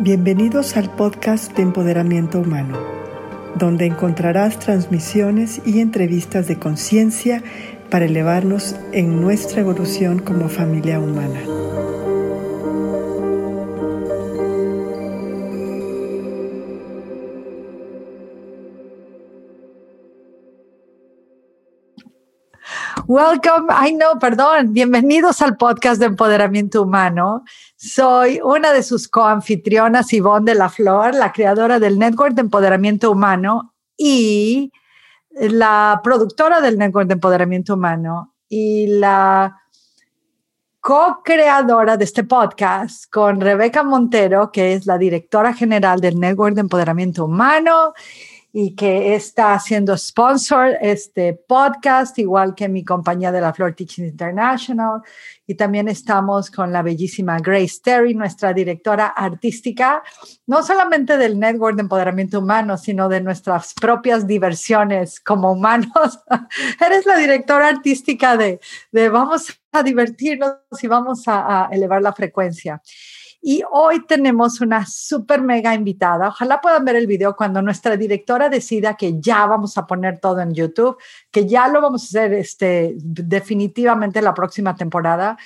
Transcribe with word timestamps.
Bienvenidos 0.00 0.76
al 0.76 0.90
podcast 0.94 1.56
de 1.56 1.62
Empoderamiento 1.62 2.38
Humano, 2.38 2.78
donde 3.56 3.84
encontrarás 3.84 4.60
transmisiones 4.60 5.60
y 5.66 5.80
entrevistas 5.80 6.46
de 6.46 6.56
conciencia 6.56 7.42
para 7.90 8.04
elevarnos 8.04 8.76
en 8.92 9.20
nuestra 9.20 9.60
evolución 9.60 10.20
como 10.20 10.48
familia 10.48 11.00
humana. 11.00 11.57
Welcome, 23.18 23.66
ay 23.70 23.94
no, 23.94 24.16
perdón, 24.20 24.72
bienvenidos 24.72 25.42
al 25.42 25.56
podcast 25.56 25.98
de 25.98 26.06
Empoderamiento 26.06 26.82
Humano. 26.82 27.42
Soy 27.74 28.38
una 28.44 28.72
de 28.72 28.84
sus 28.84 29.08
coanfitrionas, 29.08 30.12
Ivonne 30.12 30.52
de 30.52 30.56
la 30.56 30.68
Flor, 30.68 31.16
la 31.16 31.32
creadora 31.32 31.80
del 31.80 31.98
Network 31.98 32.36
de 32.36 32.42
Empoderamiento 32.42 33.10
Humano 33.10 33.74
y 33.96 34.70
la 35.32 36.00
productora 36.04 36.60
del 36.60 36.78
Network 36.78 37.08
de 37.08 37.14
Empoderamiento 37.14 37.74
Humano 37.74 38.36
y 38.48 38.86
la 38.86 39.62
co-creadora 40.78 41.96
de 41.96 42.04
este 42.04 42.22
podcast 42.22 43.10
con 43.10 43.40
Rebeca 43.40 43.82
Montero, 43.82 44.52
que 44.52 44.74
es 44.74 44.86
la 44.86 44.96
directora 44.96 45.52
general 45.54 46.00
del 46.00 46.20
Network 46.20 46.54
de 46.54 46.60
Empoderamiento 46.60 47.24
Humano 47.24 47.94
y 48.52 48.74
que 48.74 49.14
está 49.14 49.52
haciendo 49.52 49.96
sponsor 49.96 50.78
este 50.80 51.34
podcast, 51.34 52.18
igual 52.18 52.54
que 52.54 52.68
mi 52.68 52.82
compañía 52.82 53.30
de 53.30 53.40
la 53.40 53.52
Flor 53.52 53.74
Teaching 53.74 54.06
International. 54.06 55.02
Y 55.46 55.54
también 55.54 55.88
estamos 55.88 56.50
con 56.50 56.72
la 56.72 56.82
bellísima 56.82 57.38
Grace 57.38 57.80
Terry, 57.82 58.14
nuestra 58.14 58.52
directora 58.54 59.08
artística, 59.08 60.02
no 60.46 60.62
solamente 60.62 61.18
del 61.18 61.38
Network 61.38 61.76
de 61.76 61.82
Empoderamiento 61.82 62.38
Humano, 62.38 62.78
sino 62.78 63.08
de 63.08 63.20
nuestras 63.20 63.74
propias 63.74 64.26
diversiones 64.26 65.20
como 65.20 65.52
humanos. 65.52 66.20
Eres 66.84 67.04
la 67.06 67.16
directora 67.16 67.68
artística 67.68 68.36
de, 68.36 68.60
de 68.92 69.08
vamos 69.10 69.60
a 69.72 69.82
divertirnos 69.82 70.56
y 70.82 70.86
vamos 70.86 71.28
a, 71.28 71.66
a 71.66 71.68
elevar 71.70 72.00
la 72.00 72.12
frecuencia. 72.12 72.80
Y 73.40 73.62
hoy 73.70 74.04
tenemos 74.06 74.60
una 74.60 74.84
súper 74.84 75.42
mega 75.42 75.74
invitada. 75.74 76.28
Ojalá 76.28 76.60
puedan 76.60 76.84
ver 76.84 76.96
el 76.96 77.06
video 77.06 77.36
cuando 77.36 77.62
nuestra 77.62 77.96
directora 77.96 78.48
decida 78.48 78.96
que 78.96 79.20
ya 79.20 79.46
vamos 79.46 79.78
a 79.78 79.86
poner 79.86 80.18
todo 80.18 80.40
en 80.40 80.52
YouTube, 80.52 80.96
que 81.30 81.46
ya 81.46 81.68
lo 81.68 81.80
vamos 81.80 82.02
a 82.02 82.06
hacer 82.06 82.34
este, 82.34 82.94
definitivamente 82.96 84.20
la 84.20 84.34
próxima 84.34 84.74
temporada. 84.74 85.38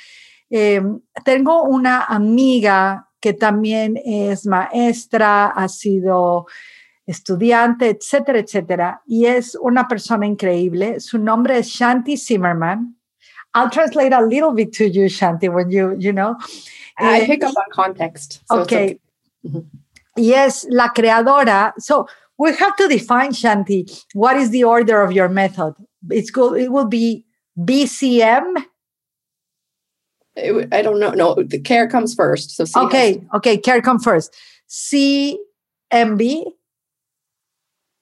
Em, 0.49 1.01
tengo 1.25 1.65
una 1.65 2.05
amiga 2.05 3.09
que 3.21 3.35
también 3.35 4.01
es 4.05 4.47
maestra, 4.47 5.47
ha 5.47 5.69
sido 5.69 6.47
estudiante, 7.07 7.91
etcétera, 7.91 8.39
etcétera, 8.39 9.03
y 9.07 9.27
es 9.27 9.55
una 9.55 9.87
persona 9.87 10.27
increíble. 10.27 11.01
Su 11.01 11.19
nombre 11.19 11.59
es 11.59 11.69
Shanti 11.69 12.17
Zimmerman. 12.17 12.97
I'll 13.55 13.71
translate 13.71 14.13
a 14.13 14.25
little 14.25 14.53
bit 14.53 14.73
to 14.75 14.89
you, 14.89 15.07
Shanti, 15.07 15.53
when 15.53 15.71
you, 15.71 15.97
you 15.99 16.13
know. 16.13 16.37
I 16.99 17.27
pick 17.27 17.43
eh, 17.43 17.47
up 17.47 17.57
on 17.57 17.65
context. 17.73 18.41
So 18.49 18.61
okay. 18.61 18.85
okay. 18.85 19.01
Mm-hmm. 19.47 19.61
Yes, 20.17 20.67
la 20.69 20.89
creadora. 20.89 21.73
So 21.79 22.07
we 22.39 22.55
have 22.55 22.77
to 22.77 22.89
define, 22.89 23.33
Shanti, 23.33 24.05
what 24.15 24.37
is 24.37 24.51
the 24.51 24.65
order 24.65 25.01
of 25.03 25.13
your 25.13 25.29
method? 25.29 25.75
It's 26.11 26.31
good. 26.31 26.61
It 26.61 26.73
will 26.73 26.87
be 26.87 27.25
BCM. 27.59 28.65
I 30.37 30.81
don't 30.83 30.99
know. 30.99 31.11
No, 31.11 31.35
the 31.35 31.61
care 31.61 31.87
comes 31.89 32.15
first. 32.15 32.53
So 32.53 32.65
C 32.65 32.79
okay, 32.81 33.13
has- 33.13 33.21
okay, 33.35 33.59
care 33.59 33.83
comes 33.83 34.03
first. 34.03 34.35
CMB. 34.69 35.37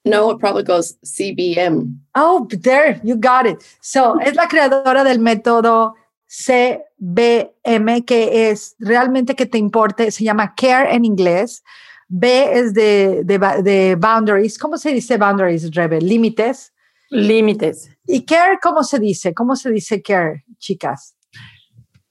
No, 0.03 0.31
it 0.31 0.39
probably 0.39 0.63
goes 0.63 0.97
CBM. 1.05 1.95
Oh, 2.15 2.47
there, 2.49 2.99
you 3.03 3.15
got 3.15 3.45
it. 3.45 3.63
So 3.81 4.19
es 4.19 4.35
la 4.35 4.47
creadora 4.47 5.03
del 5.03 5.19
método 5.19 5.93
CBM, 6.27 8.05
que 8.05 8.49
es 8.49 8.75
realmente 8.79 9.35
que 9.35 9.45
te 9.45 9.57
importe, 9.57 10.11
se 10.11 10.23
llama 10.23 10.55
care 10.55 10.95
en 10.95 11.05
inglés. 11.05 11.63
B 12.07 12.59
es 12.59 12.73
de, 12.73 13.23
de, 13.23 13.37
de 13.63 13.95
boundaries. 13.95 14.57
¿Cómo 14.57 14.77
se 14.77 14.91
dice 14.91 15.17
boundaries, 15.17 15.73
Rebe? 15.73 16.01
Límites. 16.01 16.73
Límites. 17.09 17.89
¿Y 18.05 18.25
care 18.25 18.57
cómo 18.61 18.83
se 18.83 18.97
dice? 18.99 19.33
¿Cómo 19.33 19.55
se 19.55 19.69
dice 19.69 20.01
care, 20.01 20.45
chicas? 20.57 21.15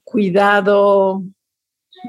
Cuidado. 0.03 1.23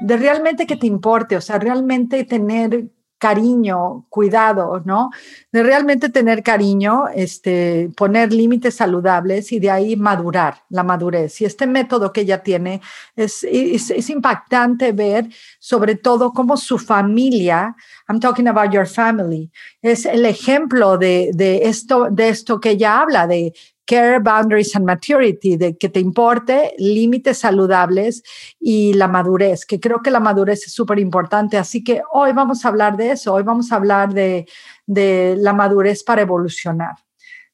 De 0.01 0.17
realmente 0.17 0.65
que 0.65 0.75
te 0.75 0.87
importe, 0.87 1.35
o 1.35 1.41
sea, 1.41 1.59
realmente 1.59 2.23
tener 2.23 2.89
cariño, 3.23 4.05
cuidado, 4.09 4.81
¿no? 4.83 5.09
De 5.49 5.63
realmente 5.63 6.09
tener 6.09 6.43
cariño, 6.43 7.05
este, 7.15 7.89
poner 7.95 8.33
límites 8.33 8.75
saludables 8.75 9.53
y 9.53 9.61
de 9.61 9.71
ahí 9.71 9.95
madurar, 9.95 10.63
la 10.67 10.83
madurez. 10.83 11.39
Y 11.39 11.45
este 11.45 11.65
método 11.65 12.11
que 12.11 12.19
ella 12.21 12.43
tiene 12.43 12.81
es, 13.15 13.45
es, 13.45 14.09
impactante 14.09 14.91
ver 14.91 15.29
sobre 15.57 15.95
todo 15.95 16.33
cómo 16.33 16.57
su 16.57 16.77
familia, 16.77 17.77
I'm 18.09 18.19
talking 18.19 18.49
about 18.49 18.73
your 18.73 18.87
family, 18.87 19.49
es 19.81 20.05
el 20.05 20.25
ejemplo 20.25 20.97
de, 20.97 21.31
de, 21.33 21.69
esto, 21.69 22.09
de 22.11 22.27
esto 22.27 22.59
que 22.59 22.71
ella 22.71 22.99
habla, 22.99 23.25
de 23.25 23.53
care, 23.85 24.19
boundaries 24.19 24.75
and 24.75 24.85
maturity, 24.85 25.57
de 25.57 25.77
que 25.77 25.89
te 25.89 25.99
importe, 25.99 26.73
límites 26.77 27.39
saludables 27.39 28.23
y 28.59 28.93
la 28.93 29.07
madurez, 29.07 29.65
que 29.65 29.79
creo 29.79 30.01
que 30.01 30.11
la 30.11 30.19
madurez 30.19 30.65
es 30.67 30.73
súper 30.73 30.99
importante. 30.99 31.57
Así 31.57 31.83
que 31.83 32.01
hoy 32.11 32.33
vamos 32.33 32.65
a 32.65 32.69
hablar 32.69 32.97
de 32.97 33.11
eso, 33.11 33.33
hoy 33.33 33.43
vamos 33.43 33.71
a 33.71 33.75
hablar 33.75 34.13
de, 34.13 34.45
de 34.85 35.35
la 35.37 35.53
madurez 35.53 36.03
para 36.03 36.21
evolucionar. 36.21 36.95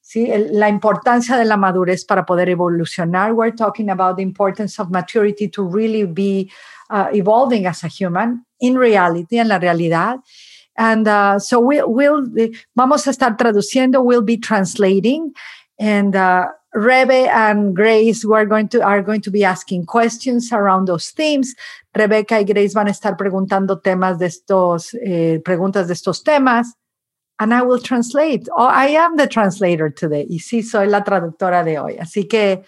¿sí? 0.02 0.28
La 0.52 0.70
importancia 0.70 1.38
de 1.38 1.46
la 1.46 1.58
madurez 1.58 2.06
para 2.06 2.26
poder 2.26 2.50
evolucionar. 2.50 3.34
We're 3.34 3.56
talking 3.56 3.90
about 3.90 4.18
the 4.18 4.24
importance 4.24 4.80
of 4.82 4.90
maturity 4.90 5.48
to 5.50 5.70
really 5.70 6.06
be 6.06 6.52
uh, 6.90 7.08
evolving 7.14 7.68
as 7.68 7.84
a 7.84 7.88
human 7.88 8.46
in 8.60 8.76
reality, 8.76 9.38
en 9.38 9.48
la 9.48 9.60
realidad. 9.60 10.20
And 10.76 11.08
uh, 11.08 11.40
so 11.40 11.60
we, 11.60 11.82
we'll, 11.84 12.24
vamos 12.74 13.06
a 13.06 13.12
estar 13.12 13.36
traduciendo, 13.36 14.02
we'll 14.02 14.24
be 14.24 14.38
translating. 14.38 15.34
And 15.80 16.16
uh, 16.16 16.48
Rebe 16.76 17.28
and 17.30 17.76
Grace 17.76 18.24
were 18.24 18.46
going 18.46 18.68
to 18.70 18.84
are 18.84 19.02
going 19.02 19.22
to 19.22 19.32
be 19.32 19.44
asking 19.44 19.86
questions 19.86 20.52
around 20.52 20.86
those 20.86 21.10
themes. 21.10 21.56
Rebecca 21.96 22.36
y 22.36 22.44
Grace 22.44 22.74
van 22.74 22.88
a 22.88 22.92
estar 22.92 23.18
preguntando 23.18 23.82
temas 23.82 24.20
de 24.20 24.28
estos 24.28 24.94
eh, 25.04 25.40
preguntas 25.44 25.88
de 25.88 25.94
estos 25.94 26.24
temas. 26.24 26.68
And 27.40 27.54
I 27.54 27.62
will 27.62 27.80
translate. 27.80 28.50
Oh, 28.56 28.68
I 28.68 28.88
am 28.88 29.16
the 29.16 29.26
translator 29.26 29.90
today. 29.90 30.28
Y 30.30 30.40
sí, 30.40 30.62
soy 30.62 30.88
la 30.88 31.04
traductora 31.04 31.64
de 31.64 31.80
hoy. 31.80 31.98
Así 31.98 32.28
que, 32.28 32.64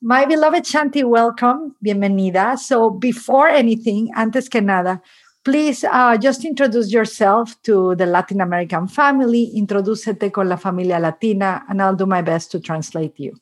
my 0.00 0.24
beloved 0.24 0.64
Shanti, 0.64 1.02
welcome. 1.02 1.74
Bienvenida. 1.84 2.56
So, 2.56 2.90
before 2.90 3.48
anything, 3.48 4.10
antes 4.14 4.48
que 4.48 4.62
nada, 4.62 5.02
please 5.44 5.84
uh, 5.84 6.16
just 6.16 6.44
introduce 6.44 6.90
yourself 6.90 7.60
to 7.62 7.94
the 7.96 8.06
Latin 8.06 8.40
American 8.40 8.88
family. 8.88 9.52
Introducete 9.54 10.32
con 10.32 10.48
la 10.48 10.56
familia 10.56 10.98
latina, 10.98 11.64
and 11.68 11.80
I'll 11.80 11.94
do 11.94 12.06
my 12.06 12.22
best 12.22 12.50
to 12.52 12.60
translate 12.60 13.18
you. 13.18 13.34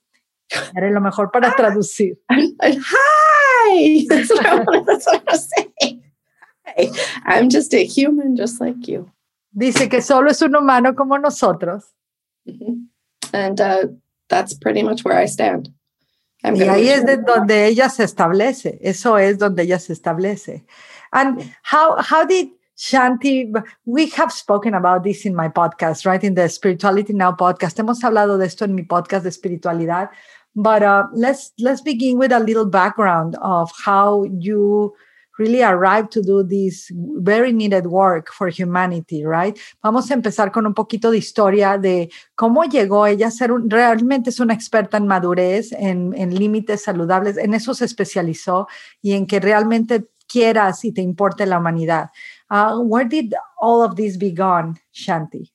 Haré 0.76 0.92
lo 0.92 1.00
mejor 1.00 1.30
para 1.32 1.52
traducir. 1.52 2.16
Hi! 2.30 4.06
That's 4.08 4.30
what, 4.30 4.46
I, 4.46 4.80
that's 4.86 5.06
what 5.06 5.22
I 5.26 5.32
was 5.32 5.50
saying. 5.56 6.02
Hi. 6.66 6.90
I'm 7.24 7.48
just 7.48 7.72
a 7.74 7.84
human 7.84 8.36
just 8.36 8.60
like 8.60 8.86
you. 8.86 9.10
Dice 9.56 9.88
que 9.88 10.02
solo 10.02 10.30
es 10.30 10.42
un 10.42 10.54
humano 10.54 10.94
como 10.94 11.16
nosotros. 11.16 11.84
Mm-hmm. 12.48 12.84
And 13.32 13.60
uh, 13.60 13.86
that's 14.28 14.54
pretty 14.54 14.82
much 14.82 15.04
where 15.04 15.16
I 15.16 15.26
stand. 15.26 15.70
I'm 16.44 16.56
y 16.56 16.62
ahí 16.62 16.88
es 16.88 17.06
de 17.06 17.18
donde 17.18 17.66
ella 17.66 17.88
se 17.88 18.04
establece. 18.04 18.78
Eso 18.82 19.16
es 19.16 19.38
donde 19.38 19.62
ella 19.62 19.78
se 19.78 19.92
establece. 19.92 20.64
And 21.12 21.54
how 21.62 22.00
how 22.00 22.24
did 22.24 22.48
Shanti, 22.78 23.52
we 23.84 24.08
have 24.10 24.32
spoken 24.32 24.74
about 24.74 25.04
this 25.04 25.24
in 25.24 25.36
my 25.36 25.48
podcast, 25.48 26.04
right? 26.04 26.22
In 26.24 26.34
the 26.34 26.48
Spirituality 26.48 27.12
Now 27.12 27.32
podcast. 27.32 27.76
Hemos 27.76 28.00
hablado 28.02 28.38
de 28.38 28.46
esto 28.46 28.64
en 28.64 28.74
mi 28.74 28.82
podcast 28.82 29.22
de 29.22 29.28
espiritualidad. 29.28 30.08
But 30.56 30.82
uh, 30.82 31.04
let's 31.14 31.52
let's 31.58 31.80
begin 31.80 32.18
with 32.18 32.32
a 32.32 32.40
little 32.40 32.66
background 32.66 33.36
of 33.40 33.70
how 33.84 34.24
you 34.24 34.94
really 35.38 35.62
arrived 35.62 36.10
to 36.12 36.22
do 36.22 36.42
this 36.42 36.90
very 37.20 37.52
needed 37.52 37.86
work 37.86 38.32
for 38.32 38.48
humanity, 38.48 39.24
right? 39.24 39.58
Vamos 39.82 40.10
a 40.10 40.14
empezar 40.14 40.52
con 40.52 40.66
un 40.66 40.74
poquito 40.74 41.10
de 41.10 41.18
historia 41.18 41.78
de 41.78 42.10
cómo 42.34 42.64
llegó 42.64 43.06
ella 43.06 43.28
a 43.28 43.30
ser 43.30 43.50
un, 43.50 43.70
realmente 43.70 44.30
es 44.30 44.40
una 44.40 44.54
experta 44.54 44.98
en 44.98 45.06
madurez, 45.06 45.72
en, 45.72 46.12
en 46.16 46.34
límites 46.34 46.82
saludables, 46.82 47.38
en 47.38 47.54
eso 47.54 47.74
se 47.74 47.86
especializó 47.86 48.68
y 49.00 49.12
en 49.12 49.26
que 49.26 49.40
realmente 49.40 50.04
quieras 50.32 50.84
y 50.84 50.92
te 50.92 51.02
importe 51.02 51.46
la 51.46 51.58
humanidad. 51.58 52.10
Uh, 52.50 52.80
where 52.80 53.08
did 53.08 53.34
all 53.60 53.82
of 53.82 53.96
this 53.96 54.16
begin, 54.16 54.78
Shanti? 54.94 55.50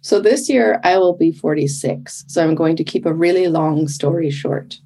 So 0.00 0.20
this 0.20 0.48
year 0.48 0.80
I 0.84 0.96
will 0.98 1.16
be 1.16 1.32
46. 1.32 2.24
So 2.28 2.42
I'm 2.42 2.54
going 2.54 2.76
to 2.76 2.84
keep 2.84 3.06
a 3.06 3.12
really 3.12 3.48
long 3.48 3.88
story 3.88 4.30
short. 4.30 4.76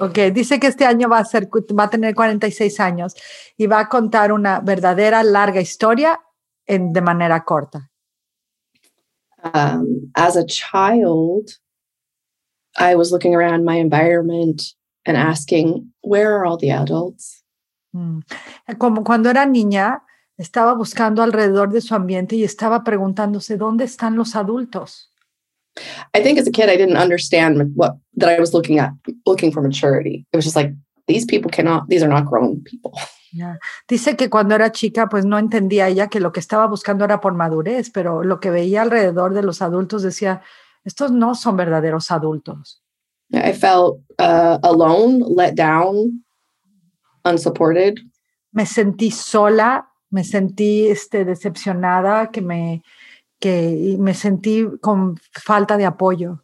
Ok, 0.00 0.32
dice 0.32 0.58
que 0.58 0.68
este 0.68 0.86
año 0.86 1.10
va 1.10 1.18
a, 1.18 1.24
ser, 1.24 1.48
va 1.78 1.84
a 1.84 1.90
tener 1.90 2.14
46 2.14 2.80
años 2.80 3.14
y 3.58 3.66
va 3.66 3.80
a 3.80 3.88
contar 3.88 4.32
una 4.32 4.60
verdadera 4.60 5.22
larga 5.22 5.60
historia 5.60 6.18
en, 6.66 6.92
de 6.92 7.02
manera 7.02 7.44
corta. 7.44 7.90
Um, 9.42 10.10
as 10.16 10.36
a 10.36 10.44
child, 10.44 11.58
I 12.78 12.94
was 12.94 13.12
looking 13.12 13.34
around 13.34 13.64
my 13.64 13.76
environment 13.76 14.74
and 15.04 15.16
asking, 15.16 15.92
where 16.02 16.34
are 16.34 16.46
all 16.46 16.56
the 16.56 16.70
adults? 16.70 17.39
Mm. 17.92 18.20
Como 18.78 19.04
cuando 19.04 19.30
era 19.30 19.46
niña, 19.46 20.04
estaba 20.36 20.74
buscando 20.74 21.22
alrededor 21.22 21.70
de 21.70 21.80
su 21.80 21.94
ambiente 21.94 22.36
y 22.36 22.44
estaba 22.44 22.82
preguntándose, 22.82 23.56
¿dónde 23.56 23.84
están 23.84 24.16
los 24.16 24.36
adultos? 24.36 25.10
I 26.14 26.22
think 26.22 26.38
as 26.38 26.48
a 26.48 26.50
kid, 26.50 26.68
I 26.68 26.76
didn't 26.76 26.96
understand 26.96 27.72
what 27.74 27.96
that 28.16 28.28
I 28.28 28.40
was 28.40 28.52
looking 28.52 28.78
at, 28.78 28.92
looking 29.26 29.52
for 29.52 29.62
maturity. 29.62 30.26
It 30.32 30.36
was 30.36 30.44
just 30.44 30.56
like, 30.56 30.74
these 31.06 31.26
people 31.26 31.50
cannot, 31.50 31.88
these 31.88 32.02
are 32.02 32.08
not 32.08 32.26
grown 32.26 32.62
people. 32.62 32.92
Yeah. 33.32 33.60
Dice 33.86 34.16
que 34.16 34.28
cuando 34.28 34.56
era 34.56 34.72
chica, 34.72 35.08
pues 35.08 35.24
no 35.24 35.38
entendía 35.38 35.86
ella 35.86 36.08
que 36.08 36.18
lo 36.18 36.32
que 36.32 36.40
estaba 36.40 36.66
buscando 36.66 37.04
era 37.04 37.20
por 37.20 37.32
madurez, 37.32 37.88
pero 37.90 38.24
lo 38.24 38.40
que 38.40 38.50
veía 38.50 38.82
alrededor 38.82 39.34
de 39.34 39.44
los 39.44 39.62
adultos 39.62 40.02
decía, 40.02 40.42
estos 40.84 41.12
no 41.12 41.36
son 41.36 41.56
verdaderos 41.56 42.10
adultos. 42.10 42.82
I 43.32 43.52
felt 43.52 44.00
uh, 44.18 44.58
alone, 44.64 45.24
let 45.28 45.54
down, 45.54 46.24
unsupported. 47.24 47.98
Me 48.52 48.66
sentí 48.66 49.10
sola, 49.10 49.88
me 50.10 50.24
sentí 50.24 50.88
este, 50.88 51.24
decepcionada, 51.24 52.30
que 52.30 52.40
me, 52.40 52.82
que 53.38 53.96
me 53.98 54.14
sentí 54.14 54.66
con 54.80 55.18
falta 55.32 55.76
de 55.76 55.86
apoyo. 55.86 56.42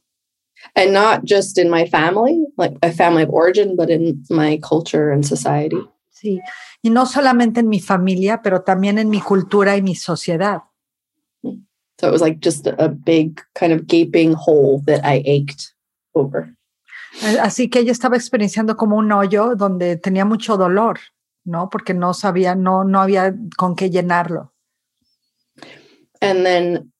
And 0.74 0.92
not 0.92 1.24
just 1.24 1.58
in 1.58 1.68
my 1.68 1.86
family, 1.86 2.44
like 2.56 2.76
a 2.82 2.90
family 2.90 3.22
of 3.22 3.30
origin, 3.30 3.76
but 3.76 3.90
in 3.90 4.24
my 4.30 4.58
culture 4.62 5.10
and 5.12 5.24
society. 5.24 5.78
Sí, 6.10 6.40
y 6.82 6.90
no 6.90 7.04
solamente 7.04 7.60
en 7.60 7.68
mi 7.68 7.78
familia, 7.78 8.40
pero 8.42 8.62
también 8.62 8.98
en 8.98 9.10
mi 9.10 9.20
cultura 9.20 9.76
y 9.76 9.82
mi 9.82 9.94
sociedad. 9.94 10.62
So 11.98 12.08
it 12.08 12.12
was 12.12 12.20
like 12.22 12.40
just 12.40 12.66
a 12.66 12.88
big 12.88 13.42
kind 13.54 13.72
of 13.72 13.86
gaping 13.86 14.34
hole 14.34 14.82
that 14.86 15.04
I 15.04 15.22
ached 15.24 15.72
over. 16.14 16.55
Así 17.22 17.68
que 17.68 17.80
ella 17.80 17.92
estaba 17.92 18.16
experienciando 18.16 18.76
como 18.76 18.96
un 18.96 19.10
hoyo 19.10 19.54
donde 19.56 19.96
tenía 19.96 20.24
mucho 20.24 20.56
dolor, 20.56 21.00
¿no? 21.44 21.68
Porque 21.70 21.94
no 21.94 22.12
sabía, 22.14 22.54
no, 22.54 22.84
no 22.84 23.00
había 23.00 23.34
con 23.56 23.74
qué 23.74 23.90
llenarlo. 23.90 24.52
And 26.20 26.44
then 26.44 26.92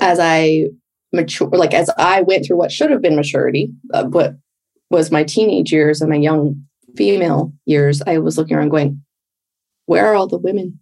as 0.00 0.18
I 0.20 0.70
mature, 1.12 1.48
like 1.56 1.74
as 1.74 1.90
I 1.96 2.22
went 2.22 2.44
through 2.44 2.58
what 2.58 2.72
should 2.72 2.90
have 2.90 3.02
been 3.02 3.16
maturity, 3.16 3.70
uh, 3.92 4.04
what 4.04 4.36
was 4.90 5.10
my 5.10 5.24
teenage 5.24 5.72
years 5.72 6.00
and 6.00 6.10
my 6.10 6.16
young 6.16 6.66
female 6.96 7.52
years, 7.66 8.02
I 8.06 8.18
was 8.18 8.36
looking 8.36 8.56
around 8.56 8.70
going, 8.70 9.02
where 9.86 10.06
are 10.06 10.14
all 10.14 10.26
the 10.26 10.38
women? 10.38 10.80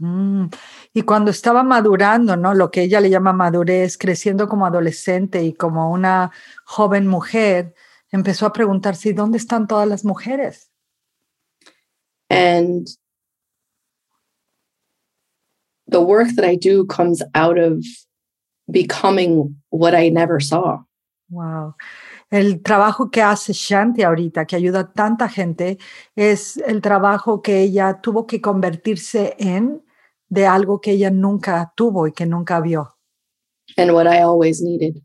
Mm. 0.00 0.54
Y 0.96 1.02
cuando 1.02 1.30
estaba 1.30 1.62
madurando, 1.62 2.38
¿no? 2.38 2.54
Lo 2.54 2.70
que 2.70 2.80
ella 2.80 3.02
le 3.02 3.10
llama 3.10 3.34
madurez, 3.34 3.98
creciendo 3.98 4.48
como 4.48 4.64
adolescente 4.64 5.44
y 5.44 5.52
como 5.52 5.92
una 5.92 6.32
joven 6.64 7.06
mujer, 7.06 7.74
empezó 8.10 8.46
a 8.46 8.52
preguntarse, 8.54 9.12
¿dónde 9.12 9.36
están 9.36 9.66
todas 9.66 9.86
las 9.86 10.06
mujeres? 10.06 10.70
And 12.30 12.88
the 15.86 15.98
work 15.98 16.34
that 16.36 16.50
I 16.50 16.56
do 16.56 16.86
comes 16.86 17.22
out 17.34 17.58
of 17.58 17.84
becoming 18.66 19.62
what 19.68 19.92
I 19.92 20.08
never 20.10 20.42
saw. 20.42 20.86
Wow. 21.28 21.74
El 22.30 22.62
trabajo 22.62 23.10
que 23.10 23.20
hace 23.20 23.52
Shanti 23.52 24.02
ahorita, 24.02 24.46
que 24.46 24.56
ayuda 24.56 24.80
a 24.80 24.92
tanta 24.94 25.28
gente, 25.28 25.76
es 26.14 26.56
el 26.56 26.80
trabajo 26.80 27.42
que 27.42 27.60
ella 27.60 28.00
tuvo 28.00 28.26
que 28.26 28.40
convertirse 28.40 29.36
en 29.38 29.82
de 30.28 30.46
algo 30.46 30.80
que 30.80 30.92
ella 30.92 31.10
nunca 31.10 31.72
tuvo 31.76 32.06
y 32.06 32.12
que 32.12 32.26
nunca 32.26 32.60
vio. 32.60 32.96
And 33.76 33.92
what 33.92 34.06
I 34.06 34.22
always 34.22 34.62
needed. 34.62 35.02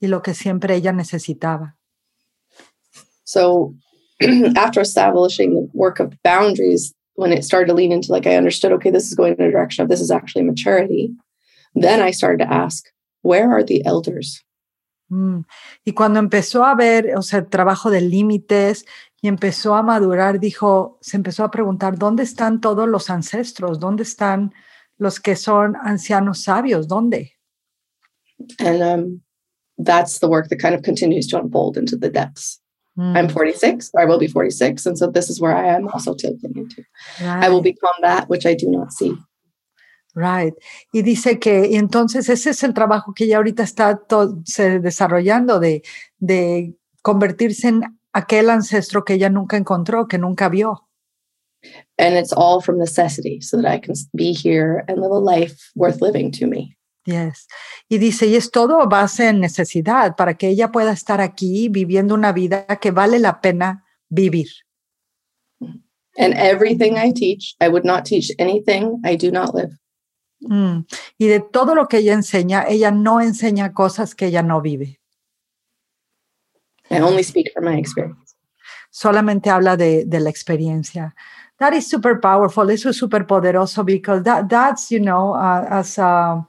Y 0.00 0.08
lo 0.08 0.22
que 0.22 0.34
siempre 0.34 0.76
ella 0.76 0.92
necesitaba. 0.92 1.76
So 3.24 3.74
after 4.56 4.80
establishing 4.80 5.54
the 5.54 5.68
work 5.74 6.00
of 6.00 6.14
boundaries, 6.22 6.94
when 7.14 7.32
it 7.32 7.44
started 7.44 7.66
to 7.66 7.74
lean 7.74 7.92
into 7.92 8.12
like 8.12 8.26
I 8.26 8.36
understood, 8.36 8.72
okay, 8.72 8.90
this 8.90 9.06
is 9.06 9.14
going 9.14 9.34
in 9.38 9.44
a 9.44 9.50
direction 9.50 9.82
of 9.82 9.88
this 9.88 10.00
is 10.00 10.10
actually 10.10 10.44
maturity, 10.44 11.10
then 11.74 12.00
I 12.00 12.12
started 12.12 12.44
to 12.44 12.52
ask, 12.52 12.84
where 13.22 13.50
are 13.50 13.64
the 13.64 13.84
elders? 13.84 14.42
Mm. 15.10 15.44
Y 15.84 15.92
cuando 15.92 16.20
empezó 16.20 16.64
a 16.64 16.74
ver, 16.74 17.16
o 17.16 17.22
sea, 17.22 17.40
el 17.40 17.48
trabajo 17.48 17.90
de 17.90 18.00
límites 18.00 18.84
y 19.20 19.28
empezó 19.28 19.74
a 19.74 19.82
madurar, 19.82 20.38
dijo, 20.38 20.98
se 21.00 21.16
empezó 21.16 21.44
a 21.44 21.50
preguntar, 21.50 21.98
¿dónde 21.98 22.22
están 22.22 22.60
todos 22.60 22.88
los 22.88 23.10
ancestros? 23.10 23.80
¿Dónde 23.80 24.04
están 24.04 24.52
los 24.96 25.18
que 25.18 25.34
son 25.34 25.76
ancianos 25.76 26.42
sabios? 26.42 26.86
¿Dónde? 26.86 27.32
And 28.60 28.82
um, 28.82 29.20
that's 29.84 30.20
the 30.20 30.28
work 30.28 30.48
that 30.48 30.60
kind 30.60 30.74
of 30.74 30.82
continues 30.82 31.26
to 31.28 31.38
unfold 31.38 31.76
into 31.76 31.96
the 31.96 32.10
depths. 32.10 32.60
Mm. 32.96 33.16
I'm 33.16 33.28
46, 33.28 33.90
or 33.94 34.00
I 34.00 34.04
will 34.04 34.18
be 34.18 34.28
46. 34.28 34.86
And 34.86 34.96
so 34.96 35.10
this 35.10 35.28
is 35.28 35.40
where 35.40 35.56
I 35.56 35.66
am 35.68 35.88
also 35.88 36.14
tilting 36.14 36.52
into. 36.56 36.84
Right. 37.20 37.44
I 37.44 37.48
will 37.48 37.62
become 37.62 37.94
that 38.02 38.28
which 38.28 38.46
I 38.46 38.54
do 38.54 38.70
not 38.70 38.92
see. 38.92 39.16
Right. 40.14 40.54
Y 40.92 41.02
dice 41.02 41.38
que 41.38 41.68
y 41.68 41.76
entonces 41.76 42.28
ese 42.28 42.50
es 42.50 42.62
el 42.64 42.74
trabajo 42.74 43.12
que 43.14 43.26
ya 43.26 43.36
ahorita 43.36 43.62
está 43.62 44.00
se 44.44 44.80
desarrollando 44.80 45.60
de, 45.60 45.82
de 46.18 46.74
convertirse 47.02 47.68
en 47.68 47.97
aquel 48.12 48.50
ancestro 48.50 49.04
que 49.04 49.14
ella 49.14 49.28
nunca 49.28 49.56
encontró, 49.56 50.08
que 50.08 50.18
nunca 50.18 50.48
vio. 50.48 50.88
And 51.98 52.16
it's 52.16 52.32
all 52.32 52.60
from 52.60 52.78
necessity 52.78 53.40
so 53.40 53.60
that 53.60 53.66
I 53.66 53.80
can 53.80 53.94
be 54.14 54.32
here 54.32 54.84
and 54.88 55.00
live 55.00 55.10
a 55.10 55.18
life 55.18 55.70
worth 55.74 56.00
living 56.00 56.30
to 56.32 56.46
me. 56.46 56.76
Yes. 57.04 57.48
Y 57.88 57.98
dice, 57.98 58.26
y 58.26 58.36
es 58.36 58.50
todo 58.50 58.86
base 58.86 59.28
en 59.28 59.40
necesidad 59.40 60.14
para 60.14 60.34
que 60.34 60.48
ella 60.48 60.70
pueda 60.70 60.92
estar 60.92 61.20
aquí 61.20 61.68
viviendo 61.68 62.14
una 62.14 62.32
vida 62.32 62.66
que 62.80 62.90
vale 62.90 63.18
la 63.18 63.40
pena 63.40 63.84
vivir. 64.10 64.48
And 66.18 66.34
everything 66.34 66.96
I 66.96 67.12
teach, 67.12 67.56
I 67.60 67.68
would 67.68 67.84
not 67.84 68.04
teach 68.04 68.30
anything 68.38 69.00
I 69.04 69.16
do 69.16 69.30
not 69.30 69.54
live. 69.54 69.78
Mm. 70.40 70.86
Y 71.16 71.26
de 71.28 71.40
todo 71.40 71.74
lo 71.74 71.88
que 71.88 71.98
ella 71.98 72.12
enseña, 72.12 72.64
ella 72.68 72.90
no 72.90 73.20
enseña 73.20 73.72
cosas 73.72 74.14
que 74.14 74.26
ella 74.26 74.42
no 74.42 74.60
vive. 74.60 74.97
I 76.90 77.00
only 77.00 77.22
speak 77.22 77.50
from 77.54 77.64
my 77.64 77.76
experience. 77.76 78.34
Solamente 78.90 79.50
habla 79.50 79.76
de, 79.76 80.04
de 80.06 80.20
la 80.20 80.30
experiencia. 80.30 81.14
That 81.58 81.74
is 81.74 81.88
super 81.88 82.20
powerful. 82.20 82.70
Eso 82.70 82.88
es 82.90 82.96
super 82.96 83.26
poderoso 83.26 83.84
because 83.84 84.22
that, 84.22 84.48
that's, 84.48 84.90
you 84.90 85.00
know, 85.00 85.34
uh, 85.34 85.66
as 85.68 85.98
a, 85.98 86.46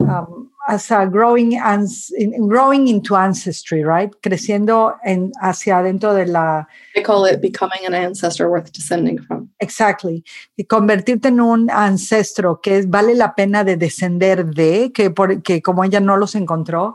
um, 0.00 0.50
as 0.66 0.90
a 0.90 1.06
growing, 1.06 1.56
ans 1.56 2.12
growing 2.46 2.88
into 2.88 3.16
ancestry, 3.16 3.82
right? 3.82 4.10
Creciendo 4.20 4.96
en, 5.04 5.32
hacia 5.40 5.78
adentro 5.78 6.14
de 6.14 6.26
la... 6.26 6.66
I 6.94 7.02
call 7.02 7.24
it 7.26 7.40
becoming 7.40 7.86
an 7.86 7.94
ancestor 7.94 8.50
worth 8.50 8.72
descending 8.72 9.18
from. 9.22 9.48
Exactly. 9.60 10.24
Y 10.56 10.64
convertirte 10.64 11.28
en 11.28 11.40
un 11.40 11.70
ancestro 11.70 12.60
que 12.60 12.84
vale 12.86 13.14
la 13.14 13.34
pena 13.34 13.64
de 13.64 13.76
descender 13.76 14.44
de, 14.46 14.92
que, 14.92 15.10
por, 15.10 15.42
que 15.42 15.62
como 15.62 15.84
ella 15.84 16.00
no 16.00 16.16
los 16.16 16.34
encontró, 16.34 16.94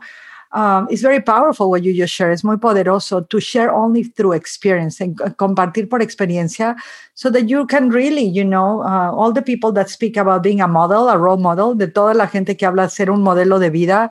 um, 0.53 0.87
it's 0.89 1.01
very 1.01 1.19
powerful 1.19 1.69
what 1.69 1.83
you 1.83 1.93
just 1.93 2.13
share. 2.13 2.31
Es 2.31 2.43
muy 2.43 2.57
poderoso 2.57 3.27
to 3.27 3.39
share 3.39 3.71
only 3.71 4.03
through 4.03 4.33
experience 4.33 5.01
and 5.01 5.17
compartir 5.37 5.89
por 5.89 5.99
experiencia 5.99 6.75
so 7.15 7.29
that 7.31 7.49
you 7.49 7.65
can 7.65 7.89
really, 7.89 8.23
you 8.23 8.43
know, 8.43 8.81
uh, 8.83 9.11
all 9.11 9.31
the 9.33 9.41
people 9.41 9.71
that 9.71 9.89
speak 9.89 10.15
about 10.15 10.43
being 10.43 10.61
a 10.61 10.67
model, 10.67 11.09
a 11.09 11.17
role 11.17 11.37
model, 11.37 11.73
de 11.75 11.87
toda 11.87 12.13
la 12.13 12.27
gente 12.27 12.55
que 12.55 12.67
habla 12.67 12.83
de 12.83 12.89
ser 12.89 13.09
un 13.09 13.23
modelo 13.23 13.59
de 13.59 13.69
vida, 13.69 14.09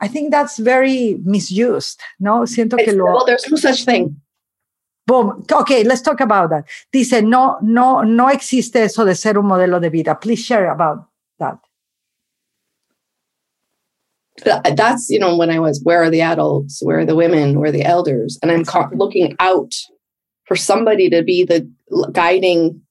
I 0.00 0.08
think 0.08 0.30
that's 0.30 0.58
very 0.58 1.20
misused, 1.24 2.00
¿no? 2.18 2.46
Siento 2.46 2.76
que 2.76 2.92
lo... 2.92 3.04
Well, 3.04 3.24
there's 3.26 3.48
no 3.50 3.56
such 3.56 3.84
thing. 3.84 4.20
Boom. 5.06 5.44
Okay, 5.52 5.84
let's 5.84 6.00
talk 6.00 6.20
about 6.20 6.48
that. 6.50 6.64
Dice, 6.92 7.22
no, 7.22 7.58
no, 7.60 8.02
no 8.02 8.30
existe 8.30 8.82
eso 8.84 9.04
de 9.04 9.14
ser 9.14 9.38
un 9.38 9.46
modelo 9.46 9.80
de 9.80 9.90
vida. 9.90 10.18
Please 10.18 10.42
share 10.42 10.70
about 10.70 11.06
that. 11.38 11.58
That's 14.42 15.08
you 15.10 15.18
know 15.18 15.36
when 15.36 15.50
i 15.50 15.58
was 15.60 15.80
where 15.84 16.02
are 16.02 16.10
the 16.10 16.20
adults? 16.20 16.82
Where 16.82 16.98
are 16.98 17.04
the 17.04 17.14
women? 17.14 17.58
Where 17.58 17.68
are 17.68 17.72
the 17.72 17.84
elders? 17.84 18.38
And 18.42 18.50
i'm 18.50 18.64
looking 18.92 19.36
out 19.38 19.74
for 20.44 20.56
somebody 20.56 21.08
to 21.10 21.22
be 21.22 21.44
the 21.44 21.68
guiding 22.12 22.82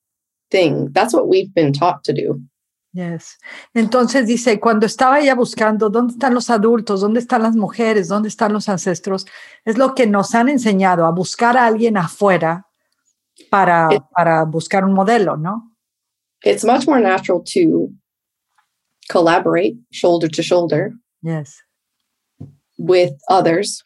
thing. 0.50 0.90
That's 0.92 1.14
what 1.14 1.28
we've 1.28 1.54
been 1.54 1.74
taught 1.74 2.04
to 2.06 2.14
do. 2.14 2.42
Yes. 2.94 3.40
Entonces 3.74 4.28
dice, 4.28 4.60
cuando 4.60 4.86
estaba 4.86 5.20
ella 5.20 5.34
buscando 5.34 5.90
dónde 5.90 6.14
están 6.14 6.36
los 6.36 6.52
adultos, 6.52 7.02
dónde 7.02 7.20
están 7.20 7.42
las 7.42 7.56
mujeres, 7.56 8.08
dónde 8.08 8.30
están 8.30 8.54
los 8.54 8.70
ancestros, 8.70 9.26
es 9.66 9.80
lo 9.80 9.96
que 9.96 10.06
nos 10.06 10.36
han 10.36 10.48
enseñado 10.48 11.06
a 11.08 11.12
buscar 11.12 11.58
a 11.58 11.66
alguien 11.66 11.98
afuera 11.98 12.68
para, 13.50 13.90
it, 13.92 14.04
para 14.16 14.46
buscar 14.46 14.86
un 14.86 14.94
modelo, 14.94 15.38
¿no? 15.38 15.72
It's 16.44 16.64
much 16.64 16.88
more 16.88 17.02
natural 17.02 17.42
to 17.54 17.90
collaborate 19.10 19.76
shoulder 19.92 20.30
to 20.30 20.44
shoulder 20.44 20.94
Yes. 21.24 21.64
With 22.78 23.14
others 23.30 23.84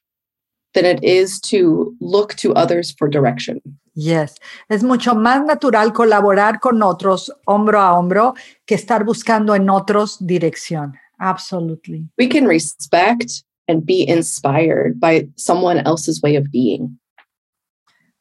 than 0.74 0.86
it 0.86 1.04
is 1.04 1.40
to 1.42 1.96
look 2.02 2.36
to 2.36 2.54
others 2.54 2.92
for 2.98 3.08
direction. 3.08 3.62
Yes. 3.94 4.36
Es 4.70 4.84
mucho 4.84 5.16
más 5.16 5.46
natural 5.46 5.94
colaborar 5.94 6.60
con 6.60 6.82
otros 6.84 7.32
hombro 7.46 7.80
a 7.80 7.98
hombro 7.98 8.36
que 8.66 8.76
estar 8.76 9.06
buscando 9.06 9.56
en 9.56 9.70
otros 9.70 10.18
dirección. 10.20 10.94
Absolutely. 11.20 12.10
We 12.18 12.28
can 12.28 12.46
respect 12.46 13.44
and 13.68 13.86
be 13.86 14.08
inspired 14.08 15.00
by 15.00 15.30
someone 15.36 15.80
else's 15.86 16.22
way 16.22 16.36
of 16.36 16.52
being. 16.52 17.00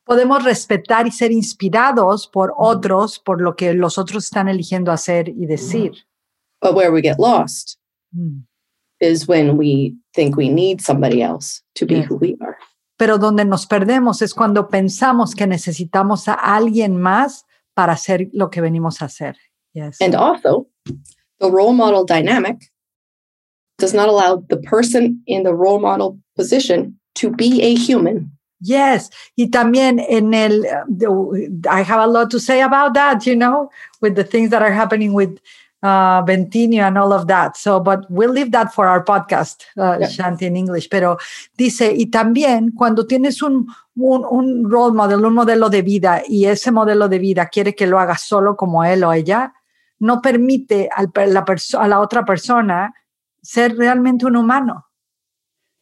Podemos 0.04 0.44
respetar 0.44 1.06
y 1.06 1.10
ser 1.10 1.32
inspirados 1.32 2.28
por 2.28 2.54
otros, 2.56 3.18
por 3.18 3.40
lo 3.40 3.54
que 3.56 3.74
los 3.74 3.98
otros 3.98 4.24
están 4.24 4.48
eligiendo 4.48 4.92
hacer 4.92 5.28
y 5.28 5.46
decir. 5.46 6.06
But 6.62 6.74
where 6.74 6.90
we 6.90 7.02
get 7.02 7.18
lost 7.18 7.78
Mm. 8.16 8.45
Is 9.00 9.28
when 9.28 9.56
we 9.56 9.94
think 10.14 10.36
we 10.36 10.48
need 10.48 10.80
somebody 10.80 11.22
else 11.22 11.62
to 11.74 11.86
be 11.86 11.96
Yes. 11.96 12.06
who 12.08 12.16
we 12.16 12.36
are. 12.40 12.56
Pero 12.98 13.18
donde 13.18 13.44
nos 13.44 13.66
perdemos 13.66 14.22
es 14.22 14.32
cuando 14.32 14.68
pensamos 14.68 15.34
que 15.34 15.46
necesitamos 15.46 16.28
a 16.28 16.34
alguien 16.34 16.96
más 16.96 17.44
para 17.74 17.92
hacer 17.92 18.28
lo 18.32 18.48
que 18.48 18.62
venimos 18.62 19.02
a 19.02 19.06
hacer. 19.06 19.36
Yes. 19.74 20.00
And 20.00 20.14
also, 20.14 20.66
the 21.40 21.50
role 21.50 21.74
model 21.74 22.04
dynamic 22.06 22.70
does 23.78 23.92
not 23.92 24.08
allow 24.08 24.36
the 24.48 24.56
person 24.56 25.22
in 25.26 25.42
the 25.42 25.52
role 25.52 25.78
model 25.78 26.18
position 26.34 26.98
to 27.16 27.30
be 27.30 27.60
a 27.62 27.74
human. 27.74 28.30
Yes, 28.58 29.10
y 29.36 29.50
también 29.50 30.00
en 30.08 30.32
el, 30.32 30.64
uh, 30.64 31.68
I 31.70 31.82
have 31.82 32.00
a 32.00 32.06
lot 32.06 32.30
to 32.30 32.40
say 32.40 32.62
about 32.62 32.94
that, 32.94 33.26
you 33.26 33.36
know, 33.36 33.68
with 34.00 34.14
the 34.16 34.24
things 34.24 34.48
that 34.48 34.62
are 34.62 34.72
happening 34.72 35.12
with 35.12 35.38
uh, 35.82 36.22
Bentinho 36.24 36.82
and 36.82 36.98
all 36.98 37.12
of 37.12 37.26
that. 37.28 37.56
So, 37.56 37.80
but 37.80 38.10
we'll 38.10 38.30
leave 38.32 38.50
that 38.52 38.74
for 38.74 38.86
our 38.88 39.04
podcast, 39.04 39.64
uh, 39.76 39.98
Yeah. 40.00 40.08
Shanti 40.08 40.42
in 40.46 40.56
English. 40.56 40.88
Pero 40.90 41.18
dice, 41.56 41.92
y 41.96 42.06
también 42.06 42.72
cuando 42.74 43.06
tienes 43.06 43.42
un, 43.42 43.66
un, 43.96 44.24
un 44.28 44.70
role 44.70 44.92
model, 44.94 45.24
un 45.24 45.34
modelo 45.34 45.68
de 45.70 45.82
vida, 45.82 46.22
y 46.26 46.46
ese 46.46 46.70
modelo 46.72 47.08
de 47.08 47.18
vida 47.18 47.46
quiere 47.46 47.74
que 47.74 47.86
lo 47.86 47.98
haga 47.98 48.16
solo 48.16 48.56
como 48.56 48.84
él 48.84 49.04
o 49.04 49.12
ella, 49.12 49.52
no 49.98 50.20
permite 50.20 50.88
al 50.94 51.10
per- 51.10 51.28
la 51.28 51.44
a 51.78 51.88
la 51.88 52.00
otra 52.00 52.24
persona 52.24 52.92
ser 53.42 53.76
realmente 53.76 54.26
un 54.26 54.36
humano. 54.36 54.86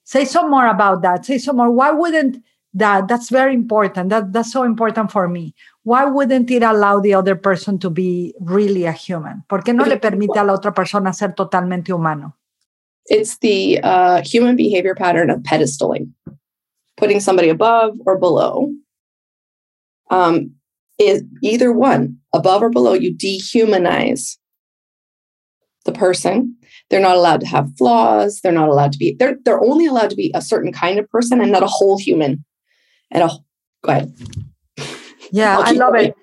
Say 0.04 0.26
some 0.26 0.50
more 0.50 0.68
about 0.68 1.02
that. 1.02 1.24
Say 1.24 1.38
some 1.38 1.56
more. 1.56 1.70
Why 1.70 1.90
wouldn't 1.90 2.44
that? 2.74 3.08
That's 3.08 3.30
very 3.30 3.54
important. 3.54 4.10
That 4.10 4.32
that's 4.32 4.52
so 4.52 4.64
important 4.64 5.10
for 5.10 5.28
me. 5.28 5.54
Why 5.84 6.06
wouldn't 6.06 6.50
it 6.50 6.62
allow 6.62 6.98
the 6.98 7.14
other 7.14 7.36
person 7.36 7.78
to 7.80 7.90
be 7.90 8.34
really 8.40 8.84
a 8.84 8.92
human? 8.92 9.44
¿Por 9.48 9.62
qué 9.62 9.74
no 9.74 9.84
le 9.84 9.98
permite 9.98 10.38
a 10.38 10.44
la 10.44 10.54
otra 10.54 10.74
persona 10.74 11.12
ser 11.12 11.34
totalmente 11.34 11.92
humano? 11.92 12.34
It's 13.06 13.36
the 13.38 13.80
uh, 13.82 14.22
human 14.22 14.56
behavior 14.56 14.94
pattern 14.94 15.28
of 15.28 15.40
pedestaling, 15.40 16.10
putting 16.96 17.20
somebody 17.20 17.50
above 17.50 17.98
or 18.06 18.18
below. 18.18 18.72
Um, 20.10 20.52
is 20.98 21.22
either 21.42 21.72
one, 21.72 22.18
above 22.32 22.62
or 22.62 22.70
below, 22.70 22.94
you 22.94 23.14
dehumanize 23.14 24.38
the 25.84 25.92
person. 25.92 26.56
They're 26.88 27.00
not 27.00 27.16
allowed 27.16 27.40
to 27.40 27.46
have 27.46 27.76
flaws. 27.76 28.40
They're 28.40 28.52
not 28.52 28.68
allowed 28.68 28.92
to 28.92 28.98
be. 28.98 29.16
They're 29.18 29.36
they're 29.44 29.62
only 29.62 29.86
allowed 29.86 30.10
to 30.10 30.16
be 30.16 30.30
a 30.34 30.40
certain 30.40 30.72
kind 30.72 30.98
of 30.98 31.10
person 31.10 31.40
and 31.42 31.52
not 31.52 31.62
a 31.62 31.66
whole 31.66 31.98
human. 31.98 32.44
And 33.10 33.22
a 33.22 33.30
go 33.82 33.92
ahead. 33.92 34.14
Yeah, 35.34 35.58
I 35.58 35.72
love 35.72 35.94
it. 35.96 36.14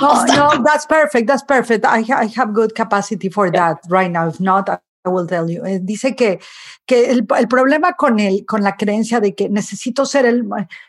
No, 0.00 0.24
no, 0.24 0.62
that's 0.64 0.86
perfect. 0.86 1.26
That's 1.26 1.42
perfect. 1.42 1.84
I, 1.84 2.02
ha- 2.02 2.20
I 2.20 2.26
have 2.36 2.52
good 2.52 2.74
capacity 2.74 3.28
for 3.28 3.50
that 3.50 3.78
right 3.88 4.10
now. 4.10 4.28
If 4.28 4.40
not, 4.40 4.68
I 4.68 4.78
I 5.04 5.10
will 5.10 5.26
tell 5.26 5.48
you. 5.48 5.64
Eh, 5.64 5.80
Dice 5.82 6.14
que, 6.14 6.38
que 6.86 7.10
el, 7.10 7.26
el 7.38 7.48
problema 7.48 7.94
con, 7.94 8.18
el, 8.20 8.44
con 8.44 8.62
la 8.62 8.76
creencia 8.76 9.20
de 9.20 9.34
que 9.34 9.48
necesito 9.48 10.04
ser 10.04 10.26
el, 10.26 10.44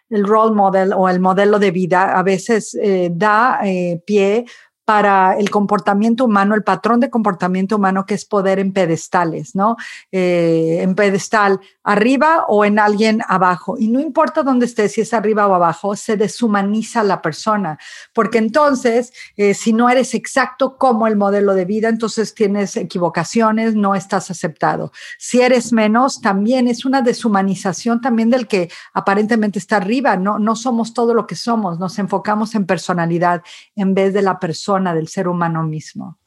el 0.09 0.24
role 0.27 0.55
model 0.55 0.93
o 0.93 1.07
el 1.09 1.19
modelo 1.19 1.59
de 1.59 1.71
vida 1.71 2.17
a 2.17 2.24
veces 2.24 2.75
eh, 2.81 3.09
da 3.13 3.59
eh, 3.63 4.01
pie 4.05 4.45
para 4.89 5.36
el 5.38 5.51
comportamiento 5.51 6.25
humano, 6.25 6.55
el 6.55 6.63
patrón 6.63 7.00
de 7.00 7.12
comportamiento 7.12 7.75
humano 7.75 8.08
que 8.08 8.15
es 8.15 8.25
poder 8.25 8.58
en 8.58 8.74
pedestales, 8.74 9.53
¿no? 9.53 9.77
Eh, 10.12 10.79
en 10.81 10.96
pedestal 10.96 11.60
arriba 11.84 12.46
o 12.48 12.65
en 12.65 12.79
alguien 12.79 13.22
abajo. 13.27 13.75
Y 13.77 13.89
no 13.89 14.00
importa 14.00 14.41
dónde 14.41 14.65
esté, 14.65 14.89
si 14.89 15.01
es 15.01 15.13
arriba 15.13 15.46
o 15.46 15.53
abajo, 15.53 15.96
se 15.96 16.17
deshumaniza 16.17 17.03
la 17.03 17.22
persona, 17.22 17.77
porque 18.13 18.39
entonces, 18.39 19.13
eh, 19.38 19.53
si 19.53 19.74
no 19.74 19.91
eres 19.91 20.15
exacto 20.15 20.75
como 20.75 21.05
el 21.05 21.15
modelo 21.15 21.53
de 21.53 21.65
vida, 21.65 21.88
entonces 21.88 22.34
tienes 22.34 22.75
equivocaciones, 22.75 23.75
no 23.75 23.93
estás 23.93 24.31
aceptado. 24.31 24.91
Si 25.19 25.39
eres 25.39 25.72
menos, 25.72 26.19
también 26.19 26.67
es 26.67 26.84
una 26.84 27.03
deshumanización 27.03 28.01
también 28.01 28.31
del 28.31 28.48
que 28.48 28.72
aparentemente 28.93 29.60
está 29.60 29.77
arriba, 29.77 30.17
no, 30.17 30.39
no 30.39 30.55
somos 30.55 30.96
todo 30.96 31.13
lo 31.13 31.27
que 31.27 31.36
somos, 31.36 31.77
nos 31.77 32.00
enfocamos 32.00 32.55
en 32.55 32.65
personalidad 32.65 33.43
en 33.75 33.93
vez 33.93 34.15
de 34.15 34.24
la 34.24 34.39
persona, 34.39 34.78
del 34.86 35.07
ser 35.07 35.27
humano 35.27 35.63
mismo. 35.63 36.17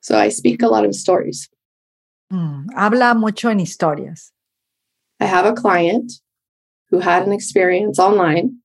So 0.00 0.16
I 0.16 0.30
speak 0.30 0.62
a 0.62 0.68
lot 0.68 0.84
of 0.84 0.94
stories. 0.94 1.48
Mm, 2.30 2.66
habla 2.74 3.14
mucho 3.14 3.50
en 3.50 3.60
historias. 3.60 4.32
I 5.20 5.26
have 5.26 5.46
a 5.46 5.54
client 5.54 6.12
who 6.90 6.98
had 6.98 7.26
an 7.26 7.32
experience 7.32 7.98
online 7.98 8.62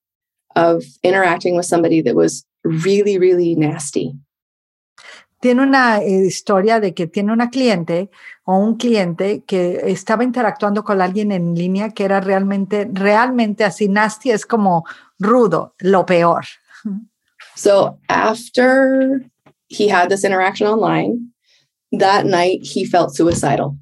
of 0.56 0.84
interacting 1.04 1.56
with 1.56 1.66
somebody 1.66 2.02
that 2.02 2.16
was 2.16 2.46
really, 2.64 3.18
really 3.20 3.56
nasty. 3.56 4.16
Tiene 5.40 5.62
una 5.62 6.02
eh, 6.02 6.26
historia 6.26 6.80
de 6.80 6.96
que 6.96 7.06
tiene 7.06 7.32
una 7.32 7.52
cliente 7.52 8.10
o 8.44 8.58
un 8.58 8.76
cliente 8.76 9.44
que 9.46 9.82
estaba 9.86 10.24
interactuando 10.24 10.84
con 10.84 11.00
alguien 11.00 11.32
en 11.32 11.54
línea 11.54 11.92
que 11.92 12.06
era 12.06 12.20
realmente, 12.20 12.90
realmente 12.92 13.64
así 13.64 13.88
nasty, 13.88 14.32
es 14.32 14.48
como 14.48 14.86
rudo, 15.20 15.76
lo 15.78 16.06
peor. 16.08 16.46
So 17.58 17.98
after 18.08 19.26
he 19.68 19.88
had 19.90 20.10
this 20.10 20.24
interaction 20.24 20.68
online, 20.68 21.34
that 21.92 22.26
night 22.26 22.60
he 22.64 22.86
felt 22.86 23.16
suicidal. 23.16 23.78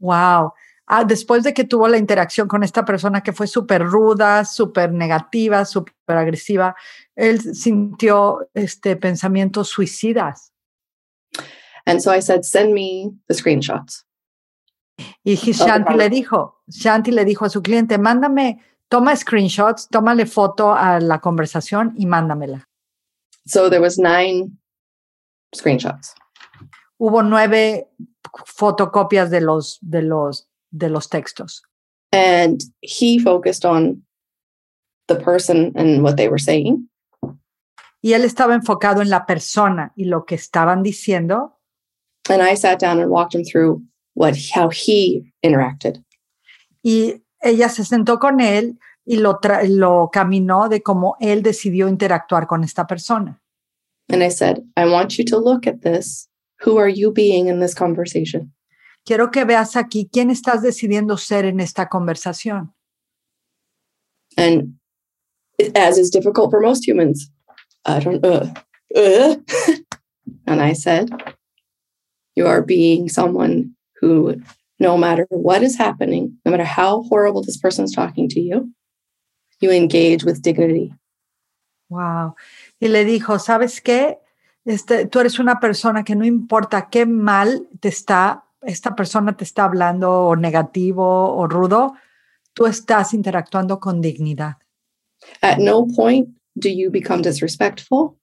Wow. 0.00 0.52
Ah, 0.86 1.04
después 1.04 1.44
de 1.44 1.54
que 1.54 1.64
tuvo 1.64 1.88
la 1.88 1.96
interacción 1.96 2.46
con 2.48 2.62
esta 2.62 2.84
persona 2.84 3.22
que 3.22 3.32
fue 3.32 3.46
súper 3.46 3.84
ruda, 3.84 4.44
súper 4.44 4.92
negativa, 4.92 5.64
súper 5.64 5.94
agresiva, 6.16 6.74
él 7.16 7.40
sintió 7.54 8.50
este 8.52 8.96
pensamientos 8.96 9.68
suicidas. 9.68 10.52
And 11.86 12.00
so 12.00 12.10
I 12.12 12.20
said, 12.20 12.44
send 12.44 12.74
me 12.74 13.12
the 13.28 13.34
screenshots. 13.34 14.04
Y 15.22 15.34
he- 15.36 15.52
Shanti 15.52 15.94
le 15.94 16.10
dijo, 16.10 16.62
Shanti 16.68 17.12
le 17.12 17.24
dijo 17.24 17.44
a 17.44 17.48
su 17.48 17.62
cliente, 17.62 17.96
mándame, 17.96 18.60
toma 18.88 19.14
screenshots, 19.16 19.88
tómale 19.88 20.26
foto 20.26 20.74
a 20.74 20.98
la 21.00 21.20
conversación 21.20 21.94
y 21.96 22.06
mándamela. 22.06 22.68
So 23.46 23.68
there 23.68 23.80
was 23.80 23.98
nine 23.98 24.58
screenshots. 25.54 26.14
Hubo 26.98 27.22
nueve 27.22 27.88
fotocopias 28.46 29.30
de 29.30 29.40
los, 29.40 29.78
de 29.80 30.02
los, 30.02 30.46
de 30.70 30.88
los 30.88 31.08
textos. 31.08 31.62
And 32.12 32.62
he 32.80 33.18
focused 33.18 33.64
on 33.64 34.02
the 35.08 35.16
person 35.16 35.72
and 35.76 36.02
what 36.02 36.16
they 36.16 36.28
were 36.28 36.38
saying. 36.38 36.88
Y 38.00 38.12
él 38.12 38.24
estaba 38.24 38.54
enfocado 38.54 39.00
en 39.02 39.10
la 39.10 39.24
persona 39.26 39.92
y 39.96 40.04
lo 40.04 40.24
que 40.24 40.34
estaban 40.34 40.82
diciendo. 40.82 41.58
And 42.28 42.42
I 42.42 42.54
sat 42.54 42.78
down 42.78 43.00
and 43.00 43.10
walked 43.10 43.34
him 43.34 43.44
through 43.44 43.82
what 44.14 44.36
how 44.54 44.68
he 44.70 45.32
interacted. 45.42 46.02
Y 46.82 47.22
ella 47.40 47.68
se 47.68 47.84
sentó 47.84 48.18
con 48.18 48.40
él 48.40 48.78
y 49.04 49.16
lo, 49.16 49.40
tra- 49.40 49.66
lo 49.68 50.10
caminó 50.12 50.68
de 50.68 50.82
cómo 50.82 51.16
él 51.20 51.42
decidió 51.42 51.88
interactuar 51.88 52.46
con 52.46 52.64
esta 52.64 52.86
persona. 52.86 53.40
And 54.10 54.22
I 54.22 54.28
said, 54.28 54.62
I 54.76 54.86
want 54.86 55.18
you 55.18 55.24
to 55.26 55.38
look 55.38 55.66
at 55.66 55.82
this. 55.82 56.28
Who 56.60 56.78
are 56.78 56.88
you 56.88 57.10
being 57.10 57.48
in 57.48 57.60
this 57.60 57.74
conversation? 57.74 58.52
Quiero 59.06 59.30
que 59.30 59.44
veas 59.44 59.76
aquí 59.76 60.08
quién 60.10 60.30
estás 60.30 60.62
decidiendo 60.62 61.18
ser 61.18 61.44
en 61.44 61.60
esta 61.60 61.88
conversación. 61.88 62.72
And 64.36 64.74
as 65.74 65.98
is 65.98 66.10
difficult 66.10 66.50
for 66.50 66.60
most 66.60 66.86
humans, 66.86 67.30
I 67.84 68.00
don't 68.00 68.24
uh, 68.24 68.46
uh. 68.96 69.36
and 70.46 70.60
I 70.60 70.72
said, 70.72 71.10
You 72.34 72.46
are 72.46 72.62
being 72.62 73.08
someone 73.08 73.74
who, 74.00 74.40
no 74.80 74.96
matter 74.96 75.26
what 75.30 75.62
is 75.62 75.76
happening, 75.76 76.38
no 76.44 76.50
matter 76.50 76.64
how 76.64 77.02
horrible 77.04 77.42
this 77.42 77.58
person 77.58 77.84
is 77.84 77.92
talking 77.92 78.28
to 78.30 78.40
you, 78.40 78.72
you 79.64 79.72
engage 79.72 80.24
with 80.24 80.40
dignity. 80.42 80.92
Wow. 81.88 82.34
Y 82.80 82.88
le 82.88 83.04
dijo, 83.04 83.38
¿sabes 83.38 83.80
qué? 83.80 84.18
Este, 84.64 85.06
tú 85.06 85.20
eres 85.20 85.38
una 85.38 85.60
persona 85.60 86.04
que 86.04 86.14
no 86.14 86.24
importa 86.24 86.88
qué 86.88 87.06
mal 87.06 87.68
te 87.80 87.88
está, 87.88 88.44
esta 88.62 88.94
persona 88.94 89.36
te 89.36 89.44
está 89.44 89.64
hablando 89.64 90.10
o 90.10 90.36
negativo 90.36 91.36
o 91.36 91.46
rudo, 91.46 91.94
tú 92.54 92.66
estás 92.66 93.12
interactuando 93.12 93.78
con 93.78 94.00
dignidad. 94.00 94.56
At 95.42 95.58
no 95.58 95.86
point 95.86 96.28
do 96.54 96.68
you 96.68 96.90
become 96.90 97.22
disrespectful, 97.22 98.16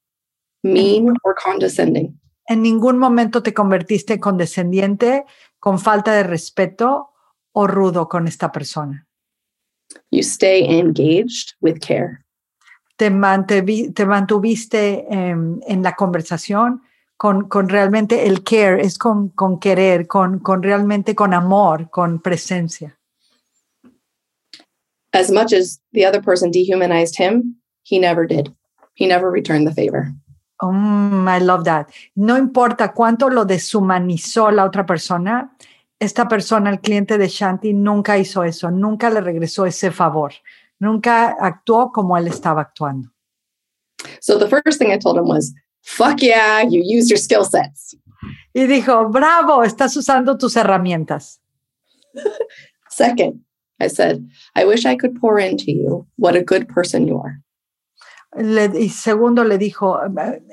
mean, 0.64 1.14
or 1.24 1.36
condescending. 1.36 2.20
En 2.48 2.62
ningún 2.62 2.98
momento 2.98 3.44
te 3.44 3.54
convertiste 3.54 4.14
en 4.14 4.20
condescendiente, 4.20 5.26
con 5.60 5.80
falta 5.80 6.14
de 6.14 6.24
respeto 6.24 7.12
o 7.52 7.68
rudo 7.68 8.10
con 8.10 8.28
esta 8.28 8.52
persona. 8.52 9.08
You 10.12 10.24
stay 10.24 10.64
engaged 10.64 11.54
with 11.62 11.80
care. 11.80 12.24
Te, 12.98 13.10
mantevi- 13.10 13.94
te 13.94 14.06
mantuviste 14.06 15.06
em, 15.10 15.60
en 15.68 15.82
la 15.82 15.96
conversación 15.96 16.82
con, 17.18 17.48
con 17.48 17.70
realmente 17.70 18.28
el 18.28 18.44
care, 18.44 18.82
es 18.82 18.98
con, 18.98 19.30
con 19.30 19.60
querer, 19.60 20.08
con, 20.08 20.40
con 20.40 20.64
realmente 20.64 21.14
con 21.14 21.34
amor, 21.34 21.90
con 21.90 22.20
presencia. 22.20 22.98
As 25.14 25.30
much 25.30 25.54
as 25.54 25.82
the 25.94 26.06
other 26.06 26.22
person 26.22 26.52
dehumanized 26.52 27.18
him, 27.18 27.58
he 27.84 28.00
never 28.00 28.26
did. 28.26 28.54
He 28.96 29.08
never 29.08 29.30
returned 29.30 29.68
the 29.68 29.74
favor. 29.74 30.14
Mm, 30.62 31.28
I 31.28 31.40
love 31.40 31.64
that. 31.66 31.88
No 32.16 32.38
importa 32.38 32.94
cuánto 32.94 33.30
lo 33.30 33.46
deshumanizó 33.46 34.52
la 34.52 34.64
otra 34.66 34.86
persona, 34.86 35.56
esta 36.02 36.28
persona, 36.28 36.72
el 36.72 36.80
cliente 36.80 37.20
de 37.20 37.28
Shanti, 37.28 37.74
nunca 37.74 38.18
hizo 38.18 38.44
eso, 38.44 38.72
nunca 38.72 39.12
le 39.12 39.22
regresó 39.22 39.68
ese 39.68 39.92
favor, 39.92 40.34
nunca 40.80 41.38
actuó 41.40 41.92
como 41.92 42.18
él 42.18 42.28
estaba 42.28 42.62
actuando. 42.62 43.12
So 44.20 44.40
the 44.40 44.48
first 44.48 44.80
thing 44.80 44.92
I 44.92 44.98
told 44.98 45.18
him 45.18 45.28
was, 45.28 45.54
fuck 45.84 46.20
yeah, 46.24 46.64
you 46.64 46.82
use 46.82 47.08
your 47.08 47.20
skill 47.20 47.46
sets. 47.46 47.96
Y 48.52 48.66
dijo, 48.66 49.10
bravo, 49.10 49.64
estás 49.64 49.96
usando 49.96 50.40
tus 50.40 50.56
herramientas. 50.56 51.40
Second, 52.90 53.42
I 53.80 53.88
said, 53.88 54.28
I 54.56 54.66
wish 54.66 54.88
I 54.88 54.96
could 54.98 55.20
pour 55.20 55.40
into 55.40 55.72
you 55.72 56.08
what 56.18 56.36
a 56.36 56.42
good 56.44 56.68
person 56.68 57.08
you 57.08 57.20
are. 57.20 57.44
Le- 58.36 58.80
y 58.80 58.90
segundo 58.90 59.44
le 59.44 59.60
dijo, 59.60 60.00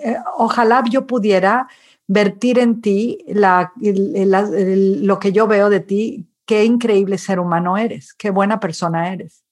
eh, 0.04 0.18
ojalá 0.36 0.84
yo 0.90 1.06
pudiera 1.06 1.68
vertir 2.08 2.58
en 2.58 2.80
ti 2.80 3.18
la- 3.28 3.72
la- 3.80 4.48
lo 4.50 5.18
que 5.18 5.30
yo 5.32 5.46
veo 5.46 5.68
de 5.70 5.80
ti, 5.80 6.26
qué 6.46 6.64
increíble 6.64 7.18
ser 7.18 7.38
humano 7.38 7.76
eres, 7.76 8.14
qué 8.14 8.30
buena 8.30 8.58
persona 8.58 9.12
eres. 9.12 9.44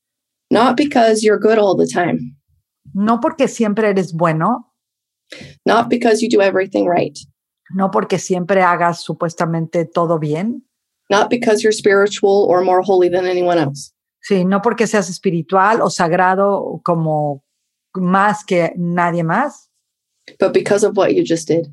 Not 0.51 0.77
because 0.77 1.23
you're 1.23 1.39
good 1.41 1.59
all 1.59 1.77
the 1.77 1.87
time, 1.87 2.37
No 2.95 3.21
porque 3.21 3.49
siempre 3.49 3.89
eres 3.91 4.13
bueno, 4.15 4.73
not 5.67 5.89
because 5.89 6.23
you 6.23 6.29
do 6.31 6.41
everything 6.41 6.87
right, 6.89 7.19
no 7.75 7.91
porque 7.91 8.19
siempre 8.19 8.63
hagas 8.63 9.03
supuestamente 9.03 9.85
todo 9.85 10.19
bien, 10.19 10.63
not 11.11 11.29
because 11.29 11.63
you're 11.63 11.77
spiritual 11.77 12.47
or 12.49 12.63
more 12.63 12.81
holy 12.83 13.11
than 13.11 13.27
anyone 13.27 13.59
else, 13.59 13.93
sí, 14.21 14.45
no 14.47 14.63
porque 14.63 14.87
seas 14.87 15.11
espiritual 15.11 15.81
o 15.83 15.91
sagrado 15.91 16.81
como 16.85 17.43
más 17.95 18.45
que 18.45 18.73
nadie 18.77 19.25
más, 19.25 19.69
but 20.39 20.53
because 20.55 20.87
of 20.87 20.97
what 20.97 21.11
you 21.13 21.23
just 21.27 21.49
did. 21.49 21.67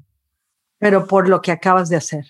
Pero 0.84 1.08
por 1.08 1.30
lo 1.30 1.40
que 1.42 1.52
acabas 1.52 1.88
de 1.90 1.96
hacer. 1.96 2.26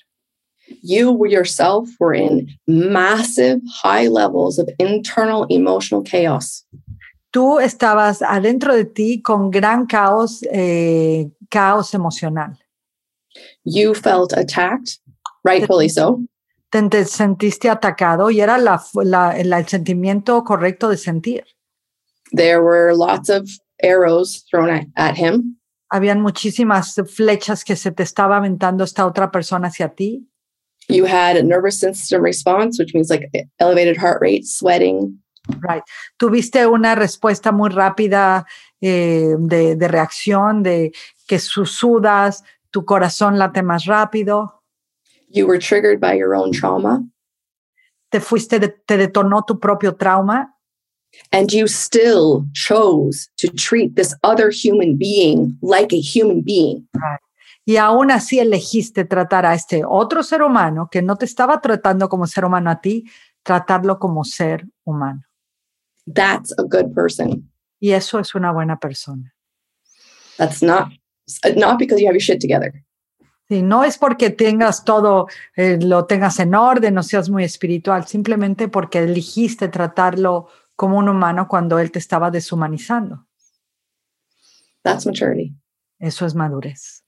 You 0.82 1.26
yourself 1.26 1.90
were 2.00 2.14
in 2.16 2.48
massive 2.68 3.60
high 3.84 4.08
levels 4.08 4.60
of 4.60 4.70
internal 4.80 5.46
emotional 5.50 6.04
chaos. 6.04 6.66
Tú 7.32 7.60
estabas 7.60 8.22
adentro 8.22 8.76
de 8.76 8.86
ti 8.86 9.22
con 9.22 9.50
gran 9.52 9.88
caos, 9.88 10.42
eh, 10.52 11.30
caos 11.50 11.94
emocional. 11.94 12.58
You 13.66 13.94
felt 13.96 14.34
attacked, 14.34 15.00
rightfully 15.44 15.90
so. 15.90 16.22
Te, 16.70 16.82
te 16.90 17.06
sentiste 17.06 17.70
atacado 17.70 18.30
y 18.30 18.40
era 18.40 18.58
la, 18.58 18.82
la- 19.04 19.36
la- 19.44 19.60
el 19.60 19.68
sentimiento 19.68 20.44
correcto 20.44 20.90
de 20.90 20.98
sentir. 20.98 21.44
There 22.32 22.62
were 22.62 22.94
lots 22.96 23.30
of 23.30 23.50
arrows 23.82 24.44
thrown 24.50 24.70
at, 24.70 24.86
at 24.96 25.16
him. 25.18 25.58
Habían 25.94 26.22
muchísimas 26.22 26.96
flechas 27.14 27.64
que 27.64 27.76
se 27.76 27.92
te 27.92 28.02
estaba 28.02 28.38
aventando 28.38 28.84
esta 28.84 29.06
otra 29.06 29.30
persona 29.30 29.68
hacia 29.68 29.90
ti. 29.90 30.28
You 30.90 31.06
had 31.06 31.38
a 31.38 31.44
nervous 31.44 31.78
system 31.80 32.24
response, 32.24 32.80
which 32.80 32.94
means 32.96 33.10
like 33.12 33.30
elevated 33.60 33.96
heart 33.98 34.20
rate, 34.20 34.44
sweating. 34.44 35.20
Right. 35.62 35.84
Tuviste 36.18 36.66
una 36.66 36.96
respuesta 36.96 37.52
muy 37.52 37.70
rápida 37.70 38.46
eh, 38.82 39.36
de, 39.38 39.76
de 39.76 39.88
reacción, 39.88 40.64
de 40.64 40.92
que 41.28 41.38
susudas, 41.38 42.44
tu 42.72 42.86
corazón 42.86 43.38
late 43.38 43.62
más 43.62 43.86
rápido, 43.86 44.64
You 45.30 45.46
were 45.48 45.60
triggered 45.60 46.00
by 46.00 46.18
your 46.18 46.34
own 46.36 46.52
trauma, 46.52 47.04
te 48.10 48.20
fuiste, 48.20 48.60
de- 48.60 48.70
te 48.86 48.98
detonó 48.98 49.44
tu 49.46 49.60
propio 49.60 49.96
trauma 49.96 50.56
and 51.32 51.52
you 51.52 51.68
still 51.68 52.46
chose 52.54 53.30
to 53.38 53.48
treat 53.50 53.96
this 53.96 54.16
other 54.24 54.50
human 54.52 54.98
being 54.98 55.58
like 55.62 55.94
a 55.94 56.00
human 56.00 56.42
being. 56.42 56.88
y 57.66 57.78
aún 57.78 58.12
así 58.12 58.40
elegiste 58.40 59.06
tratar 59.06 59.46
a 59.46 59.54
este 59.54 59.84
otro 59.88 60.22
ser 60.24 60.42
humano 60.42 60.90
que 60.92 61.02
no 61.02 61.16
te 61.16 61.26
estaba 61.26 61.62
tratando 61.62 62.10
como 62.10 62.28
ser 62.28 62.46
humano 62.46 62.70
a 62.70 62.82
ti, 62.82 63.06
tratarlo 63.42 64.00
como 64.00 64.24
ser 64.24 64.66
humano. 64.84 65.22
That's 66.06 66.54
a 66.58 66.64
good 66.64 66.94
person. 66.94 67.50
Y 67.80 67.92
eso 67.92 68.20
es 68.20 68.36
una 68.36 68.52
buena 68.52 68.78
persona. 68.80 69.34
That's 70.38 70.62
not 70.62 70.90
not 71.56 71.78
because 71.80 72.02
you 72.02 72.08
have 72.08 72.16
your 72.16 72.22
shit 72.22 72.42
together. 72.42 72.74
Sí, 73.50 73.62
no 73.62 73.84
es 73.84 73.98
porque 73.98 74.30
tengas 74.30 74.86
todo, 74.86 75.28
eh, 75.56 75.78
lo 75.82 76.06
tengas 76.06 76.40
en 76.40 76.56
orden 76.56 76.98
o 76.98 77.04
seas 77.04 77.30
muy 77.30 77.44
espiritual, 77.44 78.08
simplemente 78.08 78.70
porque 78.70 79.00
elegiste 79.00 79.68
tratarlo 79.68 80.48
como 80.76 80.98
un 80.98 81.10
humano 81.10 81.48
cuando 81.48 81.80
él 81.80 81.92
te 81.92 82.00
estaba 82.00 82.32
deshumanizando. 82.32 83.26
That's 84.84 85.06
maturity. 85.06 85.56
Eso 86.00 86.26
es 86.26 86.36
madurez. 86.36 87.04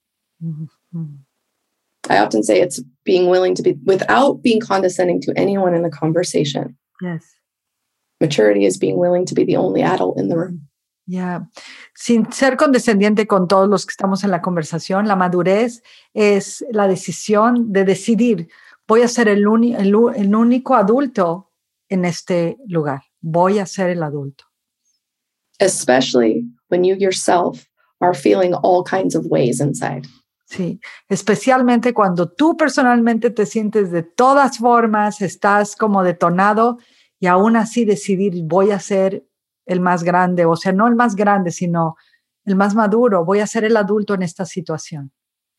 I 2.09 2.19
often 2.19 2.43
say 2.43 2.61
it's 2.61 2.81
being 3.03 3.29
willing 3.29 3.55
to 3.55 3.63
be 3.63 3.77
without 3.85 4.41
being 4.41 4.61
condescending 4.61 5.19
to 5.21 5.33
anyone 5.35 5.75
in 5.75 5.83
the 5.83 5.89
conversation. 5.89 6.77
Yes. 7.01 7.23
Maturity 8.21 8.65
is 8.65 8.77
being 8.77 8.97
willing 8.97 9.25
to 9.25 9.35
be 9.35 9.43
the 9.43 9.57
only 9.57 9.81
adult 9.81 10.17
in 10.17 10.29
the 10.29 10.37
room. 10.37 10.69
Ya. 11.07 11.49
Sin 11.93 12.31
ser 12.31 12.57
condescendiente 12.57 13.27
con 13.27 13.47
todos 13.47 13.69
los 13.69 13.85
que 13.85 13.91
estamos 13.91 14.23
en 14.23 14.31
la 14.31 14.41
conversación, 14.41 15.07
la 15.07 15.15
madurez 15.15 15.83
es 16.13 16.65
la 16.71 16.87
decisión 16.87 17.71
de 17.71 17.85
decidir, 17.85 18.47
voy 18.87 19.01
a 19.01 19.07
ser 19.07 19.27
el, 19.27 19.43
el 19.77 20.35
único 20.35 20.75
adulto 20.75 21.51
en 21.89 22.05
este 22.05 22.57
lugar, 22.67 23.03
voy 23.25 23.59
a 23.59 23.65
ser 23.65 23.89
el 23.89 24.03
adulto. 24.03 24.45
especially 25.59 26.43
when 26.69 26.83
you 26.83 26.95
yourself 26.95 27.67
are 28.01 28.13
feeling 28.13 28.53
all 28.53 28.83
kinds 28.83 29.15
of 29.15 29.25
ways 29.27 29.59
inside. 29.59 30.05
Sí, 30.47 30.79
especialmente 31.09 31.93
cuando 31.93 32.29
tú 32.29 32.55
personalmente 32.55 33.31
te 33.31 33.45
sientes 33.45 33.89
de 33.89 34.03
todas 34.03 34.57
formas, 34.59 35.21
estás 35.21 35.75
como 35.75 36.03
detonado 36.03 36.77
y 37.19 37.27
aún 37.27 37.55
así 37.55 37.83
decidir 37.83 38.33
voy 38.43 38.71
a 38.71 38.79
ser 38.79 39.25
el 39.65 39.79
más 39.79 40.03
grande, 40.03 40.45
o 40.45 40.55
sea, 40.55 40.71
no 40.71 40.87
el 40.87 40.95
más 40.95 41.15
grande, 41.15 41.51
sino 41.51 41.95
el 42.43 42.55
más 42.55 42.75
maduro, 42.75 43.25
voy 43.25 43.39
a 43.39 43.47
ser 43.47 43.63
el 43.63 43.75
adulto 43.75 44.13
en 44.13 44.21
esta 44.21 44.45
situación. 44.45 45.11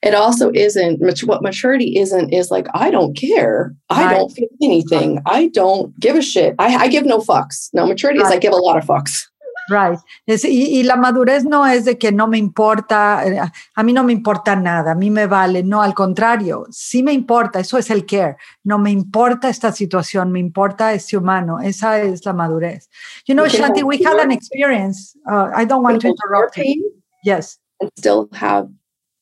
It 0.02 0.14
also 0.14 0.50
isn't 0.52 1.00
what 1.26 1.42
maturity 1.42 1.96
isn't 1.98 2.32
is 2.32 2.50
like 2.50 2.68
I 2.74 2.90
don't 2.90 3.14
care. 3.16 3.74
I 3.88 4.04
Right. 4.04 4.16
don't 4.16 4.30
feel 4.30 4.48
anything. 4.62 5.20
I 5.26 5.48
don't 5.48 5.98
give 5.98 6.16
a 6.16 6.22
shit. 6.22 6.54
I, 6.58 6.76
I 6.76 6.88
give 6.88 7.06
no 7.06 7.18
fucks. 7.18 7.70
No, 7.72 7.86
maturity 7.86 8.20
is 8.20 8.30
I 8.30 8.38
give 8.38 8.52
a 8.52 8.56
lot 8.56 8.76
of 8.76 8.84
fucks. 8.84 9.26
Right. 9.68 9.98
Es- 10.28 10.44
y, 10.44 10.78
y 10.78 10.82
la 10.84 10.94
madurez 10.94 11.44
no 11.44 11.66
es 11.66 11.86
de 11.86 11.98
que 11.98 12.12
no 12.12 12.28
me 12.28 12.38
importa, 12.38 13.22
eh, 13.26 13.40
a 13.74 13.82
mí 13.82 13.92
no 13.92 14.04
me 14.04 14.12
importa 14.12 14.54
nada, 14.54 14.92
a 14.92 14.94
mí 14.94 15.10
me 15.10 15.26
vale, 15.26 15.64
no, 15.64 15.82
al 15.82 15.92
contrario, 15.92 16.66
sí 16.70 17.02
me 17.02 17.12
importa, 17.12 17.58
eso 17.58 17.76
es 17.76 17.90
el 17.90 18.06
care, 18.06 18.36
no 18.62 18.78
me 18.78 18.92
importa 18.92 19.48
esta 19.48 19.72
situación, 19.72 20.30
me 20.30 20.38
importa 20.38 20.92
este 20.92 21.16
humano, 21.16 21.58
esa 21.58 22.00
es 22.00 22.24
la 22.24 22.32
madurez. 22.32 22.88
You 23.26 23.34
know, 23.34 23.44
You 23.46 23.58
Shanti, 23.58 23.82
we 23.82 23.96
had 24.04 24.20
an 24.20 24.30
experience, 24.30 25.16
uh, 25.28 25.50
I 25.52 25.64
don't 25.64 25.82
want 25.82 26.00
to 26.02 26.08
interrupt 26.08 26.56
you. 26.58 26.92
Yes, 27.24 27.58
and 27.80 27.90
still 27.98 28.28
have 28.34 28.68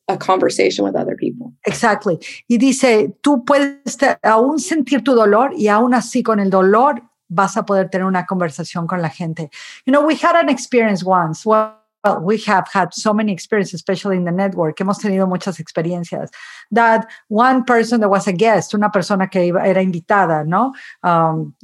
a 0.09 0.17
conversation 0.17 0.85
with 0.85 0.95
other 0.95 1.17
people. 1.17 1.53
exactly. 1.65 2.19
Y 2.49 2.59
dice, 2.59 3.15
tú 3.23 3.45
puedes 3.45 3.97
aún 4.23 4.59
sentir 4.59 5.03
tu 5.03 5.15
dolor 5.15 5.53
y 5.57 5.69
aún 5.69 5.95
así 5.95 6.23
con 6.23 6.41
el 6.41 6.51
dolor 6.51 7.03
vas 7.29 7.57
a 7.57 7.65
poder 7.65 7.89
tener 7.89 8.07
una 8.07 8.27
conversación 8.27 8.87
con 8.87 9.01
la 9.01 9.09
gente. 9.09 9.51
You 9.87 9.93
know, 9.93 10.05
we 10.05 10.15
had 10.15 10.37
an 10.37 10.49
experience 10.49 11.03
once. 11.03 11.45
Well, 11.47 11.81
we 12.21 12.39
have 12.47 12.69
had 12.71 12.93
so 12.93 13.15
many 13.15 13.33
experiences, 13.33 13.75
especially 13.75 14.17
in 14.17 14.25
the 14.25 14.33
network. 14.33 14.77
Hemos 14.77 14.99
tenido 14.99 15.27
muchas 15.27 15.59
experiencias. 15.59 16.29
That 16.71 17.09
one 17.29 17.65
person 17.65 18.01
that 18.01 18.11
was 18.11 18.29
a 18.29 18.33
guest, 18.33 18.75
una 18.75 18.91
persona 18.91 19.29
que 19.29 19.49
era 19.49 19.83
invitada, 19.83 20.47
¿no? 20.47 20.75
Um, 21.03 21.55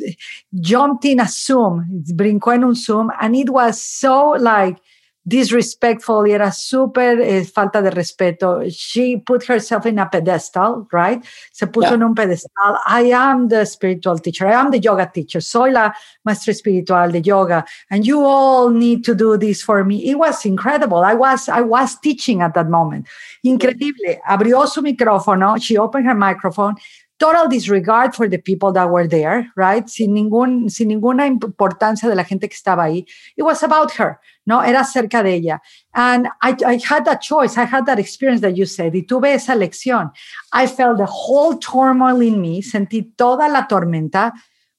jumped 0.60 1.04
in 1.04 1.20
a 1.20 1.28
Zoom, 1.28 1.84
brincó 2.14 2.54
en 2.54 2.64
un 2.64 2.74
Zoom, 2.74 3.10
and 3.20 3.36
it 3.36 3.50
was 3.50 3.80
so 3.80 4.30
like 4.38 4.78
disrespectful 5.22 6.26
era 6.26 6.50
súper 6.50 7.20
eh, 7.20 7.44
falta 7.44 7.80
de 7.82 7.90
respeto. 7.90 8.60
She 8.70 9.18
put 9.24 9.44
herself 9.48 9.86
in 9.86 9.98
a 9.98 10.08
pedestal, 10.08 10.86
right? 10.92 11.22
Se 11.52 11.66
puso 11.66 11.88
Yeah. 11.88 11.94
en 11.94 12.02
un 12.04 12.14
pedestal. 12.14 12.78
I 12.86 13.12
am 13.12 13.48
the 13.48 13.64
spiritual 13.66 14.18
teacher. 14.20 14.46
I 14.46 14.54
am 14.54 14.70
the 14.70 14.78
yoga 14.80 15.06
teacher. 15.06 15.40
Soy 15.42 15.70
la 15.70 15.92
maestra 16.24 16.52
espiritual 16.52 17.12
de 17.12 17.20
yoga, 17.20 17.64
and 17.90 18.04
you 18.06 18.24
all 18.24 18.70
need 18.70 19.04
to 19.04 19.14
do 19.14 19.36
this 19.36 19.62
for 19.62 19.84
me. 19.84 20.10
It 20.10 20.16
was 20.16 20.44
incredible. 20.44 21.04
I 21.04 21.14
was 21.14 21.48
I 21.48 21.62
was 21.62 21.98
teaching 22.00 22.42
at 22.42 22.54
that 22.54 22.68
moment. 22.68 23.06
Increíble. 23.44 24.20
Abrió 24.26 24.66
su 24.66 24.82
micrófono. 24.82 25.56
She 25.60 25.76
opened 25.78 26.06
her 26.06 26.14
microphone. 26.14 26.74
Total 27.20 27.46
disregard 27.48 28.14
for 28.14 28.26
the 28.26 28.38
people 28.38 28.72
that 28.72 28.90
were 28.90 29.06
there, 29.06 29.52
right? 29.54 29.88
Sin, 29.88 30.14
ningún, 30.14 30.70
sin 30.70 30.88
ninguna 30.88 31.26
importancia 31.26 32.08
de 32.08 32.16
la 32.16 32.24
gente 32.24 32.48
que 32.48 32.56
estaba 32.56 32.84
ahí. 32.84 33.06
It 33.36 33.42
was 33.42 33.62
about 33.62 33.92
her, 33.92 34.18
¿no? 34.46 34.62
Era 34.62 34.84
cerca 34.84 35.22
de 35.22 35.34
ella. 35.34 35.60
And 35.94 36.28
I, 36.42 36.56
I 36.66 36.80
had 36.82 37.04
that 37.04 37.20
choice. 37.20 37.58
I 37.58 37.64
had 37.64 37.84
that 37.86 37.98
experience 37.98 38.40
that 38.40 38.56
you 38.56 38.64
said. 38.64 38.94
Y 38.94 39.02
tuve 39.02 39.34
esa 39.34 39.54
lección. 39.54 40.10
I 40.52 40.66
felt 40.66 40.96
the 40.96 41.06
whole 41.06 41.58
turmoil 41.58 42.22
in 42.22 42.40
me. 42.40 42.62
Sentí 42.62 43.14
toda 43.16 43.48
la 43.48 43.68
tormenta. 43.68 44.32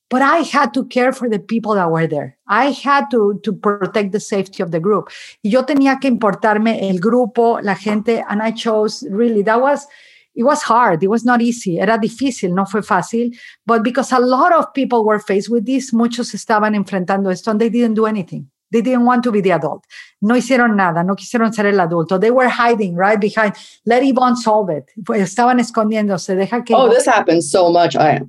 But 0.10 0.24
I 0.24 0.40
had 0.40 0.74
to 0.74 0.86
care 0.88 1.14
for 1.14 1.30
the 1.30 1.40
people 1.40 1.76
that 1.76 1.90
were 1.90 2.06
there. 2.06 2.38
I 2.46 2.72
had 2.72 3.10
to, 3.12 3.40
to 3.44 3.54
protect 3.54 4.12
the 4.12 4.20
safety 4.20 4.62
of 4.62 4.72
the 4.72 4.82
group. 4.82 5.10
Y 5.42 5.52
yo 5.52 5.64
tenía 5.64 6.02
que 6.02 6.10
importarme 6.10 6.90
el 6.90 7.00
grupo, 7.00 7.62
la 7.62 7.76
gente, 7.76 8.22
and 8.28 8.42
I 8.42 8.52
chose 8.52 9.08
really, 9.10 9.42
that 9.44 9.62
was, 9.62 9.88
it 10.34 10.44
was 10.44 10.62
hard. 10.64 11.04
It 11.04 11.10
was 11.10 11.26
not 11.26 11.42
easy. 11.42 11.80
Era 11.80 11.98
difícil, 11.98 12.54
no 12.54 12.66
fue 12.66 12.82
fácil. 12.82 13.36
But 13.66 13.84
because 13.84 14.12
a 14.12 14.20
lot 14.20 14.54
of 14.54 14.74
people 14.74 15.04
were 15.04 15.20
faced 15.20 15.50
with 15.50 15.66
this, 15.66 15.92
muchos 15.94 16.34
estaban 16.34 16.76
enfrentando 16.76 17.32
esto 17.32 17.52
and 17.52 17.60
they 17.60 17.70
didn't 17.70 17.96
do 17.96 18.06
anything. 18.06 18.48
They 18.72 18.82
didn't 18.82 19.04
want 19.04 19.24
to 19.24 19.32
be 19.34 19.42
the 19.42 19.52
adult. 19.52 19.84
No 20.22 20.36
hicieron 20.36 20.76
nada, 20.76 21.04
no 21.04 21.16
quisieron 21.16 21.54
ser 21.54 21.68
el 21.68 21.86
adulto. 21.86 22.20
They 22.20 22.32
were 22.32 22.48
hiding 22.48 22.96
right 22.96 23.20
behind, 23.20 23.56
let 23.86 24.04
Yvonne 24.04 24.38
solve 24.38 24.70
it. 24.70 24.90
Estaban 25.10 25.60
escondiéndose. 25.60 26.38
Deja 26.38 26.62
que 26.62 26.74
oh, 26.76 26.90
this 26.90 27.06
happens 27.06 27.52
so 27.52 27.70
much. 27.70 27.98
I, 27.98 28.22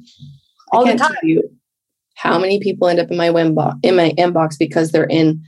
All 0.73 0.83
I 0.83 0.89
can't 0.89 0.99
the 0.99 1.05
time. 1.05 1.15
tell 1.21 1.29
you 1.31 1.51
how 2.17 2.39
many 2.41 2.59
people 2.59 2.89
end 2.89 2.99
up 2.99 3.11
in 3.11 3.17
my 3.17 3.29
inbox, 3.29 3.79
in 3.85 3.95
my 3.95 4.11
inbox 4.19 4.59
because 4.59 4.91
they're 4.91 5.05
in 5.05 5.43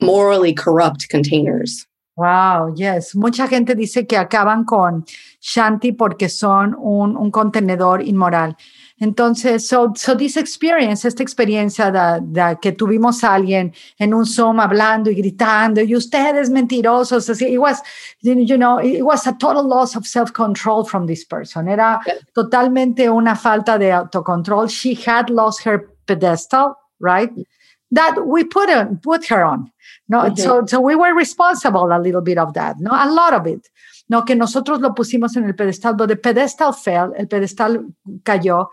morally 0.00 0.54
corrupt 0.54 1.10
containers. 1.10 1.86
Wow, 2.20 2.74
yes. 2.74 3.16
Mucha 3.16 3.48
gente 3.48 3.74
dice 3.74 4.06
que 4.06 4.18
acaban 4.18 4.64
con 4.64 5.06
Shanti 5.40 5.92
porque 5.92 6.28
son 6.28 6.76
un, 6.78 7.30
contenedor 7.30 8.02
inmoral. 8.02 8.58
Entonces, 8.98 9.66
so, 9.66 9.94
so 9.96 10.14
this 10.14 10.36
experience, 10.36 11.08
esta 11.08 11.22
experiencia 11.22 11.90
de, 11.90 12.58
que 12.60 12.72
tuvimos 12.72 13.24
alguien 13.24 13.72
en 13.98 14.12
un 14.12 14.26
Zoom 14.26 14.60
hablando 14.60 15.08
y 15.08 15.14
gritando, 15.14 15.80
y 15.80 15.96
ustedes 15.96 16.50
mentirosos, 16.50 17.30
así, 17.30 17.46
it 17.46 17.58
was, 17.58 17.82
you 18.20 18.58
know, 18.58 18.78
it 18.80 19.02
was 19.02 19.26
a 19.26 19.32
total 19.38 19.66
loss 19.66 19.96
of 19.96 20.06
self-control 20.06 20.84
from 20.84 21.06
this 21.06 21.24
person. 21.24 21.68
Era 21.68 22.00
totalmente 22.34 23.08
una 23.08 23.34
falta 23.34 23.78
de 23.78 23.92
autocontrol. 23.92 24.68
She 24.68 24.94
had 24.94 25.30
lost 25.30 25.64
her 25.64 25.88
pedestal, 26.04 26.74
right? 26.98 27.30
That 27.90 28.26
we 28.26 28.44
put, 28.44 28.68
put 29.00 29.24
her 29.30 29.42
on. 29.42 29.72
No, 30.10 30.22
-hmm. 30.22 30.36
so, 30.36 30.66
so 30.66 30.80
we 30.80 30.96
were 30.96 31.14
responsible 31.14 31.92
a 31.92 31.98
little 31.98 32.20
bit 32.20 32.36
of 32.36 32.52
that, 32.54 32.76
no, 32.78 32.90
a 32.90 33.06
lot 33.06 33.32
of 33.32 33.46
it. 33.46 33.70
No, 34.08 34.24
que 34.24 34.34
nosotros 34.34 34.80
lo 34.80 34.92
pusimos 34.92 35.36
en 35.36 35.44
el 35.44 35.54
pedestal, 35.54 35.94
but 35.94 36.08
the 36.08 36.16
pedestal 36.16 36.72
fell, 36.72 37.12
el 37.16 37.26
pedestal 37.28 37.94
cayó, 38.24 38.70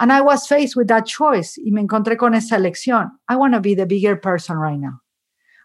and 0.00 0.10
I 0.10 0.20
was 0.20 0.48
faced 0.48 0.74
with 0.74 0.88
that 0.88 1.06
choice. 1.06 1.60
Y 1.64 1.70
me 1.70 1.80
encontré 1.80 2.16
con 2.16 2.34
esa 2.34 2.56
elección. 2.56 3.12
I 3.28 3.36
want 3.36 3.54
to 3.54 3.60
be 3.60 3.76
the 3.76 3.86
bigger 3.86 4.16
person 4.16 4.56
right 4.58 4.80
now. 4.80 5.00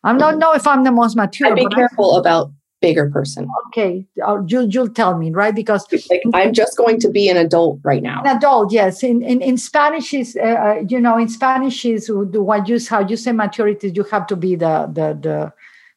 I 0.03 0.13
don't 0.13 0.19
mm-hmm. 0.19 0.39
know 0.39 0.53
if 0.53 0.67
I'm 0.67 0.83
the 0.83 0.91
most 0.91 1.15
mature. 1.15 1.55
Be 1.55 1.65
careful 1.73 2.17
I, 2.17 2.19
about 2.19 2.51
bigger 2.89 3.09
person. 3.09 3.47
Okay, 3.67 4.05
uh, 4.25 4.41
you 4.47 4.67
you'll 4.69 4.89
tell 4.89 5.17
me, 5.17 5.31
right? 5.31 5.55
Because 5.55 5.85
like, 6.09 6.21
I'm 6.33 6.53
just 6.53 6.77
going 6.77 6.99
to 6.99 7.09
be 7.09 7.29
an 7.29 7.37
adult 7.37 7.79
right 7.83 8.01
now. 8.01 8.21
An 8.21 8.37
adult, 8.37 8.71
yes. 8.71 9.03
In 9.03 9.21
in, 9.21 9.41
in 9.41 9.57
Spanish 9.57 10.13
is 10.13 10.37
uh, 10.37 10.45
uh 10.45 10.83
you 10.87 10.99
know 10.99 11.17
in 11.17 11.29
Spanish 11.29 11.85
is 11.85 12.09
what 12.09 12.67
you 12.67 12.79
how 12.89 13.01
you 13.07 13.17
say 13.17 13.31
maturity. 13.31 13.91
You 13.93 14.03
have 14.03 14.27
to 14.27 14.35
be 14.35 14.55
the 14.55 14.89
the 14.91 15.17
the 15.21 15.53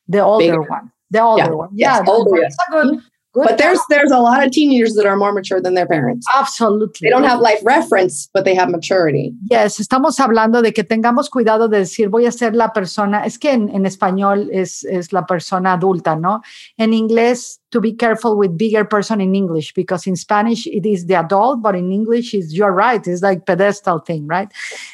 the 0.09 0.21
older 0.21 0.45
bigger. 0.45 0.63
one, 0.63 0.93
the 1.11 1.21
older 1.21 1.43
yeah. 1.43 1.51
one. 1.51 1.69
Yeah, 1.73 1.99
yes, 1.99 2.09
older. 2.09 2.41
Yes. 2.41 2.57
Good, 2.71 3.01
but 3.35 3.59
there's 3.59 3.81
there's 3.89 4.11
a 4.11 4.19
lot 4.19 4.45
of 4.45 4.51
teenagers 4.51 4.95
that 4.95 5.07
are 5.07 5.17
more 5.17 5.33
mature 5.33 5.61
than 5.61 5.75
their 5.75 5.87
parents. 5.87 6.27
Absolutely. 6.35 7.07
They 7.07 7.11
don't 7.11 7.25
have 7.25 7.41
life 7.41 7.61
reference, 7.65 8.29
but 8.33 8.45
they 8.45 8.55
have 8.55 8.71
maturity. 8.71 9.33
Yes, 9.51 9.81
estamos 9.81 10.19
hablando 10.19 10.63
de 10.63 10.73
que 10.73 10.85
tengamos 10.85 11.31
cuidado 11.31 11.69
de 11.69 11.79
decir 11.79 12.09
voy 12.09 12.27
a 12.27 12.33
ser 12.33 12.55
la 12.55 12.73
persona, 12.73 13.25
es 13.25 13.39
que 13.39 13.53
en, 13.53 13.69
en 13.69 13.87
español 13.87 14.49
es, 14.53 14.85
es 14.85 15.13
la 15.13 15.27
persona 15.27 15.75
adulta, 15.75 16.17
¿no? 16.17 16.43
En 16.77 16.93
inglés 16.93 17.61
to 17.71 17.81
be 17.81 17.93
careful 17.93 18.37
with 18.37 18.57
bigger 18.57 18.85
person 18.85 19.21
in 19.21 19.35
English 19.35 19.75
because 19.75 20.07
in 20.07 20.17
Spanish 20.17 20.67
it 20.67 20.87
is 20.87 21.07
the 21.07 21.15
adult, 21.15 21.63
but 21.63 21.75
in 21.75 21.93
English 21.93 22.35
is 22.35 22.55
you're 22.55 22.73
right. 22.73 23.07
It's 23.07 23.23
like 23.23 23.45
pedestal 23.45 23.99
thing, 23.99 24.27
right? 24.27 24.51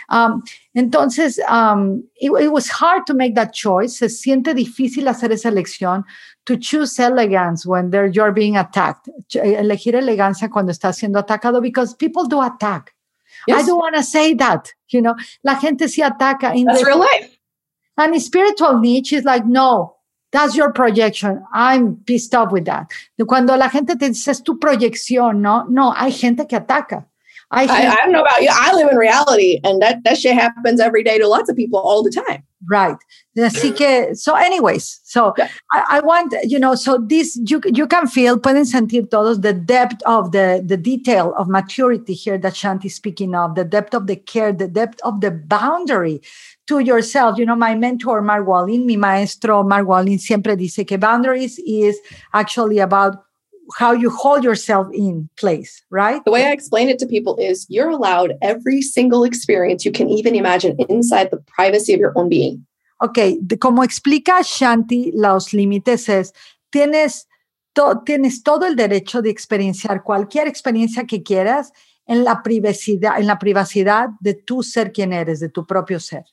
Um, 0.09 0.42
entonces, 0.77 1.38
um, 1.49 2.03
it, 2.16 2.33
it, 2.42 2.53
was 2.53 2.68
hard 2.68 3.07
to 3.07 3.14
make 3.14 3.37
that 3.37 3.53
choice. 3.53 3.99
Se 3.99 4.09
siente 4.09 4.55
difícil 4.55 5.07
hacer 5.07 5.31
esa 5.31 5.49
elección. 5.49 6.05
To 6.46 6.59
choose 6.59 6.98
elegance 6.98 7.64
when 7.64 7.90
they're, 7.90 8.07
you're 8.07 8.33
being 8.33 8.57
attacked. 8.57 9.09
Eh, 9.35 9.57
elegir 9.57 9.94
elegancia 9.94 10.50
cuando 10.50 10.72
estás 10.72 10.98
siendo 10.98 11.18
atacado 11.18 11.62
because 11.62 11.94
people 11.94 12.26
do 12.26 12.42
attack. 12.42 12.92
Yes. 13.46 13.62
I 13.62 13.66
don't 13.66 13.78
want 13.78 13.96
to 13.96 14.02
say 14.02 14.35
that. 14.35 14.70
You 14.90 15.00
know, 15.00 15.14
la 15.42 15.54
gente 15.54 15.87
sí 15.87 16.02
ataca. 16.02 16.54
In 16.54 16.66
That's 16.66 16.85
real 16.85 16.98
life. 16.98 17.38
And 17.96 18.20
spiritual 18.20 18.78
niche 18.78 19.12
is 19.12 19.24
like, 19.24 19.46
no, 19.46 19.94
That's 20.35 20.57
your 20.57 20.72
projection. 20.72 21.46
I'm 21.52 21.94
pissed 22.07 22.35
off 22.35 22.50
with 22.50 22.64
that. 22.64 22.90
Cuando 23.24 23.57
la 23.57 23.68
gente 23.68 23.94
te 23.96 24.09
dice 24.09 24.33
es 24.33 24.42
tu 24.42 24.59
proyección, 24.59 25.37
no, 25.37 25.64
no, 25.68 25.92
hay 25.92 26.11
gente 26.11 26.48
que 26.48 26.59
ataca. 26.59 27.07
I, 27.52 27.66
I, 27.66 27.94
don't 27.94 28.11
know 28.11 28.22
about 28.22 28.42
you. 28.42 28.48
I 28.50 28.74
live 28.74 28.88
in 28.90 28.96
reality, 28.96 29.61
and 29.62 29.80
that 29.80 30.02
that 30.02 30.18
shit 30.18 30.35
happens 30.35 30.80
every 30.80 31.04
day 31.04 31.18
to 31.18 31.28
lots 31.28 31.48
of 31.48 31.54
people 31.54 31.78
all 31.78 32.02
the 32.02 32.11
time. 32.11 32.42
Right. 32.68 32.96
Así 33.37 33.77
que, 33.77 34.14
so, 34.14 34.35
anyways, 34.37 35.00
so 35.05 35.35
yeah. 35.37 35.48
I, 35.72 35.98
I, 35.98 36.00
want 36.00 36.35
you 36.44 36.59
know, 36.59 36.74
so 36.74 36.98
this 36.98 37.37
you 37.44 37.61
you 37.66 37.87
can 37.87 38.07
feel, 38.07 38.38
pueden 38.38 38.64
sentir 38.64 39.11
todos 39.11 39.40
the 39.40 39.53
depth 39.53 40.03
of 40.07 40.33
the 40.33 40.62
the 40.64 40.77
detail 40.77 41.35
of 41.37 41.48
maturity 41.48 42.14
here 42.14 42.38
that 42.38 42.55
Shanti 42.55 42.87
is 42.87 42.94
speaking 42.94 43.35
of, 43.35 43.55
the 43.55 43.64
depth 43.64 43.92
of 43.92 44.07
the 44.07 44.16
care, 44.16 44.53
the 44.53 44.68
depth 44.68 45.00
of 45.03 45.20
the 45.20 45.31
boundary 45.31 46.22
to 46.68 46.79
yourself. 46.79 47.38
You 47.38 47.46
know, 47.46 47.57
my 47.57 47.74
mentor, 47.74 48.22
Mark 48.22 48.46
Wallin, 48.46 48.87
mi 48.87 48.96
maestro, 48.96 49.62
Mark 49.62 49.87
Wallin, 49.87 50.18
siempre 50.18 50.57
dice 50.57 50.87
que 50.87 50.96
boundaries 50.96 51.59
is 51.66 51.98
actually 52.33 52.79
about 52.79 53.24
how 53.79 53.92
you 53.92 54.11
hold 54.11 54.44
yourself 54.44 54.88
in 54.92 55.29
place, 55.37 55.83
right? 55.90 56.24
The 56.24 56.31
way 56.31 56.44
I 56.44 56.53
explain 56.53 56.88
it 56.88 56.98
to 56.98 57.07
people 57.07 57.37
is 57.37 57.66
you're 57.68 57.90
allowed 57.90 58.35
every 58.42 58.83
single 58.83 59.24
experience 59.24 59.85
you 59.85 59.92
can 59.92 60.09
even 60.09 60.35
imagine 60.35 60.77
inside 60.88 61.31
the 61.31 61.38
privacy 61.46 61.92
of 61.92 62.00
your 62.00 62.12
own 62.16 62.29
being. 62.29 62.66
Ok, 63.00 63.18
como 63.61 63.83
explica 63.83 64.42
Shanti, 64.42 65.12
los 65.14 65.53
límites 65.53 66.09
es, 66.09 66.33
tienes, 66.70 67.27
to, 67.74 68.03
tienes 68.05 68.42
todo 68.42 68.66
el 68.66 68.77
derecho 68.77 69.20
de 69.20 69.31
experienciar 69.31 70.03
cualquier 70.05 70.46
experiencia 70.46 71.05
que 71.05 71.22
quieras 71.22 71.72
en 72.07 72.24
la 72.24 72.42
privacidad, 72.42 73.18
en 73.18 73.27
la 73.27 73.38
privacidad 73.38 74.09
de 74.20 74.35
tu 74.35 74.62
ser 74.62 74.92
quien 74.92 75.12
eres, 75.12 75.40
de 75.40 75.48
tu 75.48 75.66
propio 75.66 75.98
ser. 75.98 76.24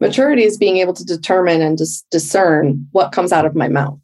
Maturity 0.00 0.42
is 0.42 0.58
being 0.58 0.78
able 0.78 0.92
to 0.92 1.04
determine 1.04 1.62
and 1.62 1.78
dis 1.78 2.04
discern 2.10 2.88
what 2.92 3.12
comes 3.12 3.32
out 3.32 3.46
of 3.46 3.54
my 3.54 3.68
mouth. 3.68 4.00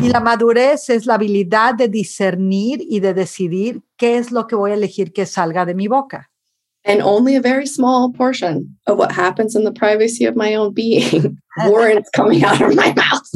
Y 0.00 0.08
la 0.10 0.20
madurez 0.20 0.90
es 0.90 1.06
la 1.06 1.14
habilidad 1.14 1.74
de 1.74 1.88
discernir 1.88 2.80
y 2.88 3.00
de 3.00 3.14
decidir 3.14 3.82
qué 3.96 4.18
es 4.18 4.30
lo 4.30 4.46
que 4.46 4.54
voy 4.54 4.70
a 4.70 4.74
elegir 4.74 5.12
que 5.12 5.26
salga 5.26 5.64
de 5.64 5.74
mi 5.74 5.88
boca. 5.88 6.30
And 6.84 7.02
only 7.02 7.36
a 7.36 7.40
very 7.40 7.66
small 7.66 8.12
portion 8.12 8.78
of 8.86 8.98
what 8.98 9.10
happens 9.10 9.56
in 9.56 9.64
the 9.64 9.72
privacy 9.72 10.26
of 10.26 10.36
my 10.36 10.54
own 10.54 10.72
being 10.72 11.38
warrants 11.66 12.08
coming 12.10 12.44
out 12.44 12.62
of 12.62 12.74
my 12.74 12.94
mouth. 12.94 13.28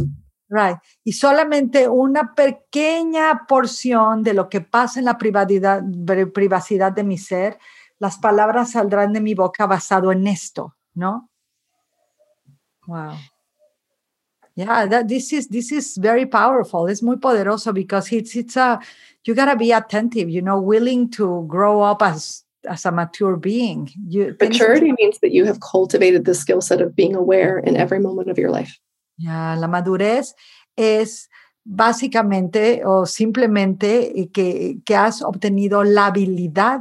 Right. 0.49 0.77
Y 1.03 1.13
solamente 1.13 1.89
una 1.89 2.35
pequeña 2.35 3.47
porción 3.49 4.23
de 4.23 4.35
lo 4.35 4.49
que 4.49 4.61
pasa 4.61 5.01
en 5.01 5.07
la 5.07 5.17
privacidad, 5.17 5.83
privacidad 6.33 6.93
de 6.93 7.05
mi 7.05 7.19
ser, 7.19 7.59
las 7.99 8.19
palabras 8.19 8.73
saldrán 8.73 9.13
de 9.13 9.21
mi 9.21 9.35
boca 9.35 9.67
basado 9.67 10.13
en 10.13 10.27
esto, 10.27 10.77
¿no? 10.95 11.31
Wow. 12.87 13.13
Yeah, 14.55 14.87
that 14.87 15.09
this 15.09 15.33
is 15.33 15.49
this 15.49 15.73
is 15.73 15.97
very 15.97 16.27
powerful. 16.27 16.87
It's 16.87 17.03
muy 17.03 17.17
poderoso 17.17 17.73
because 17.73 18.13
it's 18.13 18.37
it's 18.37 18.57
a 18.57 18.79
you 19.25 19.35
gotta 19.35 19.57
be 19.57 19.73
attentive, 19.73 20.29
you 20.29 20.43
know, 20.43 20.61
willing 20.61 21.11
to 21.13 21.45
grow 21.49 21.81
up 21.83 22.03
as 22.03 22.45
as 22.69 22.85
a 22.85 22.93
mature 22.93 23.37
being. 23.37 23.91
You, 24.07 24.37
Maturity 24.41 24.93
means 24.93 25.19
that 25.21 25.33
you 25.33 25.45
have 25.47 25.61
cultivated 25.61 26.25
the 26.25 26.35
skill 26.35 26.61
set 26.61 26.81
of 26.81 26.95
being 26.95 27.17
aware 27.17 27.59
in 27.59 27.77
every 27.77 27.99
moment 27.99 28.31
of 28.31 28.39
your 28.39 28.51
life. 28.51 28.79
Yeah, 29.19 29.57
la 29.57 29.69
madurez 29.69 30.35
es 30.77 31.29
básicamente 31.65 32.83
o 32.85 33.07
simplemente 33.07 34.31
que, 34.33 34.81
que 34.85 34.97
has 34.97 35.23
obtenido 35.23 35.85
la 35.85 36.07
habilidad 36.07 36.81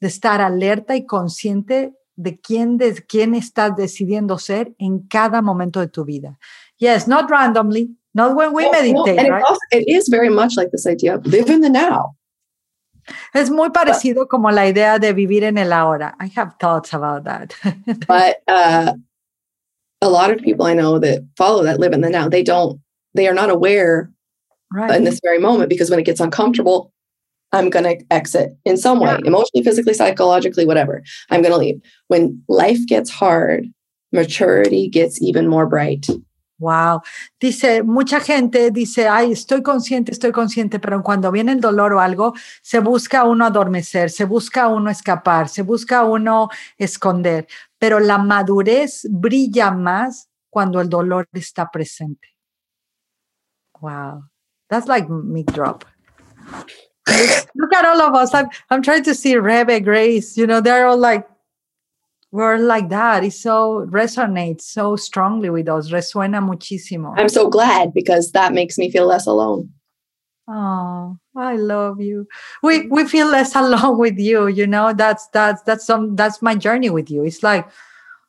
de 0.00 0.08
estar 0.08 0.40
alerta 0.40 0.96
y 0.96 1.06
consciente 1.06 1.94
de 2.16 2.40
quién, 2.40 2.76
de 2.78 2.94
quién 3.06 3.34
estás 3.34 3.76
decidiendo 3.76 4.38
ser 4.38 4.74
en 4.78 5.00
cada 5.00 5.42
momento 5.42 5.80
de 5.80 5.88
tu 5.88 6.04
vida. 6.04 6.38
Yes, 6.78 7.06
not 7.06 7.30
randomly, 7.30 7.90
not 8.14 8.36
when 8.36 8.52
we 8.52 8.70
meditate. 8.70 9.18
and 9.18 9.28
right? 9.28 9.40
it, 9.40 9.44
also, 9.48 9.60
it 9.72 9.88
is 9.88 10.08
very 10.08 10.28
much 10.28 10.56
like 10.56 10.70
this 10.70 10.86
idea 10.86 11.14
of 11.14 11.26
live 11.26 11.48
in 11.50 11.60
the 11.60 11.70
now. 11.70 12.14
Es 13.34 13.50
muy 13.50 13.68
parecido 13.68 14.16
but, 14.22 14.30
como 14.30 14.50
la 14.50 14.62
idea 14.62 14.98
de 14.98 15.12
vivir 15.12 15.44
en 15.44 15.58
el 15.58 15.72
ahora. 15.72 16.14
I 16.18 16.26
have 16.34 16.54
thoughts 16.58 16.92
about 16.92 17.24
that. 17.24 17.54
but 18.08 18.42
uh, 18.48 18.94
a 20.02 20.08
lot 20.08 20.30
of 20.30 20.40
people 20.40 20.66
I 20.66 20.74
know 20.74 20.98
that 20.98 21.24
follow 21.36 21.62
that 21.64 21.78
live 21.78 21.92
in 21.92 22.00
the 22.00 22.10
now, 22.10 22.28
they 22.28 22.42
don't, 22.42 22.80
they 23.14 23.28
are 23.28 23.34
not 23.34 23.48
aware 23.50 24.10
right. 24.72 24.94
in 24.96 25.04
this 25.04 25.20
very 25.22 25.38
moment 25.38 25.68
because 25.70 25.88
when 25.88 26.00
it 26.00 26.04
gets 26.06 26.20
uncomfortable, 26.20 26.92
I'm 27.52 27.70
going 27.70 27.84
to 27.84 28.04
exit 28.10 28.56
in 28.64 28.76
some 28.76 28.98
way, 28.98 29.10
Yeah. 29.10 29.18
emotionally, 29.24 29.62
physically, 29.64 29.94
psychologically, 29.94 30.66
whatever. 30.66 31.02
I'm 31.30 31.42
going 31.42 31.52
to 31.52 31.58
leave. 31.58 31.80
When 32.08 32.42
life 32.48 32.84
gets 32.86 33.08
hard, 33.08 33.66
maturity 34.12 34.88
gets 34.88 35.22
even 35.22 35.46
more 35.46 35.66
bright. 35.66 36.06
Wow. 36.58 37.02
Dice, 37.38 37.82
mucha 37.82 38.20
gente 38.20 38.70
dice, 38.70 39.08
ay, 39.08 39.32
estoy 39.32 39.62
consciente, 39.62 40.12
estoy 40.12 40.32
consciente, 40.32 40.78
pero 40.78 41.02
cuando 41.02 41.30
viene 41.30 41.52
el 41.52 41.60
dolor 41.60 41.92
o 41.92 42.00
algo, 42.00 42.34
se 42.62 42.80
busca 42.80 43.24
uno 43.24 43.44
adormecer, 43.44 44.10
se 44.10 44.24
busca 44.24 44.68
uno 44.68 44.90
escapar, 44.90 45.48
se 45.50 45.62
busca 45.62 46.04
uno 46.04 46.48
esconder, 46.78 47.46
pero 47.78 48.00
la 48.00 48.16
madurez 48.18 49.06
brilla 49.10 49.70
más 49.70 50.30
cuando 50.48 50.80
el 50.80 50.88
dolor 50.88 51.28
está 51.32 51.70
presente. 51.70 52.28
Wow. 53.80 54.24
That's 54.70 54.88
like 54.88 55.08
mic 55.10 55.52
drop. 55.52 55.84
Look 57.54 57.74
at 57.74 57.84
all 57.84 58.00
of 58.00 58.14
us. 58.14 58.34
I'm, 58.34 58.48
I'm 58.70 58.82
trying 58.82 59.04
to 59.04 59.14
see 59.14 59.34
Rebe, 59.34 59.84
Grace, 59.84 60.36
you 60.36 60.46
know, 60.46 60.60
they're 60.60 60.86
all 60.86 60.96
like, 60.98 61.26
we're 62.36 62.58
like 62.58 62.90
that. 62.90 63.24
It 63.24 63.32
so 63.32 63.86
resonates 63.90 64.60
so 64.62 64.94
strongly 64.96 65.48
with 65.48 65.68
us. 65.70 65.90
Resuena 65.90 66.40
muchísimo. 66.46 67.14
I'm 67.16 67.30
so 67.30 67.48
glad 67.48 67.94
because 67.94 68.32
that 68.32 68.52
makes 68.52 68.76
me 68.76 68.90
feel 68.90 69.06
less 69.06 69.26
alone. 69.26 69.70
Oh, 70.46 71.16
I 71.34 71.56
love 71.56 71.98
you. 72.00 72.26
We 72.62 72.88
we 72.88 73.06
feel 73.08 73.26
less 73.28 73.56
alone 73.64 73.98
with 73.98 74.18
you. 74.18 74.48
You 74.48 74.66
know, 74.66 74.92
that's 74.92 75.26
that's 75.32 75.62
that's 75.62 75.86
some 75.86 76.14
that's 76.14 76.42
my 76.42 76.54
journey 76.54 76.90
with 76.90 77.10
you. 77.10 77.24
It's 77.24 77.42
like, 77.42 77.66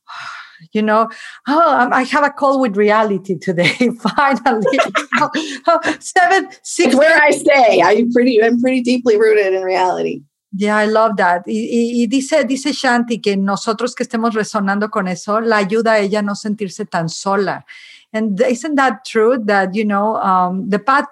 you 0.72 0.82
know, 0.82 1.10
oh, 1.50 1.76
I'm- 1.76 1.94
I 1.94 2.04
have 2.04 2.24
a 2.24 2.30
call 2.30 2.62
with 2.62 2.78
reality 2.78 3.38
today. 3.38 3.76
Finally, 4.16 4.80
seven 6.00 6.50
six. 6.64 6.88
It's 6.88 6.96
where 6.96 7.22
I 7.22 7.32
stay. 7.32 7.82
I'm 7.84 8.10
pretty 8.14 8.42
I'm 8.42 8.62
pretty 8.62 8.82
deeply 8.82 9.20
rooted 9.20 9.54
in 9.54 9.64
reality. 9.64 10.22
Yeah, 10.60 10.78
I 10.78 10.88
love 10.88 11.18
that. 11.18 11.44
Y, 11.46 12.02
y- 12.02 12.08
dice, 12.08 12.44
dice 12.46 12.72
Shanti 12.74 13.20
que 13.22 13.38
nosotros 13.38 13.94
que 13.94 14.04
estemos 14.04 14.34
resonando 14.34 14.90
con 14.90 15.08
eso, 15.08 15.40
la 15.40 15.58
ayuda 15.58 15.94
a 15.94 16.00
ella 16.00 16.20
a 16.20 16.24
no 16.24 16.34
sentirse 16.34 16.86
tan 16.86 17.10
sola. 17.10 17.64
And 18.12 18.40
isn't 18.42 18.76
that 18.76 19.04
true 19.06 19.38
that, 19.46 19.76
you 19.76 19.86
know, 19.86 20.16
um, 20.18 20.70
the 20.70 20.80
path, 20.80 21.10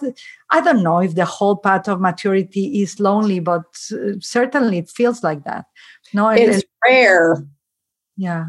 I 0.50 0.62
don't 0.62 0.82
know 0.82 1.00
if 1.00 1.14
the 1.14 1.26
whole 1.26 1.58
path 1.58 1.88
of 1.88 2.00
maturity 2.00 2.82
is 2.82 3.00
lonely, 3.00 3.40
but 3.40 3.66
uh, 3.92 4.18
certainly 4.20 4.80
it 4.80 4.90
feels 4.90 5.22
like 5.22 5.44
that. 5.44 5.66
No, 6.14 6.30
It's 6.30 6.64
rare. 6.88 7.44
yeah, 8.18 8.46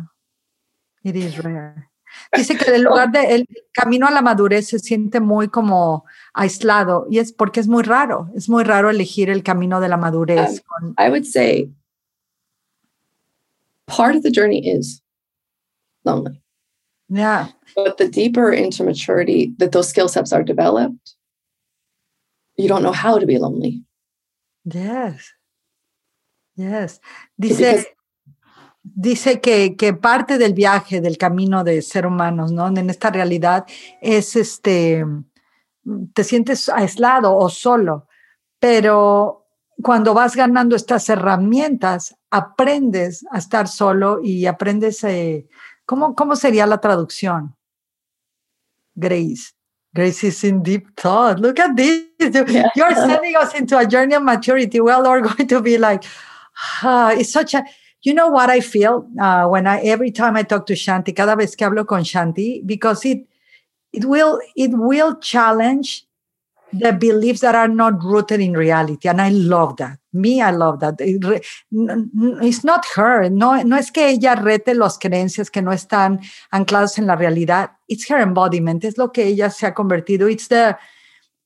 it 1.04 1.16
is 1.16 1.38
rare. 1.44 1.90
Dice 2.34 2.56
que 2.56 2.74
el 2.74 2.82
lugar 2.82 3.10
de 3.12 3.34
el 3.34 3.46
camino 3.72 4.06
a 4.06 4.10
la 4.10 4.20
madurez 4.22 4.68
se 4.68 4.78
siente 4.78 5.20
muy 5.20 5.48
como 5.48 6.04
aislado 6.34 7.06
y 7.10 7.18
es 7.18 7.32
porque 7.32 7.60
es 7.60 7.68
muy 7.68 7.82
raro, 7.82 8.28
es 8.34 8.48
muy 8.48 8.64
raro 8.64 8.90
elegir 8.90 9.30
el 9.30 9.42
camino 9.42 9.80
de 9.80 9.88
la 9.88 9.96
madurez. 9.96 10.62
con- 10.66 10.94
I 10.98 11.08
would 11.10 11.24
say 11.24 11.70
part 13.86 14.16
of 14.16 14.22
the 14.22 14.30
journey 14.30 14.58
is 14.68 15.02
lonely. 16.04 16.42
yeah, 17.08 17.48
But 17.76 17.96
the 17.98 18.08
deeper 18.08 18.52
into 18.52 18.82
maturity 18.84 19.54
that 19.58 19.70
those 19.72 19.88
skill 19.88 20.08
sets 20.08 20.32
are 20.32 20.42
developed, 20.42 21.14
you 22.56 22.68
don't 22.68 22.82
know 22.82 22.92
how 22.92 23.18
to 23.18 23.26
be 23.26 23.38
lonely. 23.38 23.84
Yes. 24.64 25.32
Yes. 26.56 27.00
Dice, 27.38 27.86
dice 28.94 29.40
que, 29.40 29.76
que 29.76 29.92
parte 29.94 30.38
del 30.38 30.54
viaje, 30.54 31.00
del 31.00 31.18
camino 31.18 31.64
de 31.64 31.82
ser 31.82 32.06
humanos, 32.06 32.52
¿no? 32.52 32.68
En 32.68 32.88
esta 32.90 33.10
realidad 33.10 33.66
es 34.00 34.36
este, 34.36 35.04
te 36.14 36.24
sientes 36.24 36.68
aislado 36.68 37.34
o 37.34 37.48
solo, 37.48 38.06
pero 38.60 39.46
cuando 39.82 40.14
vas 40.14 40.36
ganando 40.36 40.76
estas 40.76 41.08
herramientas, 41.08 42.16
aprendes 42.30 43.24
a 43.30 43.38
estar 43.38 43.68
solo 43.68 44.20
y 44.22 44.46
aprendes, 44.46 45.02
eh, 45.04 45.46
¿cómo, 45.84 46.14
¿cómo 46.14 46.36
sería 46.36 46.66
la 46.66 46.78
traducción? 46.78 47.56
Grace. 48.94 49.52
Grace 49.92 50.26
is 50.26 50.44
in 50.44 50.62
deep 50.62 50.94
thought. 50.94 51.38
Look 51.40 51.58
at 51.58 51.74
this. 51.74 52.04
Yeah. 52.18 52.70
You're 52.74 52.94
sending 53.06 53.34
us 53.36 53.54
into 53.54 53.78
a 53.78 53.86
journey 53.86 54.14
of 54.14 54.22
maturity. 54.22 54.80
We're 54.80 54.92
all 54.92 55.20
going 55.22 55.46
to 55.48 55.60
be 55.60 55.78
like, 55.78 56.04
ah, 56.82 57.12
it's 57.12 57.32
such 57.32 57.54
a, 57.54 57.64
you 58.02 58.14
know 58.14 58.28
what 58.28 58.50
I 58.50 58.60
feel 58.60 59.08
uh, 59.20 59.46
when 59.46 59.66
I, 59.66 59.80
every 59.80 60.10
time 60.10 60.36
I 60.36 60.42
talk 60.42 60.66
to 60.66 60.74
Shanti, 60.74 61.14
cada 61.14 61.36
vez 61.36 61.56
que 61.56 61.66
hablo 61.66 61.86
con 61.86 62.02
Shanti, 62.02 62.62
because 62.64 63.04
it, 63.04 63.26
it 63.92 64.04
will, 64.04 64.40
it 64.54 64.70
will 64.72 65.16
challenge 65.16 66.06
the 66.72 66.92
beliefs 66.92 67.40
that 67.40 67.54
are 67.54 67.68
not 67.68 68.02
rooted 68.02 68.40
in 68.40 68.52
reality. 68.52 69.08
And 69.08 69.20
I 69.20 69.30
love 69.30 69.76
that. 69.76 69.98
Me, 70.12 70.40
I 70.40 70.50
love 70.50 70.80
that. 70.80 70.96
It 71.00 71.44
It's 71.70 72.64
not 72.64 72.84
her. 72.96 73.28
No, 73.30 73.62
no 73.62 73.76
es 73.76 73.90
que 73.90 74.08
ella 74.08 74.34
rete 74.34 74.74
las 74.74 74.98
creencias 74.98 75.50
que 75.50 75.62
no 75.62 75.72
están 75.72 76.20
ancladas 76.52 76.98
en 76.98 77.06
la 77.06 77.16
realidad. 77.16 77.70
It's 77.88 78.10
her 78.10 78.18
embodiment. 78.18 78.84
Es 78.84 78.98
lo 78.98 79.12
que 79.12 79.26
ella 79.26 79.50
se 79.50 79.66
ha 79.66 79.74
convertido. 79.74 80.28
It's 80.28 80.48
the, 80.48 80.76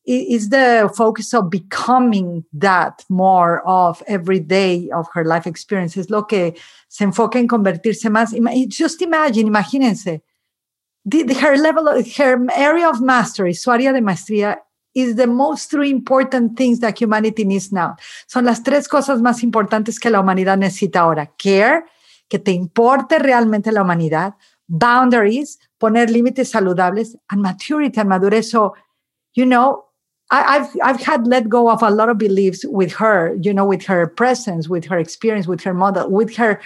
it's 0.04 0.48
the 0.48 0.90
focus 0.94 1.34
of 1.34 1.50
becoming 1.50 2.44
that 2.52 3.04
more 3.08 3.62
of 3.66 4.02
every 4.06 4.40
day 4.40 4.88
of 4.90 5.06
her 5.14 5.24
life 5.24 5.46
experience. 5.46 5.96
Es 5.96 6.10
lo 6.10 6.26
que 6.26 6.54
se 6.88 7.04
enfoca 7.04 7.38
en 7.38 7.46
convertirse 7.46 8.10
más. 8.10 8.32
Just 8.68 9.02
imagine, 9.02 9.46
imagínense. 9.46 10.22
The- 11.04 11.34
her 11.34 11.56
level, 11.56 11.88
of, 11.88 12.06
her 12.16 12.38
area 12.56 12.88
of 12.88 13.00
mastery, 13.00 13.54
su 13.54 13.70
área 13.70 13.92
de 13.92 14.00
maestría 14.00 14.58
is 14.94 15.16
the 15.16 15.26
most 15.26 15.70
three 15.70 15.90
important 15.90 16.56
things 16.56 16.80
that 16.80 17.00
humanity 17.00 17.44
needs 17.44 17.72
now. 17.72 17.94
Son 18.26 18.44
las 18.44 18.62
tres 18.62 18.88
cosas 18.88 19.20
más 19.20 19.42
importantes 19.42 19.98
que 20.00 20.10
la 20.10 20.20
humanidad 20.20 20.58
necesita 20.58 21.00
ahora. 21.00 21.32
Care, 21.36 21.84
que 22.28 22.38
te 22.38 22.52
importe 22.52 23.18
realmente 23.18 23.70
la 23.70 23.82
humanidad. 23.82 24.34
Boundaries, 24.66 25.58
poner 25.78 26.10
límites 26.10 26.50
saludables. 26.50 27.16
And 27.28 27.42
maturity 27.42 28.00
and 28.00 28.08
madurez. 28.08 28.50
So, 28.50 28.74
you 29.34 29.46
know, 29.46 29.89
I, 30.30 30.58
I've, 30.58 30.76
I've 30.82 31.00
had 31.00 31.26
let 31.26 31.48
go 31.48 31.70
of 31.70 31.82
a 31.82 31.90
lot 31.90 32.08
of 32.08 32.18
beliefs 32.18 32.64
with 32.64 32.92
her, 32.94 33.34
you 33.40 33.52
know, 33.52 33.66
with 33.66 33.84
her 33.86 34.06
presence, 34.06 34.68
with 34.68 34.84
her 34.84 34.98
experience, 34.98 35.46
with 35.46 35.62
her 35.62 35.74
model, 35.74 36.08
with 36.08 36.36
her 36.36 36.60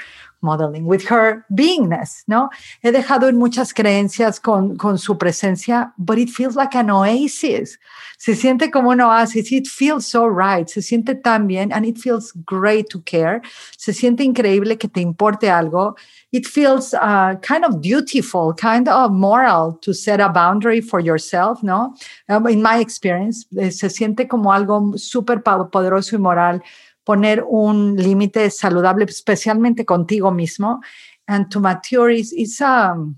modeling, 0.44 0.86
with 0.86 1.06
her 1.10 1.44
beingness, 1.50 2.22
¿no? 2.28 2.50
He 2.82 2.92
dejado 2.92 3.28
en 3.28 3.36
muchas 3.36 3.72
creencias 3.72 4.38
con, 4.38 4.76
con 4.76 4.98
su 4.98 5.16
presencia, 5.18 5.92
but 5.98 6.18
it 6.18 6.30
feels 6.30 6.54
like 6.54 6.76
an 6.76 6.90
oasis. 6.90 7.78
Se 8.18 8.34
siente 8.34 8.70
como 8.70 8.90
un 8.90 9.00
oasis. 9.00 9.52
It 9.52 9.66
feels 9.66 10.06
so 10.06 10.26
right. 10.26 10.68
Se 10.68 10.80
siente 10.80 11.14
tan 11.14 11.46
bien 11.46 11.72
and 11.72 11.84
it 11.84 11.98
feels 11.98 12.32
great 12.46 12.88
to 12.90 13.02
care. 13.02 13.42
Se 13.76 13.92
siente 13.92 14.22
increíble 14.22 14.78
que 14.78 14.88
te 14.88 15.00
importe 15.00 15.50
algo. 15.50 15.96
It 16.32 16.46
feels 16.46 16.94
uh, 16.94 17.36
kind 17.42 17.64
of 17.64 17.80
dutiful, 17.80 18.54
kind 18.54 18.88
of 18.88 19.12
moral 19.12 19.78
to 19.82 19.92
set 19.92 20.20
a 20.20 20.28
boundary 20.28 20.80
for 20.80 21.00
yourself, 21.00 21.62
¿no? 21.62 21.94
Um, 22.28 22.46
in 22.48 22.62
my 22.62 22.78
experience, 22.80 23.46
eh, 23.56 23.70
se 23.70 23.88
siente 23.88 24.26
como 24.26 24.52
algo 24.52 24.96
súper 24.96 25.42
poderoso 25.42 26.16
y 26.16 26.18
moral 26.18 26.62
poner 27.04 27.44
un 27.50 27.96
límite 27.96 28.50
saludable, 28.50 29.04
especialmente 29.04 29.84
contigo 29.84 30.30
mismo. 30.32 30.80
And 31.28 31.50
to 31.50 31.60
mature 31.60 32.10
is, 32.10 32.32
is 32.32 32.60
um, 32.60 33.16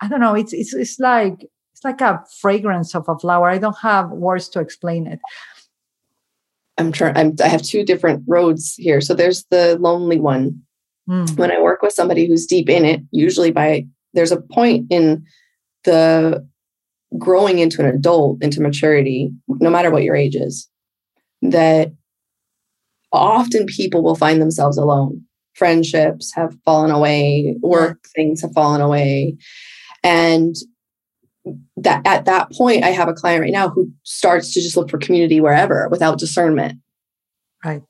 I 0.00 0.08
don't 0.08 0.20
know, 0.20 0.34
it's, 0.34 0.52
it's, 0.52 0.74
it's 0.74 0.98
like, 0.98 1.46
it's 1.72 1.84
like 1.84 2.00
a 2.00 2.24
fragrance 2.40 2.94
of 2.94 3.08
a 3.08 3.18
flower. 3.18 3.48
I 3.48 3.58
don't 3.58 3.78
have 3.78 4.10
words 4.10 4.48
to 4.50 4.60
explain 4.60 5.06
it. 5.06 5.20
I'm 6.76 6.92
trying 6.92 7.16
I'm, 7.16 7.34
I 7.42 7.48
have 7.48 7.62
two 7.62 7.84
different 7.84 8.22
roads 8.26 8.74
here. 8.76 9.00
So 9.00 9.14
there's 9.14 9.44
the 9.50 9.76
lonely 9.80 10.20
one. 10.20 10.62
Mm, 11.08 11.36
When 11.36 11.50
I 11.50 11.60
work 11.60 11.82
with 11.82 11.92
somebody 11.92 12.26
who's 12.26 12.46
deep 12.46 12.68
in 12.68 12.84
it, 12.84 13.00
usually 13.10 13.50
by 13.50 13.86
there's 14.14 14.32
a 14.32 14.40
point 14.40 14.86
in 14.90 15.24
the 15.84 16.46
growing 17.16 17.58
into 17.58 17.80
an 17.80 17.88
adult, 17.88 18.42
into 18.42 18.60
maturity, 18.60 19.32
no 19.48 19.70
matter 19.70 19.90
what 19.90 20.02
your 20.02 20.14
age 20.14 20.36
is, 20.36 20.68
that 21.42 21.92
often 23.12 23.66
people 23.66 24.02
will 24.02 24.14
find 24.14 24.40
themselves 24.40 24.76
alone. 24.76 25.22
Friendships 25.54 26.32
have 26.34 26.54
fallen 26.64 26.90
away, 26.90 27.56
work 27.62 28.04
things 28.14 28.42
have 28.42 28.52
fallen 28.52 28.80
away. 28.80 29.36
And 30.04 30.54
that 31.76 32.06
at 32.06 32.24
that 32.26 32.50
point, 32.52 32.84
I 32.84 32.88
have 32.88 33.08
a 33.08 33.14
client 33.14 33.42
right 33.42 33.52
now 33.52 33.68
who 33.68 33.90
starts 34.02 34.52
to 34.54 34.60
just 34.60 34.76
look 34.76 34.90
for 34.90 34.98
community 34.98 35.40
wherever 35.40 35.88
without 35.88 36.18
discernment 36.18 36.80
right. 37.64 37.82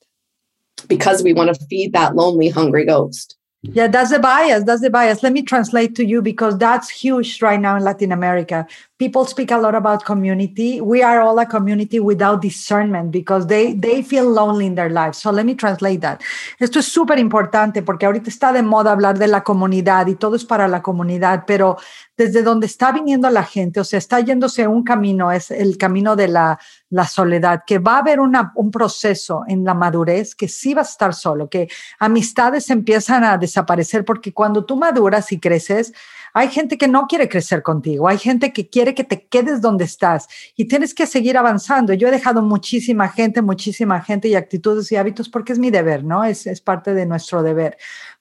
because 0.86 1.22
we 1.22 1.32
want 1.32 1.54
to 1.54 1.66
feed 1.66 1.92
that 1.92 2.14
lonely, 2.14 2.48
hungry 2.48 2.84
ghost. 2.84 3.37
Yeah, 3.62 3.88
that's 3.88 4.10
the 4.10 4.20
bias. 4.20 4.62
That's 4.62 4.82
the 4.82 4.90
bias. 4.90 5.24
Let 5.24 5.32
me 5.32 5.42
translate 5.42 5.96
to 5.96 6.04
you 6.04 6.22
because 6.22 6.56
that's 6.58 6.88
huge 6.88 7.42
right 7.42 7.60
now 7.60 7.74
in 7.76 7.82
Latin 7.82 8.12
America. 8.12 8.68
People 8.98 9.24
speak 9.24 9.50
a 9.50 9.56
lot 9.58 9.74
about 9.74 10.04
community. 10.04 10.80
We 10.80 11.02
are 11.02 11.20
all 11.20 11.38
a 11.40 11.46
community 11.46 11.98
without 11.98 12.40
discernment 12.40 13.10
because 13.10 13.48
they, 13.48 13.72
they 13.72 14.02
feel 14.02 14.30
lonely 14.30 14.66
in 14.66 14.76
their 14.76 14.90
lives. 14.90 15.18
So 15.18 15.32
let 15.32 15.44
me 15.44 15.56
translate 15.56 16.02
that. 16.02 16.20
Esto 16.60 16.78
es 16.78 16.86
súper 16.86 17.18
importante 17.18 17.82
porque 17.82 18.06
ahorita 18.06 18.30
está 18.30 18.52
de 18.52 18.62
moda 18.62 18.92
hablar 18.92 19.18
de 19.18 19.26
la 19.26 19.42
comunidad 19.42 20.06
y 20.06 20.14
todo 20.14 20.36
es 20.36 20.44
para 20.44 20.68
la 20.68 20.80
comunidad, 20.80 21.42
pero 21.44 21.78
desde 22.16 22.42
donde 22.42 22.66
está 22.66 22.90
viniendo 22.90 23.30
la 23.30 23.44
gente, 23.44 23.78
o 23.78 23.84
sea, 23.84 23.98
está 23.98 24.18
yéndose 24.18 24.66
un 24.66 24.82
camino, 24.82 25.30
es 25.30 25.52
el 25.52 25.78
camino 25.78 26.16
de 26.16 26.26
la, 26.26 26.58
la 26.90 27.06
soledad, 27.06 27.62
que 27.64 27.78
va 27.78 27.94
a 27.94 27.98
haber 27.98 28.18
una, 28.18 28.52
un 28.56 28.72
proceso 28.72 29.44
en 29.46 29.64
la 29.64 29.72
madurez 29.74 30.34
que 30.34 30.48
sí 30.48 30.74
va 30.74 30.80
a 30.80 30.84
estar 30.84 31.14
solo, 31.14 31.48
que 31.48 31.68
amistades 32.00 32.70
empiezan 32.70 33.22
a 33.22 33.38
desaparecer 33.48 34.04
porque 34.04 34.32
cuando 34.32 34.64
tú 34.64 34.76
maduras 34.76 35.32
y 35.32 35.40
creces, 35.40 35.92
hay 36.34 36.48
gente 36.48 36.78
que 36.78 36.88
no 36.88 37.06
quiere 37.06 37.28
crecer 37.28 37.62
contigo, 37.62 38.08
hay 38.08 38.18
gente 38.18 38.52
que 38.52 38.68
quiere 38.68 38.94
que 38.94 39.04
te 39.04 39.26
quedes 39.26 39.60
donde 39.60 39.84
estás 39.84 40.28
y 40.56 40.66
tienes 40.66 40.94
que 40.94 41.06
seguir 41.06 41.36
avanzando. 41.36 41.94
Yo 41.94 42.08
he 42.08 42.10
dejado 42.10 42.42
muchísima 42.42 43.08
gente, 43.08 43.42
muchísima 43.42 44.00
gente 44.00 44.28
y 44.28 44.34
actitudes 44.34 44.92
y 44.92 44.96
hábitos 44.96 45.28
porque 45.28 45.52
es 45.52 45.58
mi 45.58 45.70
deber, 45.70 46.04
¿no? 46.04 46.24
Es, 46.24 46.46
es 46.46 46.60
parte 46.60 46.94
de 46.94 47.06
nuestro 47.06 47.42
deber 47.42 47.76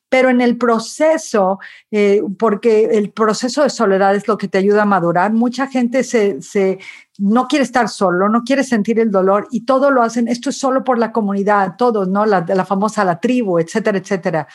pero 0.10 0.30
en 0.30 0.42
el 0.42 0.58
proceso, 0.58 1.60
eh, 1.92 2.22
porque 2.40 2.86
el 2.94 3.12
proceso 3.12 3.64
de 3.64 3.70
soledad 3.70 4.16
es 4.16 4.28
lo 4.28 4.38
que 4.38 4.48
te 4.48 4.58
ayuda 4.58 4.84
a 4.84 4.86
madurar, 4.86 5.34
mucha 5.34 5.68
gente 5.68 6.04
se, 6.04 6.42
se, 6.42 6.80
no 7.18 7.48
quiere 7.48 7.64
estar 7.64 7.90
solo, 7.90 8.30
no 8.30 8.44
quiere 8.44 8.64
sentir 8.64 9.00
el 9.00 9.12
dolor 9.12 9.48
y 9.52 9.66
todo 9.66 9.92
lo 9.92 10.02
hacen, 10.02 10.28
esto 10.28 10.50
es 10.50 10.58
solo 10.58 10.84
por 10.84 10.98
la 10.98 11.12
comunidad, 11.12 11.76
todos, 11.78 12.08
¿no? 12.08 12.26
La, 12.26 12.46
la 12.48 12.66
famosa 12.66 13.04
la 13.04 13.20
tribu, 13.20 13.60
etcétera, 13.60 13.98
etcétera. 13.98 14.48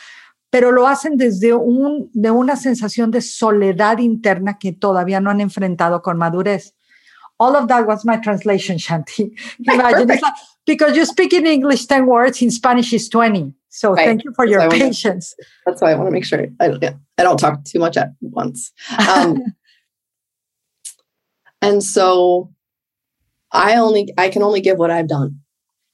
Pero 0.53 0.71
lo 0.71 0.85
hacen 0.85 1.17
desde 1.17 1.55
un, 1.55 2.11
de 2.13 2.29
una 2.29 2.55
sensación 2.55 3.09
de 3.09 3.21
soledad 3.21 3.97
interna 3.97 4.59
que 4.59 4.71
todavía 4.71 5.19
no 5.19 5.31
han 5.31 5.41
enfrentado 5.41 6.03
con 6.03 6.19
madurez. 6.19 6.75
All 7.39 7.55
of 7.55 7.67
that 7.69 7.87
was 7.87 8.05
my 8.05 8.21
translation, 8.21 8.77
Shanti. 8.77 9.33
Imagine, 9.67 10.07
like, 10.07 10.21
because 10.63 10.95
you 10.95 11.07
speak 11.07 11.33
in 11.33 11.47
English 11.47 11.87
10 11.87 12.05
words, 12.05 12.39
in 12.43 12.51
Spanish 12.51 12.93
is 12.93 13.09
20. 13.09 13.51
So 13.69 13.93
right. 13.93 14.05
thank 14.05 14.23
you 14.23 14.31
for 14.35 14.45
your 14.45 14.69
patience. 14.69 15.33
To, 15.33 15.45
that's 15.65 15.81
why 15.81 15.91
I 15.91 15.95
want 15.95 16.09
to 16.09 16.11
make 16.11 16.23
sure 16.23 16.45
I, 16.59 16.93
I 17.17 17.23
don't 17.23 17.39
talk 17.39 17.63
too 17.63 17.79
much 17.79 17.97
at 17.97 18.09
once. 18.21 18.71
Um, 19.09 19.41
and 21.63 21.83
so 21.83 22.53
I 23.51 23.77
only 23.77 24.13
I 24.19 24.29
can 24.29 24.43
only 24.43 24.61
give 24.61 24.77
what 24.77 24.91
I've 24.91 25.07
done 25.07 25.39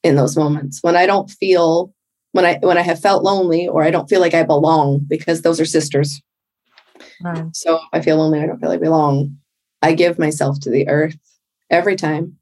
in 0.03 0.17
those 0.17 0.35
moments 0.35 0.79
when 0.81 0.97
I 0.97 1.05
don't 1.05 1.31
feel 1.31 1.93
when 2.31 2.45
I 2.45 2.57
when 2.61 2.77
I 2.77 2.81
have 2.81 2.99
felt 2.99 3.23
lonely 3.23 3.67
or 3.67 3.83
I 3.83 3.91
don't 3.91 4.09
feel 4.09 4.21
like 4.21 4.33
I 4.33 4.43
belong 4.43 4.99
because 5.07 5.41
those 5.41 5.59
are 5.59 5.65
sisters. 5.65 6.21
Right. 7.21 7.45
So 7.53 7.79
I 7.91 8.01
feel 8.01 8.17
lonely, 8.17 8.39
I 8.39 8.45
don't 8.45 8.59
feel 8.59 8.69
like 8.69 8.79
I 8.79 8.83
belong. 8.83 9.37
I 9.81 9.93
give 9.93 10.19
myself 10.19 10.59
to 10.61 10.69
the 10.69 10.87
earth 10.87 11.17
every 11.69 11.95
time. 11.95 12.35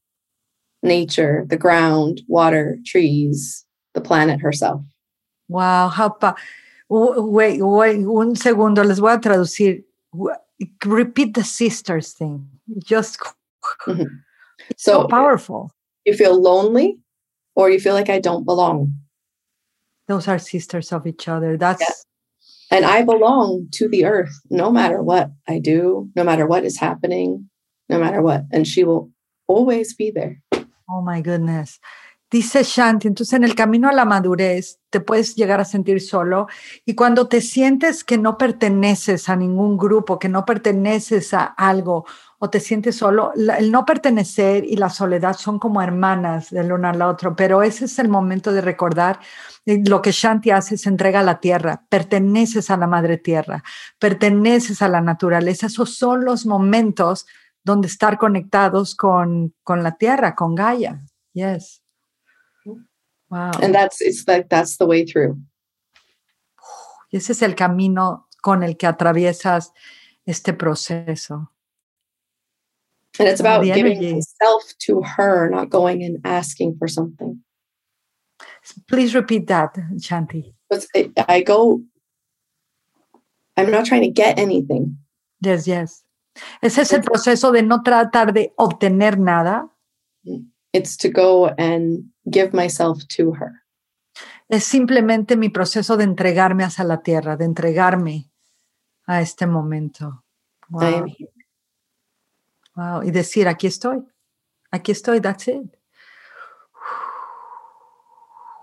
Nature, 0.83 1.45
the 1.47 1.57
ground, 1.57 2.21
water, 2.27 2.77
trees, 2.85 3.65
the 3.93 4.01
planet 4.01 4.39
herself. 4.39 4.81
Wow, 5.47 5.87
how 5.87 6.09
pa- 6.09 6.35
wait, 6.89 7.59
wait, 7.61 8.05
un 8.05 8.35
segundo, 8.35 8.83
les 8.83 8.99
voy 8.99 9.13
a 9.13 9.17
traducir. 9.17 9.83
Repeat 10.85 11.33
the 11.33 11.43
sisters 11.43 12.13
thing. 12.13 12.47
Just 12.83 13.19
mm-hmm. 13.87 14.03
so, 14.77 15.01
so 15.01 15.07
powerful. 15.07 15.71
You 16.05 16.13
feel 16.13 16.39
lonely 16.39 16.99
or 17.55 17.69
you 17.69 17.79
feel 17.79 17.93
like 17.93 18.09
I 18.09 18.19
don't 18.19 18.45
belong. 18.45 18.93
Those 20.07 20.27
are 20.27 20.39
sisters 20.39 20.91
of 20.91 21.05
each 21.05 21.27
other. 21.27 21.57
That's 21.57 21.81
yeah. 21.81 22.77
and 22.77 22.85
I 22.85 23.03
belong 23.03 23.67
to 23.73 23.89
the 23.89 24.05
earth 24.05 24.39
no 24.49 24.71
matter 24.71 25.01
what 25.01 25.31
I 25.47 25.59
do, 25.59 26.09
no 26.15 26.23
matter 26.23 26.47
what 26.47 26.63
is 26.63 26.79
happening, 26.79 27.49
no 27.89 27.99
matter 27.99 28.21
what. 28.21 28.43
And 28.51 28.67
she 28.67 28.83
will 28.83 29.11
always 29.47 29.93
be 29.93 30.11
there. 30.11 30.41
Oh 30.89 31.01
my 31.01 31.21
goodness. 31.21 31.79
Dice 32.29 32.63
Shanti, 32.63 33.07
entonces 33.07 33.31
en 33.33 33.45
el 33.45 33.55
camino 33.55 33.87
a 33.87 33.93
la 33.93 34.03
madurez 34.03 34.81
te 34.89 34.99
puedes 34.99 35.35
llegar 35.35 35.61
a 35.61 35.65
sentir 35.65 36.01
solo 36.01 36.47
y 36.83 36.93
cuando 36.93 37.29
te 37.29 37.39
sientes 37.39 38.03
que 38.03 38.17
no 38.17 38.37
perteneces 38.37 39.29
a 39.29 39.37
ningún 39.37 39.77
grupo, 39.77 40.19
que 40.19 40.27
no 40.27 40.43
perteneces 40.43 41.33
a 41.33 41.45
algo 41.45 42.05
o 42.37 42.49
te 42.49 42.59
sientes 42.59 42.97
solo, 42.97 43.31
el 43.33 43.71
no 43.71 43.85
pertenecer 43.85 44.65
y 44.65 44.75
la 44.75 44.89
soledad 44.89 45.37
son 45.37 45.57
como 45.57 45.81
hermanas 45.81 46.49
del 46.49 46.73
uno 46.73 46.89
al 46.89 47.01
otro, 47.01 47.33
pero 47.33 47.63
ese 47.63 47.85
es 47.85 47.97
el 47.97 48.09
momento 48.09 48.51
de 48.51 48.59
recordar 48.59 49.21
eh, 49.65 49.81
lo 49.87 50.01
que 50.01 50.11
Shanti 50.11 50.51
hace 50.51 50.75
es 50.75 50.85
entrega 50.85 51.21
a 51.21 51.23
la 51.23 51.39
tierra, 51.39 51.85
perteneces 51.87 52.69
a 52.69 52.75
la 52.75 52.87
madre 52.87 53.17
tierra, 53.17 53.63
perteneces 53.99 54.81
a 54.81 54.89
la 54.89 54.99
naturaleza, 54.99 55.67
esos 55.67 55.95
son 55.95 56.25
los 56.25 56.45
momentos 56.45 57.25
donde 57.63 57.87
estar 57.87 58.17
conectados 58.17 58.95
con, 58.95 59.53
con 59.63 59.81
la 59.81 59.95
tierra, 59.95 60.35
con 60.35 60.55
Gaia. 60.55 61.05
Yes. 61.31 61.86
Wow. 63.29 63.51
And 63.61 63.73
that's 63.73 64.01
it's 64.01 64.27
like 64.27 64.49
that's 64.49 64.77
the 64.77 64.85
way 64.85 65.05
through. 65.05 65.37
Y 67.11 67.17
ese 67.19 67.29
es 67.29 67.41
el 67.41 67.55
camino 67.55 68.27
con 68.41 68.63
el 68.63 68.75
que 68.75 68.87
atraviesas 68.87 69.71
este 70.25 70.53
proceso. 70.53 71.49
And 73.19 73.29
it's 73.29 73.39
about 73.39 73.63
giving 73.63 74.01
yourself 74.01 74.63
to 74.79 75.01
her, 75.01 75.49
not 75.49 75.69
going 75.69 76.03
and 76.03 76.19
asking 76.23 76.75
for 76.77 76.87
something. 76.87 77.41
Please 78.87 79.15
repeat 79.15 79.47
that, 79.47 79.75
Shanti. 79.95 80.53
I 81.27 81.41
go, 81.41 81.81
I'm 83.55 83.71
not 83.71 83.85
trying 83.85 84.01
to 84.01 84.09
get 84.09 84.37
anything. 84.37 84.97
Yes, 85.41 85.67
yes. 85.67 86.03
Ese 86.61 86.79
es 86.79 86.93
el 86.93 87.01
proceso 87.01 87.51
de 87.51 87.63
no 87.63 87.81
tratar 87.81 88.33
de 88.33 88.53
obtener 88.59 89.17
nada. 89.17 89.67
It's 90.73 90.97
to 90.97 91.09
go 91.09 91.47
and 91.57 92.05
give 92.29 92.51
myself 92.53 93.05
to 93.15 93.33
her. 93.33 93.63
Es 94.49 94.63
simplemente 94.63 95.35
mi 95.35 95.49
proceso 95.49 95.97
de 95.97 96.05
entregarme 96.05 96.63
hacia 96.63 96.85
la 96.85 97.01
tierra, 97.01 97.35
de 97.35 97.45
entregarme 97.45 98.31
a 99.05 99.21
este 99.21 99.45
momento. 99.45 100.23
Wow. 100.69 101.05
wow. 102.75 103.03
Y 103.03 103.11
decir, 103.11 103.47
aquí 103.47 103.67
estoy. 103.67 104.05
Aquí 104.71 104.91
estoy, 104.91 105.21
that's 105.21 105.47
it. 105.47 105.75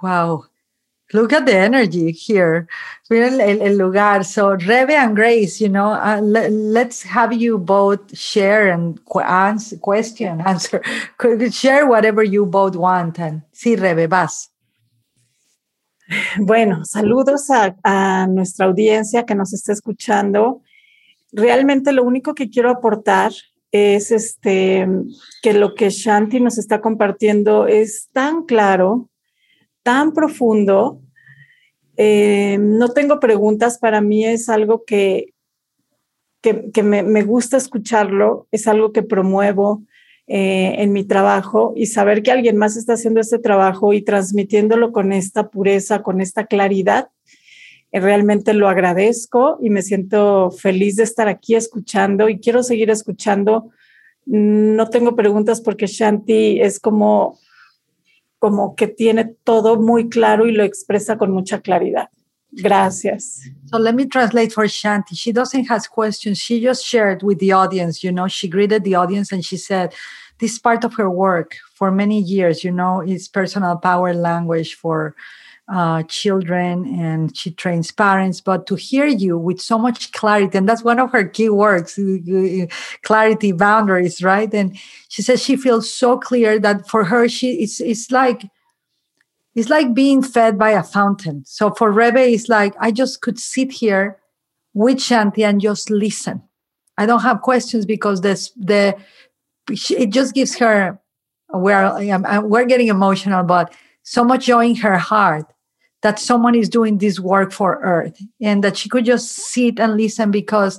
Wow. 0.01 0.47
Look 1.13 1.33
at 1.33 1.47
the 1.47 1.57
energy 1.57 2.13
here. 2.13 2.67
el, 3.11 3.41
el, 3.41 3.77
lugar. 3.77 4.25
So, 4.25 4.57
Rebe 4.57 4.93
and 4.93 5.15
Grace, 5.15 5.61
you 5.61 5.69
know, 5.69 5.93
uh, 5.93 6.21
let, 6.23 6.89
us 6.89 7.03
have 7.03 7.33
you 7.33 7.59
both 7.59 8.17
share 8.17 8.73
and 8.73 8.99
answer, 9.25 9.77
question, 9.77 10.41
answer, 10.41 10.83
share 11.51 11.87
whatever 11.87 12.23
you 12.23 12.47
both 12.47 12.75
want. 12.75 13.19
And 13.19 13.43
sí, 13.53 13.77
Rebe, 13.77 14.09
vas. 14.09 14.51
Bueno, 16.39 16.85
saludos 16.85 17.51
a, 17.51 17.77
a 17.83 18.27
nuestra 18.27 18.67
audiencia 18.67 19.25
que 19.25 19.35
nos 19.35 19.53
está 19.53 19.73
escuchando. 19.73 20.63
Realmente 21.33 21.93
lo 21.93 22.03
único 22.03 22.35
que 22.35 22.51
quiero 22.51 22.71
aportar 22.71 23.33
es 23.73 24.13
este 24.13 24.87
que 25.43 25.53
lo 25.53 25.75
que 25.75 25.91
Shanti 25.91 26.41
nos 26.41 26.59
está 26.59 26.81
compartiendo 26.81 27.67
es 27.67 28.09
tan 28.13 28.45
claro, 28.45 29.09
tan 29.85 30.13
profundo 30.13 31.01
eh, 31.97 32.59
no 32.61 32.89
tengo 32.89 33.21
preguntas, 33.21 33.79
para 33.79 34.01
mí 34.01 34.25
es 34.25 34.49
algo 34.49 34.85
que, 34.85 35.33
que, 36.43 36.83
me, 36.83 37.23
gusta 37.23 37.57
escucharlo, 37.57 38.49
es 38.51 38.67
algo 38.67 38.93
que 38.93 39.03
promuevo 39.03 39.85
eh, 40.27 40.75
en 40.79 40.93
mi 40.93 41.05
trabajo 41.05 41.73
y 41.77 41.87
saber 41.87 42.23
que 42.23 42.33
alguien 42.33 42.57
más 42.57 42.77
está 42.77 42.95
haciendo 42.95 43.21
este 43.21 43.39
trabajo 43.39 43.93
y 43.93 44.03
transmitiéndolo 44.03 44.93
con 44.93 45.13
esta 45.13 45.49
pureza, 45.49 46.03
con 46.03 46.21
esta 46.21 46.47
claridad, 46.47 47.09
eh, 47.93 48.01
realmente 48.01 48.53
lo 48.55 48.69
agradezco 48.69 49.59
y 49.63 49.71
me 49.71 49.83
siento 49.83 50.51
feliz 50.51 50.97
de 50.97 51.05
estar 51.05 51.29
aquí 51.29 51.55
escuchando 51.55 52.29
y 52.29 52.41
quiero 52.41 52.63
seguir 52.63 52.91
escuchando. 52.91 53.71
No 54.27 54.89
tengo 54.91 55.15
preguntas 55.15 55.61
porque 55.61 55.87
Shanti 55.87 56.61
es 56.61 56.81
como 56.81 57.39
como 58.45 58.75
que 58.75 58.89
tiene 58.89 59.25
todo 59.43 59.81
muy 59.81 60.11
claro 60.11 60.45
y 60.45 60.53
lo 60.53 60.65
expresa 60.65 61.17
con 61.17 61.31
mucha 61.31 61.63
claridad. 61.63 62.11
Gracias. 62.53 63.41
So 63.71 63.79
let 63.79 63.95
me 63.95 64.05
translate 64.05 64.53
for 64.53 64.67
Shanti. 64.67 65.15
She 65.15 65.33
doesn't 65.33 65.65
have 65.71 65.89
questions. 65.89 66.37
She 66.37 66.61
just 66.61 66.85
shared 66.85 67.23
with 67.23 67.39
the 67.39 67.53
audience, 67.53 68.05
you 68.05 68.13
know, 68.13 68.29
she 68.29 68.47
greeted 68.47 68.85
the 68.85 68.97
audience 68.97 69.33
and 69.33 69.43
she 69.43 69.57
said, 69.57 69.95
this 70.41 70.59
part 70.59 70.85
of 70.85 70.93
her 70.97 71.09
work 71.09 71.57
for 71.75 71.91
many 71.91 72.21
years, 72.21 72.63
you 72.63 72.71
know, 72.71 73.01
is 73.01 73.29
personal 73.29 73.79
power 73.79 74.13
language 74.13 74.75
for 74.75 75.15
uh, 75.73 76.03
children 76.05 76.87
and 77.01 77.37
she 77.37 77.51
trains 77.51 77.91
parents. 77.91 78.41
But 78.41 78.67
to 78.67 78.75
hear 78.75 79.07
you 79.07 79.39
with 79.39 79.61
so 79.61 79.79
much 79.79 80.13
clarity, 80.13 80.59
and 80.59 80.69
that's 80.69 80.85
one 80.85 81.01
of 81.01 81.13
her 81.13 81.25
key 81.25 81.49
works 81.49 81.99
clarity, 83.03 83.53
boundaries, 83.53 84.23
right? 84.23 84.53
And 84.53 84.77
she 85.09 85.23
says 85.23 85.43
she 85.43 85.57
feels 85.57 85.93
so 85.93 86.19
clear 86.19 86.59
that 86.59 86.89
for 86.89 87.05
her, 87.05 87.29
she 87.29 87.63
it's, 87.63 87.81
it's 87.81 88.11
like 88.11 88.45
it's 89.55 89.71
like 89.71 89.95
being 89.95 90.23
fed 90.23 90.59
by 90.59 90.71
a 90.71 90.83
fountain. 90.83 91.45
So 91.47 91.71
for 91.71 91.93
Rebe, 91.93 92.35
it's 92.35 92.49
like 92.49 92.75
I 92.81 92.91
just 92.91 93.21
could 93.21 93.39
sit 93.39 93.73
here 93.73 94.19
with 94.75 94.99
Shanti 94.99 95.45
and 95.45 95.61
just 95.61 95.91
listen. 95.91 96.43
I 96.99 97.07
don't 97.07 97.23
have 97.23 97.41
questions 97.41 97.87
because 97.87 98.21
this 98.21 98.51
the 98.57 98.97
it 99.71 100.11
just 100.11 100.35
gives 100.35 100.59
her 100.59 101.01
we're 101.53 102.43
we're 102.43 102.67
getting 102.67 102.89
emotional, 102.89 103.45
but 103.45 103.73
so 104.03 104.23
much 104.23 104.47
joy 104.47 104.67
in 104.67 104.77
her 104.77 104.99
heart 104.99 105.54
that 106.05 106.19
someone 106.19 106.55
is 106.55 106.69
doing 106.69 106.99
this 106.99 107.19
work 107.19 107.51
for 107.51 107.81
Earth, 107.83 108.21
and 108.41 108.63
that 108.63 108.77
she 108.77 108.89
could 108.89 109.07
just 109.07 109.31
sit 109.31 109.81
and 109.81 109.97
listen 109.97 110.31
because 110.31 110.79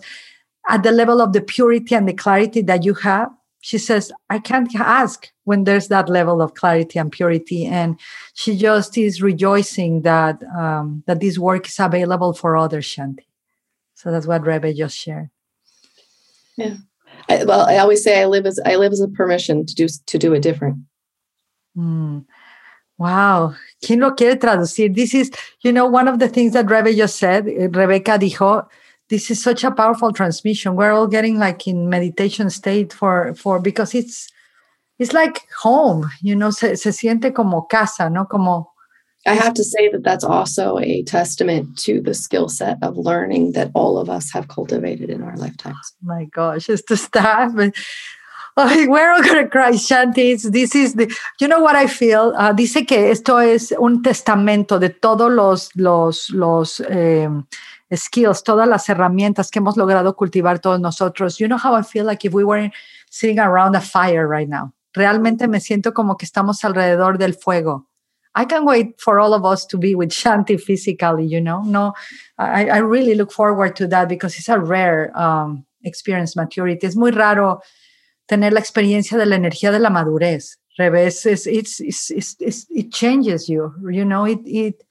at 0.70 0.84
the 0.84 0.92
level 0.92 1.20
of 1.20 1.34
the 1.34 1.42
purity 1.42 1.96
and 1.96 2.08
the 2.08 2.14
clarity 2.14 2.62
that 2.62 2.86
you 2.86 2.94
have, 2.94 3.30
she 3.62 3.80
says, 3.80 4.12
I 4.30 4.38
can't 4.38 4.70
ask 4.76 5.28
when 5.44 5.64
there's 5.64 5.88
that 5.88 6.10
level 6.10 6.44
of 6.44 6.54
clarity 6.54 7.00
and 7.00 7.12
purity. 7.12 7.66
And 7.66 8.00
she 8.36 8.56
just 8.56 8.96
is 8.98 9.24
rejoicing 9.24 10.04
that 10.04 10.44
um, 10.56 11.04
that 11.08 11.20
this 11.20 11.40
work 11.40 11.68
is 11.68 11.80
available 11.80 12.34
for 12.34 12.56
others, 12.56 12.86
Shanti. 12.86 13.26
So 13.96 14.12
that's 14.12 14.28
what 14.28 14.44
Rebe 14.44 14.76
just 14.76 14.96
shared. 14.96 15.30
Yeah. 16.56 16.76
I, 17.28 17.44
well, 17.46 17.66
I 17.68 17.78
always 17.78 18.04
say 18.04 18.22
I 18.22 18.26
live 18.26 18.46
as 18.46 18.60
I 18.64 18.76
live 18.76 18.92
as 18.92 19.02
a 19.02 19.08
permission 19.08 19.66
to 19.66 19.74
do 19.74 19.88
to 19.88 20.18
do 20.20 20.34
it 20.36 20.44
different. 20.44 20.78
Mm. 21.76 22.26
Wow. 22.98 23.56
¿Quién 23.82 24.00
lo 24.00 24.16
quiere 24.16 24.38
traducir? 24.38 24.96
This 24.96 25.14
is, 25.14 25.32
you 25.62 25.72
know, 25.72 25.86
one 25.86 26.08
of 26.08 26.20
the 26.20 26.30
things 26.30 26.54
that 26.54 26.68
Rebe 26.68 26.96
just 26.96 27.18
said, 27.18 27.48
eh, 27.48 27.68
Rebecca 27.70 28.18
dijo, 28.18 28.68
this 29.10 29.30
is 29.30 29.42
such 29.42 29.64
a 29.64 29.72
powerful 29.72 30.12
transmission 30.12 30.76
we're 30.76 30.92
all 30.92 31.08
getting 31.08 31.38
like 31.38 31.68
in 31.68 31.90
meditation 31.90 32.50
state 32.50 32.92
for 32.92 33.34
for 33.36 33.60
because 33.60 33.94
it's 33.94 34.28
it's 35.00 35.14
like 35.14 35.42
home 35.62 36.10
you 36.22 36.36
know 36.36 36.50
se, 36.50 36.76
se 36.76 36.92
siente 36.92 37.34
como 37.34 37.68
casa 37.70 38.10
no 38.10 38.26
como 38.26 38.72
I 39.28 39.34
have 39.34 39.56
to 39.56 39.64
say 39.64 39.90
that 39.90 40.04
that's 40.04 40.24
also 40.24 40.78
a 40.78 41.02
testament 41.02 41.80
to 41.80 42.00
the 42.00 42.14
skill 42.14 42.48
set 42.48 42.78
of 42.84 42.96
learning 42.96 43.54
that 43.54 43.72
all 43.74 43.98
of 43.98 44.08
us 44.08 44.32
have 44.32 44.50
cultivated 44.50 45.10
in 45.10 45.24
our 45.24 45.36
lifetimes. 45.36 45.76
Oh 46.04 46.06
my 46.06 46.26
gosh, 46.26 46.70
it's 46.70 46.84
the 46.88 46.96
stuff. 46.96 47.52
Ay, 48.58 48.88
we're 48.88 49.12
all 49.12 49.22
gonna 49.22 49.50
cry, 49.50 49.72
Shanti. 49.72 50.42
This 50.50 50.76
is 50.76 50.94
the, 50.96 51.14
you 51.42 51.48
know 51.48 51.60
what 51.60 51.76
I 51.76 51.88
feel. 51.88 52.34
Uh, 52.38 52.54
dice 52.54 52.86
que 52.88 53.12
esto 53.12 53.40
es 53.40 53.74
un 53.78 54.02
testamento 54.02 54.80
de 54.80 54.90
todos 54.90 55.30
los 55.30 55.76
los 55.76 56.30
los 56.30 56.80
eh, 56.90 57.28
skills, 57.94 58.44
todas 58.44 58.66
las 58.66 58.88
herramientas 58.88 59.52
que 59.52 59.60
hemos 59.60 59.76
logrado 59.76 60.16
cultivar 60.16 60.60
todos 60.60 60.80
nosotros. 60.80 61.38
You 61.38 61.50
know 61.50 61.58
how 61.58 61.76
I 61.76 61.84
feel 61.84 62.06
like 62.06 62.24
if 62.24 62.34
we 62.34 62.46
were 62.46 62.72
sitting 63.10 63.40
around 63.40 63.76
a 63.76 63.82
fire 63.82 64.26
right 64.26 64.48
now. 64.48 64.74
Realmente 64.94 65.50
me 65.50 65.60
siento 65.60 65.94
como 65.94 66.16
que 66.16 66.26
estamos 66.26 66.64
alrededor 66.64 67.18
del 67.18 67.34
fuego. 67.34 67.90
I 68.36 68.46
can't 68.46 68.66
wait 68.66 69.02
for 69.02 69.20
all 69.20 69.34
of 69.34 69.44
us 69.44 69.66
to 69.68 69.78
be 69.78 69.96
with 69.96 70.12
Shanti 70.12 70.58
physically, 70.58 71.26
you 71.26 71.42
know. 71.42 71.62
No, 71.64 71.94
I, 72.38 72.70
I 72.70 72.78
really 72.78 73.16
look 73.16 73.34
forward 73.34 73.76
to 73.76 73.88
that 73.88 74.08
because 74.08 74.38
it's 74.38 74.48
a 74.48 74.60
rare 74.60 75.12
um, 75.14 75.66
experience 75.84 76.38
maturity. 76.38 76.88
Es 76.88 76.96
muy 76.96 77.12
raro 77.12 77.60
tener 78.28 78.54
la 78.54 78.60
experiencia 78.60 79.18
de 79.18 79.26
la 79.26 79.36
energía 79.36 79.72
de 79.72 79.80
la 79.80 79.90
madurez. 79.90 80.60
Revés, 80.78 81.26
it's, 81.26 81.48
it's, 81.48 81.80
it's, 81.80 82.12
it's, 82.42 82.68
it 82.70 82.92
changes 82.92 83.48
you, 83.48 83.72
you 83.90 84.04
know, 84.04 84.26
it, 84.26 84.40
it 84.46 84.84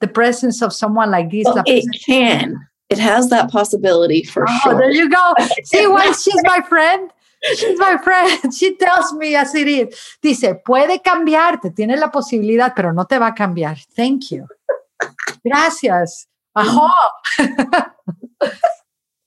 the 0.00 0.08
presence 0.08 0.62
of 0.62 0.72
someone 0.72 1.10
like 1.10 1.30
this. 1.30 1.44
Well, 1.44 1.62
it 1.66 1.84
can. 2.04 2.56
It 2.88 2.98
has 2.98 3.28
that 3.30 3.50
possibility 3.50 4.24
for 4.24 4.44
oh, 4.48 4.58
sure. 4.62 4.78
There 4.78 4.90
you 4.90 5.08
go. 5.08 5.34
See 5.64 5.86
why 5.86 6.12
she's 6.12 6.42
my 6.44 6.60
friend. 6.60 7.10
She's 7.54 7.78
my 7.78 7.96
friend. 7.98 8.52
She 8.54 8.76
tells 8.76 9.12
me 9.12 9.36
as 9.36 9.54
it 9.54 9.68
is. 9.68 9.94
Dice, 10.20 10.60
puede 10.66 11.00
cambiarte, 11.00 11.74
tiene 11.74 11.96
la 11.96 12.10
posibilidad, 12.10 12.74
pero 12.74 12.92
no 12.92 13.04
te 13.04 13.18
va 13.18 13.28
a 13.28 13.34
cambiar. 13.34 13.78
Thank 13.94 14.30
you. 14.32 14.46
Gracias. 15.44 16.26
Aho. 16.54 16.90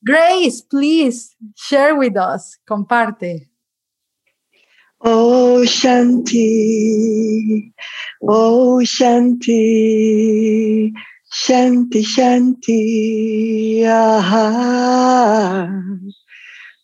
Grace, 0.06 0.62
please 0.62 1.36
share 1.56 1.96
with 1.96 2.18
us. 2.18 2.58
Comparte. 2.70 3.48
Oh 5.06 5.64
Shanti, 5.66 7.74
oh 8.22 8.80
Shanti, 8.86 10.94
Shanti, 11.30 12.04
Shanti. 12.06 13.84
Ajá. 13.84 15.70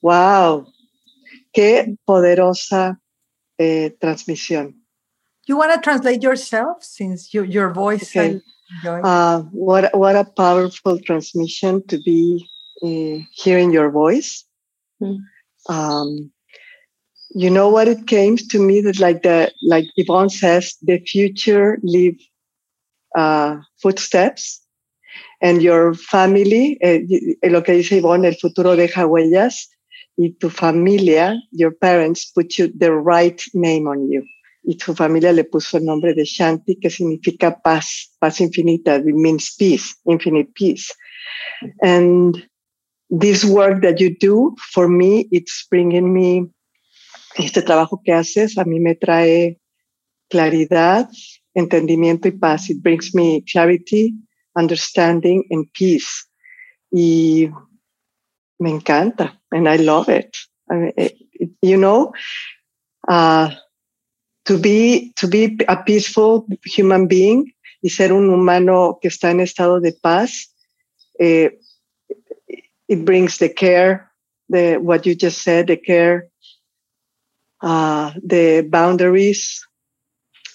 Wow, 0.02 0.66
qué 1.54 1.96
poderosa 2.06 3.00
eh, 3.58 3.96
transmisión. 4.02 4.76
You 5.48 5.58
want 5.58 5.74
to 5.74 5.80
translate 5.80 6.22
yourself 6.22 6.84
since 6.84 7.34
you, 7.34 7.44
your 7.44 7.72
voice. 7.72 8.14
Okay. 8.16 8.42
Uh, 8.86 9.42
what 9.52 9.98
what 9.98 10.16
a 10.16 10.26
powerful 10.26 11.00
transmission 11.00 11.82
to 11.88 11.98
be 11.98 12.48
uh, 12.84 13.26
hearing 13.32 13.72
your 13.72 13.90
voice. 13.90 14.46
Mm. 15.02 15.24
Um, 15.68 16.32
you 17.32 17.50
know 17.50 17.70
what 17.70 17.88
it 17.88 18.08
came 18.08 18.38
to 18.38 18.60
me 18.60 18.82
that 18.82 19.00
like 19.00 19.24
the 19.24 19.52
like 19.64 19.86
Yvonne 19.98 20.30
says, 20.30 20.76
the 20.82 21.00
future 21.00 21.78
leave 21.84 22.20
uh, 23.16 23.58
footsteps 23.82 24.62
and 25.42 25.62
your 25.62 25.94
family, 25.94 26.78
eh, 26.82 27.00
lo 27.44 27.62
que 27.62 27.74
dice 27.74 27.98
Yvonne, 27.98 28.26
el 28.26 28.36
futuro 28.36 28.76
deja 28.76 29.06
huellas 29.06 29.68
y 30.18 30.36
tu 30.40 30.50
familia, 30.50 31.36
your 31.52 31.72
parents 31.72 32.26
put 32.26 32.58
you 32.58 32.72
the 32.78 32.92
right 32.92 33.42
name 33.54 33.88
on 33.88 34.10
you. 34.10 34.24
Y 34.66 34.76
tu 34.76 34.94
familia 34.94 35.32
le 35.32 35.46
puso 35.46 35.78
el 35.78 35.86
nombre 35.86 36.14
de 36.14 36.26
Shanti, 36.26 36.76
que 36.76 36.90
significa 36.90 37.62
paz, 37.64 38.12
paz 38.20 38.42
infinita. 38.42 38.98
It 38.98 39.16
means 39.16 39.56
peace, 39.58 39.96
infinite 40.06 40.54
peace. 40.54 40.94
And 41.82 42.46
this 43.10 43.46
work 43.46 43.82
that 43.82 44.02
you 44.02 44.16
do, 44.18 44.56
for 44.74 44.90
me, 44.90 45.30
it's 45.32 45.66
bringing 45.72 46.14
me 46.14 46.50
este 47.36 47.62
trabajo 47.62 48.02
que 48.04 48.14
haces 48.14 48.58
a 48.58 48.66
mí 48.66 48.80
me 48.80 48.96
trae 48.96 49.60
claridad, 50.30 51.10
entendimiento 51.54 52.28
y 52.28 52.32
paz. 52.32 52.70
It 52.70 52.82
brings 52.82 53.14
me 53.14 53.44
clarity, 53.52 54.14
understanding 54.56 55.44
and 55.50 55.68
peace. 55.74 56.26
Y 56.92 57.50
me 58.60 58.72
encanta, 58.72 59.40
and 59.52 59.68
I 59.68 59.78
love 59.78 60.10
it. 60.10 60.36
I 60.70 60.76
mean, 60.76 60.94
it 60.96 61.16
you 61.62 61.78
know, 61.78 62.14
uh, 63.08 63.50
to 64.46 64.58
be 64.58 65.14
to 65.16 65.28
be 65.28 65.58
a 65.68 65.78
peaceful 65.84 66.48
human 66.66 67.08
being 67.08 67.54
y 67.82 67.90
ser 67.90 68.12
un 68.12 68.30
humano 68.30 69.00
que 69.02 69.10
está 69.10 69.32
en 69.32 69.40
estado 69.40 69.80
de 69.80 69.94
paz, 69.94 70.54
eh, 71.20 71.52
it 72.88 73.06
brings 73.06 73.38
the 73.38 73.50
care, 73.50 74.12
the 74.50 74.78
what 74.78 75.06
you 75.06 75.16
just 75.16 75.42
said, 75.42 75.68
the 75.68 75.78
care 75.78 76.30
uh, 77.62 78.12
the 78.24 78.68
boundaries. 78.70 79.66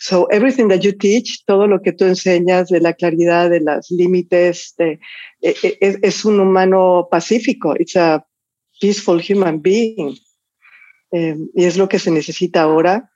So 0.01 0.27
everything 0.27 0.69
that 0.69 0.85
you 0.85 0.93
teach, 0.93 1.45
todo 1.47 1.67
lo 1.67 1.81
que 1.81 1.93
tú 1.93 2.05
enseñas 2.05 2.69
de 2.69 2.81
la 2.81 2.93
claridad, 2.93 3.51
de 3.51 3.61
los 3.61 3.91
límites, 3.91 4.75
de, 4.77 5.01
es, 5.41 5.65
e, 5.65 5.79
e, 5.81 5.99
es, 6.03 6.25
un 6.25 6.41
humano 6.41 7.09
pacífico. 7.11 7.75
It's 7.79 7.97
a 7.97 8.25
peaceful 8.81 9.19
human 9.19 9.61
being. 9.61 10.17
Um, 11.11 11.49
y 11.55 11.65
es 11.65 11.79
lo 11.79 11.89
que 11.89 11.99
se 11.99 12.11
necesita 12.11 12.63
ahora. 12.63 13.09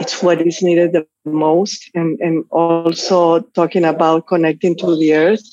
It's 0.00 0.22
what 0.22 0.40
is 0.40 0.62
needed 0.62 0.92
the 0.92 1.06
most. 1.24 1.90
And, 1.94 2.18
and 2.20 2.44
also 2.50 3.40
talking 3.54 3.84
about 3.84 4.26
connecting 4.26 4.76
to 4.76 4.96
the 4.96 5.14
earth 5.14 5.44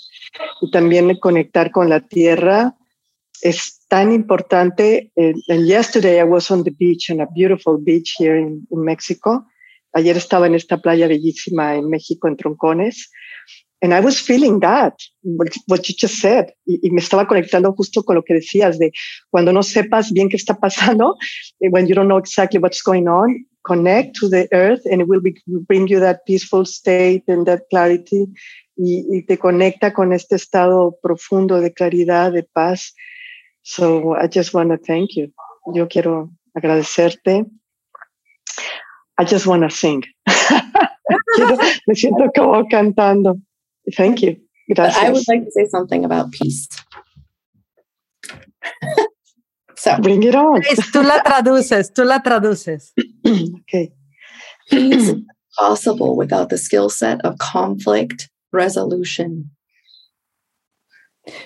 y 0.61 0.71
también 0.71 1.15
conectar 1.19 1.71
con 1.71 1.89
la 1.89 2.01
tierra 2.01 2.75
es 3.41 3.78
tan 3.89 4.11
importante. 4.11 5.11
And 5.15 5.67
yesterday 5.67 6.19
I 6.19 6.23
was 6.23 6.49
on 6.51 6.63
the 6.63 6.71
beach, 6.71 7.09
on 7.09 7.19
a 7.19 7.27
beautiful 7.27 7.77
beach 7.77 8.15
here 8.17 8.37
in, 8.37 8.65
Mexico. 8.71 9.45
Ayer 9.93 10.15
estaba 10.15 10.45
en 10.45 10.55
esta 10.55 10.77
playa 10.77 11.07
bellísima 11.07 11.75
en 11.75 11.89
México, 11.89 12.27
en 12.27 12.37
Troncones. 12.37 13.09
And 13.81 13.93
I 13.93 14.01
was 14.01 14.19
feeling 14.19 14.59
that, 14.59 14.93
what 15.23 15.87
you 15.87 15.95
just 15.97 16.19
said. 16.19 16.51
Y, 16.67 16.91
me 16.91 17.01
estaba 17.01 17.27
conectando 17.27 17.73
justo 17.73 18.03
con 18.03 18.15
lo 18.15 18.23
que 18.23 18.35
decías 18.35 18.77
de 18.77 18.91
cuando 19.31 19.51
no 19.53 19.63
sepas 19.63 20.11
bien 20.11 20.29
qué 20.29 20.35
está 20.35 20.59
pasando, 20.59 21.15
when 21.59 21.87
you 21.87 21.95
don't 21.95 22.07
know 22.07 22.19
exactly 22.19 22.59
what's 22.59 22.83
going 22.83 23.07
on, 23.07 23.45
connect 23.63 24.15
to 24.19 24.29
the 24.29 24.47
earth 24.51 24.85
and 24.85 25.01
it 25.01 25.07
will 25.07 25.21
bring 25.67 25.87
you 25.87 25.99
that 25.99 26.25
peaceful 26.25 26.65
state 26.65 27.23
and 27.27 27.45
that 27.47 27.61
clarity. 27.69 28.27
Y, 28.75 29.05
y 29.09 29.25
te 29.25 29.37
conecta 29.37 29.93
con 29.93 30.13
este 30.13 30.35
estado 30.35 30.97
profundo 31.01 31.59
de 31.59 31.73
claridad, 31.73 32.31
de 32.31 32.43
paz. 32.43 32.93
So 33.63 34.15
I 34.15 34.27
just 34.27 34.53
want 34.53 34.69
to 34.71 34.77
thank 34.77 35.15
you. 35.15 35.31
Yo 35.73 35.87
quiero 35.87 36.31
agradecerte. 36.57 37.45
I 39.17 39.23
just 39.25 39.45
want 39.45 39.63
to 39.63 39.69
sing. 39.69 40.03
quiero, 41.35 41.57
me 41.87 41.95
siento 41.95 42.31
como 42.35 42.65
cantando. 42.69 43.41
Thank 43.95 44.21
you. 44.21 44.37
Gracias. 44.73 45.03
I 45.03 45.09
would 45.09 45.23
like 45.27 45.45
to 45.45 45.51
say 45.51 45.67
something 45.67 46.05
about 46.05 46.31
peace. 46.31 46.67
so 49.75 49.97
bring 49.99 50.23
it 50.23 50.35
on. 50.35 50.61
Tú 50.93 51.03
la 51.03 51.21
traduces, 51.21 51.91
tú 51.91 52.05
la 52.05 52.19
traduces. 52.19 52.93
okay. 53.25 53.91
Peace 54.69 55.15
possible 55.59 56.15
without 56.15 56.49
the 56.49 56.57
skill 56.57 56.89
set 56.89 57.19
of 57.25 57.37
conflict 57.37 58.29
resolution. 58.51 59.51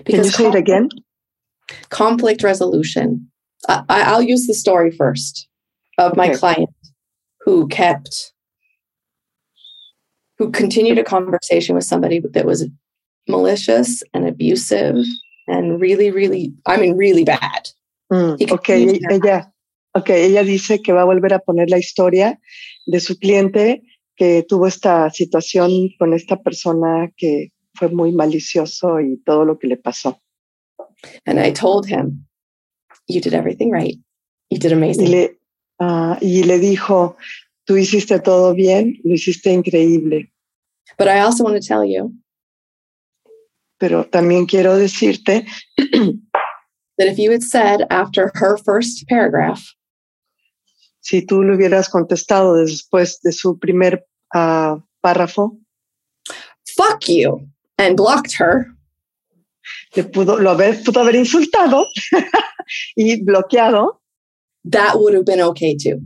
Can 0.05 0.23
you 0.23 0.23
say 0.23 0.47
it 0.47 0.55
again? 0.55 0.89
Conflict 1.89 2.43
resolution. 2.43 3.27
I, 3.67 3.83
I'll 3.89 4.21
use 4.21 4.47
the 4.47 4.53
story 4.53 4.91
first 4.91 5.47
of 5.97 6.17
my 6.17 6.29
Okay. 6.29 6.37
client 6.37 6.69
who 7.41 7.67
kept, 7.67 8.33
who 10.37 10.51
continued 10.51 10.97
a 10.97 11.03
conversation 11.03 11.75
with 11.75 11.85
somebody 11.85 12.19
that 12.19 12.45
was 12.45 12.67
malicious 13.27 14.03
and 14.13 14.27
abusive 14.27 14.95
and 15.47 15.79
really, 15.79 16.11
really, 16.11 16.53
I 16.65 16.77
mean, 16.77 16.97
really 16.97 17.23
bad. 17.23 17.69
Mm, 18.11 18.51
ok, 18.51 18.69
ella, 19.09 19.51
okay, 19.95 20.25
ella 20.25 20.43
dice 20.43 20.81
que 20.83 20.93
va 20.93 21.01
a 21.01 21.05
volver 21.05 21.33
a 21.33 21.39
poner 21.39 21.69
la 21.69 21.77
historia 21.77 22.37
de 22.85 22.99
su 22.99 23.17
cliente 23.17 23.81
que 24.15 24.43
tuvo 24.47 24.67
esta 24.67 25.09
situación 25.09 25.89
con 25.97 26.13
esta 26.13 26.41
persona 26.41 27.11
que 27.17 27.49
fue 27.75 27.89
muy 27.89 28.11
malicioso 28.11 28.99
y 28.99 29.17
todo 29.25 29.45
lo 29.45 29.57
que 29.57 29.67
le 29.67 29.77
pasó. 29.77 30.22
And 31.25 31.39
I 31.39 31.51
told 31.51 31.87
him, 31.87 32.25
You 33.07 33.21
did 33.21 33.33
everything 33.33 33.71
right. 33.71 33.95
You 34.49 34.59
did 34.59 34.71
amazing. 34.71 35.09
le, 35.09 35.29
ah, 35.79 36.17
y 36.21 36.43
le 36.43 36.59
dijo, 36.59 37.15
tú 37.67 37.75
hiciste 37.75 38.19
todo 38.23 38.53
bien, 38.53 38.99
lo 39.03 39.13
hiciste 39.15 39.51
increíble, 39.51 40.29
But 40.97 41.07
I 41.07 41.21
also 41.21 41.43
want 41.43 41.61
to 41.61 41.67
tell 41.67 41.83
you 41.83 42.13
pero 43.83 44.05
también 44.05 44.45
quiero 44.45 44.77
decirte 44.77 45.45
that 45.77 47.07
if 47.07 47.19
you 47.19 47.29
had 47.31 47.43
said 47.43 47.85
after 47.89 48.31
her 48.35 48.55
first 48.55 49.05
paragraph, 49.09 49.61
si 51.01 51.21
tú 51.21 51.43
le 51.43 51.57
hubieras 51.57 51.89
contestado 51.89 52.55
después 52.55 53.19
de 53.21 53.33
su 53.33 53.59
primer 53.59 54.05
ah, 54.33 54.77
párrafo, 55.01 55.57
fuck 56.77 57.09
you, 57.09 57.45
and 57.77 57.97
blocked 57.97 58.31
her, 58.31 58.67
le 59.95 60.03
pudo, 60.03 60.37
lo 60.39 60.51
haber, 60.51 60.83
pudo 60.83 61.01
haber 61.01 61.15
insultado 61.15 61.87
y 62.95 63.21
bloqueado, 63.23 64.01
that 64.69 64.95
would 64.95 65.13
have 65.13 65.25
been 65.25 65.41
okay 65.41 65.75
too. 65.75 65.99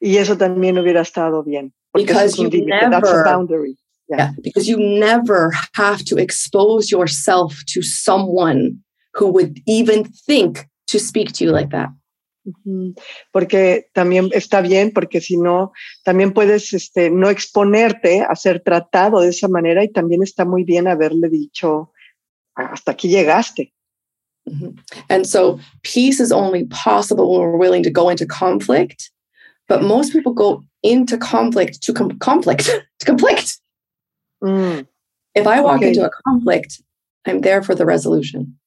y 0.00 0.16
eso 0.18 0.36
también 0.36 0.78
hubiera 0.78 1.00
estado 1.00 1.42
bien. 1.42 1.72
Because 1.94 2.36
you 2.36 2.50
límite, 2.50 2.90
that's 2.90 3.08
a 3.08 3.12
never- 3.12 3.24
boundary. 3.24 3.76
Yeah. 4.08 4.32
Because 4.40 4.68
you 4.68 4.78
never 4.78 5.50
have 5.74 6.04
to 6.04 6.16
expose 6.18 6.92
yourself 6.92 7.64
to 7.74 7.82
someone 7.82 8.84
who 9.14 9.26
would 9.32 9.60
even 9.66 10.04
think 10.04 10.68
to 10.88 11.00
speak 11.00 11.32
to 11.32 11.44
you 11.44 11.50
like 11.50 11.70
that. 11.70 11.88
Porque 13.32 13.86
también 13.92 14.30
está 14.32 14.60
bien, 14.60 14.92
porque 14.92 15.20
si 15.20 15.36
no, 15.36 15.72
también 16.04 16.32
puedes 16.32 16.72
este, 16.72 17.10
no 17.10 17.28
exponerte 17.30 18.20
a 18.22 18.36
ser 18.36 18.60
tratado 18.60 19.20
de 19.20 19.30
esa 19.30 19.48
manera 19.48 19.82
y 19.82 19.88
también 19.90 20.22
está 20.22 20.44
muy 20.44 20.62
bien 20.62 20.86
haberle 20.86 21.28
dicho, 21.28 21.90
hasta 22.56 22.92
aquí 22.92 23.08
llegaste. 23.08 23.72
Mhm. 24.48 24.78
And 25.08 25.26
so 25.26 25.58
peace 25.82 26.20
is 26.20 26.32
only 26.32 26.64
possible 26.66 27.30
when 27.30 27.40
we're 27.42 27.58
willing 27.58 27.82
to 27.82 27.90
go 27.90 28.08
into 28.08 28.26
conflict. 28.26 29.10
But 29.68 29.82
most 29.82 30.12
people 30.12 30.32
go 30.32 30.62
into 30.82 31.18
conflict 31.18 31.82
to 31.82 31.92
com- 31.92 32.18
conflict, 32.18 32.66
to 33.00 33.06
conflict. 33.06 33.58
Mm, 34.42 34.86
If 35.34 35.46
I 35.46 35.60
walk 35.60 35.78
Okay. 35.78 35.88
into 35.88 36.04
a 36.04 36.10
conflict, 36.24 36.80
I'm 37.26 37.40
there 37.40 37.62
for 37.62 37.74
the 37.74 37.84
resolution. 37.84 38.58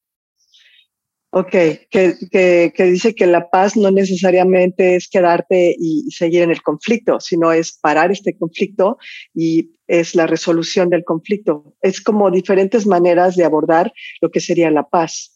ok, 1.31 1.51
que, 1.91 2.15
que, 2.31 2.73
que 2.75 2.83
dice 2.85 3.13
que 3.13 3.27
la 3.27 3.49
paz 3.51 3.77
no 3.77 3.91
necesariamente 3.91 4.95
es 4.95 5.07
quedarte 5.07 5.75
y 5.79 6.09
seguir 6.09 6.41
en 6.41 6.49
el 6.49 6.61
conflicto, 6.63 7.19
sino 7.19 7.51
es 7.51 7.77
parar 7.79 8.11
este 8.11 8.35
conflicto 8.35 8.97
y 9.35 9.69
es 9.89 10.15
la 10.15 10.27
resolución 10.27 10.89
del 10.89 11.03
conflicto. 11.03 11.75
Es 11.81 11.99
como 11.99 12.31
diferentes 12.31 12.85
maneras 12.85 13.35
de 13.35 13.43
abordar 13.43 13.91
lo 14.21 14.29
que 14.29 14.39
sería 14.39 14.71
la 14.71 14.87
paz. 14.87 15.31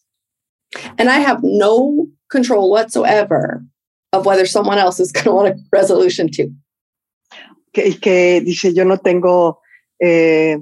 And 0.97 1.10
I 1.10 1.20
have 1.20 1.41
no 1.43 2.08
control 2.30 2.72
whatsoever 2.72 3.62
of 4.12 4.26
whether 4.26 4.45
someone 4.45 4.80
else 4.80 4.99
is 4.99 5.12
going 5.14 5.26
to 5.26 5.32
want 5.34 5.47
a 5.49 5.60
resolution 5.72 6.30
too. 6.30 6.54
que, 7.74 7.99
que 7.99 8.41
dice 8.41 8.74
yo 8.74 8.86
no 8.86 8.97
tengo 8.97 9.60
eh, 9.99 10.58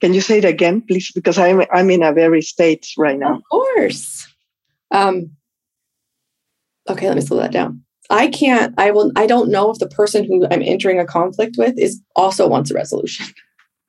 can 0.00 0.14
you 0.14 0.20
say 0.20 0.38
it 0.38 0.44
again 0.44 0.80
please 0.80 1.12
because 1.14 1.38
I'm, 1.38 1.62
I'm 1.72 1.90
in 1.90 2.02
a 2.02 2.12
very 2.12 2.42
state 2.42 2.86
right 2.98 3.18
now 3.18 3.36
Of 3.36 3.42
course. 3.50 4.26
Um, 4.90 5.30
okay, 6.88 7.08
let 7.08 7.16
me 7.16 7.22
slow 7.22 7.38
that 7.38 7.50
down. 7.50 7.83
I 8.10 8.28
can't, 8.28 8.74
I 8.78 8.90
will, 8.90 9.10
I 9.16 9.26
don't 9.26 9.50
know 9.50 9.70
if 9.70 9.78
the 9.78 9.88
person 9.88 10.24
who 10.24 10.46
I'm 10.50 10.62
entering 10.62 10.98
a 11.00 11.06
conflict 11.06 11.56
with 11.58 11.78
is 11.78 12.00
also 12.14 12.46
wants 12.48 12.70
a 12.70 12.74
resolution. 12.74 13.26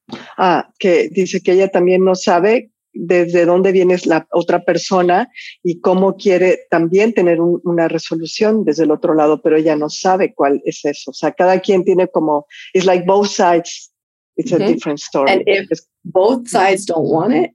ah, 0.37 0.67
que 0.79 1.09
dice 1.09 1.41
que 1.43 1.53
ella 1.53 1.67
también 1.69 2.03
no 2.03 2.15
sabe 2.15 2.69
desde 2.93 3.45
dónde 3.45 3.73
viene 3.73 3.97
la 4.05 4.25
otra 4.31 4.63
persona 4.63 5.27
y 5.63 5.81
cómo 5.81 6.15
quiere 6.15 6.59
también 6.71 7.13
tener 7.13 7.41
un- 7.41 7.59
una 7.65 7.89
resolución 7.89 8.63
desde 8.63 8.83
el 8.83 8.91
otro 8.91 9.13
lado, 9.13 9.41
pero 9.41 9.57
ella 9.57 9.75
no 9.75 9.89
sabe 9.89 10.33
cuál 10.33 10.61
es 10.63 10.85
eso. 10.85 11.11
O 11.11 11.13
sea, 11.13 11.33
cada 11.33 11.59
quien 11.59 11.83
tiene 11.83 12.07
como, 12.07 12.45
it's 12.73 12.85
like 12.85 13.03
both 13.05 13.27
sides, 13.27 13.91
it's 14.37 14.53
a 14.53 14.57
different 14.73 14.99
story. 14.99 15.29
And 15.31 15.41
if 15.45 15.79
both 16.05 16.47
sides 16.47 16.85
don't 16.85 17.05
want 17.09 17.33
it, 17.33 17.51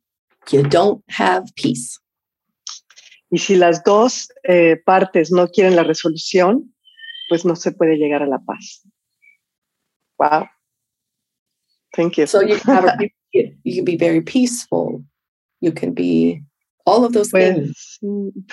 you 0.50 0.62
don't 0.62 1.02
have 1.08 1.44
peace. 1.56 1.98
Y 3.30 3.38
si 3.38 3.56
las 3.56 3.82
dos 3.84 4.28
eh, 4.44 4.76
partes 4.84 5.30
no 5.30 5.46
quieren 5.48 5.76
la 5.76 5.84
resolución, 5.84 6.74
pues 7.28 7.44
no 7.44 7.54
se 7.56 7.72
puede 7.72 7.96
llegar 7.96 8.22
a 8.22 8.26
la 8.26 8.38
paz. 8.40 8.82
Wow. 10.18 10.48
Thank 11.96 12.16
you. 12.18 12.26
So 12.26 12.42
you 12.42 12.58
can 12.58 12.76
have 12.76 13.00
you, 13.32 13.56
you 13.64 13.74
can 13.76 13.84
be 13.84 13.96
very 13.96 14.20
peaceful. 14.20 15.04
You 15.60 15.72
can 15.72 15.92
be 15.94 16.42
all 16.86 17.04
of 17.04 17.12
those 17.12 17.30
things. 17.30 17.98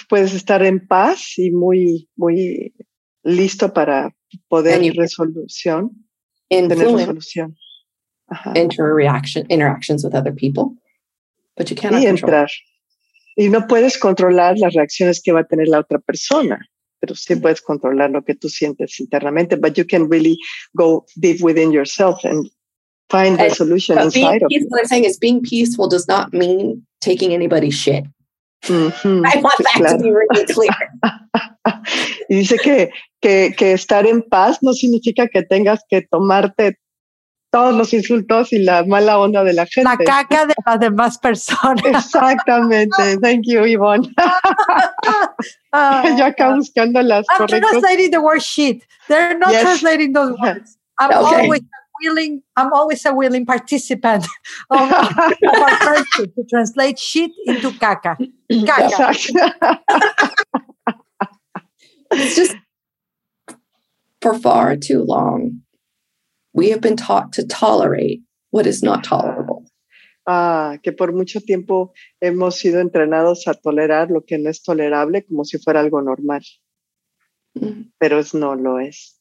Puedes, 0.09 0.34
estar 0.34 0.63
en 0.63 0.86
paz 0.88 1.38
y 1.38 1.51
muy, 1.51 2.07
muy 2.15 2.73
listo 3.23 3.73
para 3.73 4.13
poder 4.49 4.82
you- 4.82 4.93
resolución, 4.95 5.91
tener 6.49 6.78
resolución. 6.78 7.55
Ajá. 8.30 8.51
interaction 8.57 9.45
interactions 9.49 10.03
with 10.03 10.13
other 10.13 10.34
people, 10.34 10.75
but 11.55 11.69
you 11.69 11.78
cannot 11.78 12.01
Y 12.01 12.05
control. 12.07 12.30
entrar. 12.30 12.49
Y 13.38 13.49
no 13.49 13.67
puedes 13.67 13.97
controlar 13.97 14.57
las 14.57 14.73
reacciones 14.73 15.21
que 15.23 15.31
va 15.31 15.41
a 15.41 15.47
tener 15.47 15.67
la 15.67 15.79
otra 15.79 15.99
persona, 15.99 16.59
pero 16.99 17.13
sí 17.15 17.35
puedes 17.35 17.61
controlar 17.61 18.09
lo 18.09 18.23
que 18.23 18.33
tú 18.35 18.49
sientes 18.49 18.99
internamente. 18.99 19.55
But 19.55 19.75
you 19.75 19.85
can 19.85 20.09
really 20.09 20.38
go 20.73 21.05
deep 21.15 21.41
within 21.41 21.71
yourself 21.71 22.25
and 22.25 22.49
find 23.09 23.38
the 23.38 23.45
And- 23.45 23.55
solution 23.55 23.95
But 23.95 24.13
being 24.13 24.25
inside 24.25 24.43
of 24.43 24.49
you. 24.49 24.59
peaceful, 24.59 24.79
I'm 24.79 24.88
saying 24.88 25.05
is 25.05 25.17
being 25.19 25.41
peaceful 25.41 25.88
does 25.88 26.07
not 26.07 26.33
mean 26.33 26.85
taking 26.99 27.31
anybody's 27.33 27.75
shit. 27.75 28.05
I 28.69 28.71
want 28.73 29.55
that 29.59 29.73
claro. 29.75 29.97
to 29.97 30.03
be 30.03 30.11
really 30.11 30.45
clear. 30.45 30.71
Y 32.29 32.35
dice 32.35 32.57
que, 32.57 32.89
que, 33.21 33.53
que 33.57 33.71
estar 33.73 34.05
en 34.05 34.21
paz 34.21 34.57
no 34.61 34.73
significa 34.73 35.27
que 35.27 35.43
tengas 35.43 35.79
que 35.89 36.01
tomarte 36.01 36.77
todos 37.57 37.73
los 37.75 37.91
insultos 37.91 38.53
y 38.53 38.59
la 38.59 38.83
mala 38.85 39.17
onda 39.17 39.43
de 39.43 39.53
la 39.53 39.65
gente. 39.65 39.89
La 39.89 39.97
caca 39.97 40.45
de 40.45 40.53
las 40.63 40.79
demás 40.79 41.17
personas. 41.17 41.83
Exactamente. 41.85 43.17
Thank 43.19 43.45
you, 43.47 43.65
Ivonne. 43.65 44.13
Ah, 45.73 46.03
Yo 46.17 46.25
acá 46.25 46.53
buscando 46.55 47.01
las 47.01 47.25
I'm 47.31 47.37
correctas. 47.39 47.71
translating 47.71 48.11
the 48.11 48.19
word 48.21 48.41
shit. 48.43 48.83
They're 49.07 49.37
not 49.39 49.51
Yes. 49.51 49.63
translating 49.63 50.13
those 50.13 50.37
words. 50.41 50.77
I'm 50.99 51.09
Okay. 51.09 51.41
always 51.41 51.61
a 51.61 52.05
willing. 52.05 52.43
I'm 52.55 52.71
always 52.73 53.03
a 53.07 53.13
willing 53.13 53.45
participant 53.45 54.25
of, 54.69 54.91
of 54.91 54.91
our 54.91 55.75
friendship 55.77 56.35
to 56.35 56.43
translate 56.49 56.99
shit 56.99 57.31
into 57.47 57.71
caca. 57.71 58.15
Caca. 58.51 58.89
Exacto. 58.89 59.79
It's 62.11 62.35
just 62.35 62.55
for 64.21 64.37
far 64.39 64.75
too 64.75 65.03
long, 65.03 65.61
we 66.57 66.71
have 66.71 66.81
been 66.81 66.97
taught 66.97 67.31
to 67.33 67.45
tolerate 67.45 68.21
what 68.51 68.65
is 68.65 68.81
not 68.81 69.03
tolerable. 69.03 69.63
Ah, 70.29 70.77
que 70.83 70.91
por 70.91 71.13
mucho 71.13 71.39
tiempo 71.39 71.93
hemos 72.21 72.55
sido 72.59 72.81
entrenados 72.81 73.47
a 73.47 73.53
tolerar 73.53 74.09
lo 74.09 74.21
que 74.25 74.37
no 74.37 74.49
es 74.49 74.61
tolerable 74.61 75.23
como 75.25 75.45
si 75.45 75.57
fuera 75.57 75.79
algo 75.79 76.01
normal, 76.01 76.41
Mm. 77.55 77.91
pero 77.99 78.19
es, 78.19 78.33
no 78.33 78.53
lo 78.55 78.77
es. 78.79 79.15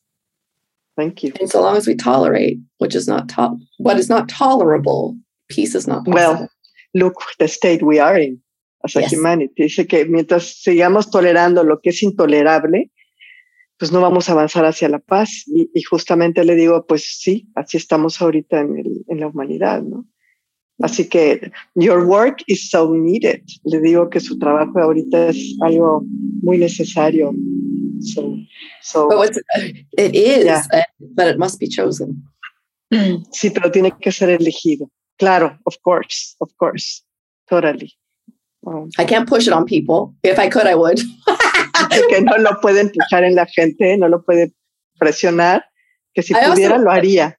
Thank 0.96 1.22
you. 1.22 1.32
And 1.40 1.48
so 1.48 1.60
long 1.62 1.76
as 1.76 1.86
we 1.86 1.94
tolerate 1.94 2.58
which 2.78 2.94
is 2.96 3.06
not 3.06 3.28
to- 3.28 3.56
what 3.78 3.98
is 3.98 4.08
not 4.08 4.28
tolerable, 4.28 5.16
peace 5.48 5.74
is 5.76 5.86
not 5.86 6.04
possible. 6.04 6.14
Well, 6.14 6.48
look 6.94 7.14
the 7.38 7.48
state 7.48 7.82
we 7.82 7.98
are 8.00 8.18
in 8.18 8.42
as 8.84 8.96
a 8.96 9.02
Yes. 9.02 9.12
humanity. 9.12 9.52
Dice 9.68 9.86
que 9.86 10.06
mientras 10.06 10.60
sigamos 10.62 11.10
tolerando 11.10 11.62
lo 11.64 11.80
que 11.80 11.90
es 11.90 12.02
intolerable, 12.02 12.90
pues 13.78 13.92
no 13.92 14.00
vamos 14.00 14.28
a 14.28 14.32
avanzar 14.32 14.64
hacia 14.64 14.88
la 14.88 14.98
paz. 14.98 15.44
Y, 15.46 15.70
y 15.74 15.82
justamente 15.82 16.44
le 16.44 16.54
digo, 16.54 16.86
pues 16.86 17.04
sí, 17.20 17.48
así 17.54 17.76
estamos 17.76 18.20
ahorita 18.22 18.60
en, 18.60 18.78
el- 18.78 19.04
en 19.08 19.20
la 19.20 19.26
humanidad, 19.28 19.82
¿no? 19.82 20.06
Así 20.80 21.08
que 21.08 21.52
your 21.74 22.04
work 22.04 22.42
is 22.46 22.68
so 22.70 22.92
needed. 22.94 23.40
Le 23.64 23.80
digo 23.80 24.10
que 24.10 24.20
su 24.20 24.38
trabajo 24.38 24.78
ahorita 24.78 25.28
es 25.28 25.56
algo 25.62 26.02
muy 26.42 26.58
necesario 26.58 27.32
So, 28.02 28.36
so 28.82 29.08
But 29.08 29.38
it 29.96 30.14
is, 30.14 30.44
Yeah. 30.44 30.62
but 31.00 31.28
it 31.28 31.38
must 31.38 31.58
be 31.58 31.66
chosen. 31.66 32.22
sí, 33.32 33.48
pero 33.50 33.70
tiene 33.70 33.90
que 33.98 34.12
ser 34.12 34.28
elegido. 34.28 34.90
Claro, 35.18 35.58
of 35.64 35.76
course, 35.82 36.36
of 36.40 36.50
course, 36.58 37.02
totally. 37.48 37.94
Um, 38.66 38.90
I 38.98 39.06
can't 39.06 39.26
push 39.26 39.46
it 39.46 39.54
on 39.54 39.64
people. 39.64 40.14
If 40.22 40.38
I 40.38 40.50
could, 40.50 40.66
I 40.66 40.74
would. 40.74 41.00
que 42.10 42.20
no 42.22 42.36
lo 42.38 42.60
puede 42.60 42.80
empujar 42.80 43.24
en 43.24 43.34
la 43.34 43.46
gente, 43.46 43.96
no 43.96 44.08
lo 44.08 44.22
puede 44.24 44.52
presionar, 44.98 45.64
que 46.14 46.22
si 46.22 46.32
I 46.32 46.36
also- 46.36 46.52
pudiera 46.54 46.78
lo 46.78 46.90
haría. 46.90 47.38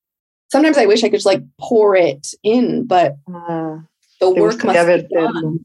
Sometimes 0.50 0.78
I 0.78 0.86
wish 0.86 1.04
I 1.04 1.10
could 1.10 1.18
just 1.18 1.26
like 1.26 1.44
pour 1.60 1.96
it 1.98 2.26
in, 2.44 2.86
but 2.88 3.16
Ah, 3.28 3.84
the 4.22 4.30
work 4.30 4.64
must 4.64 4.88
be 4.88 5.04
done. 5.14 5.60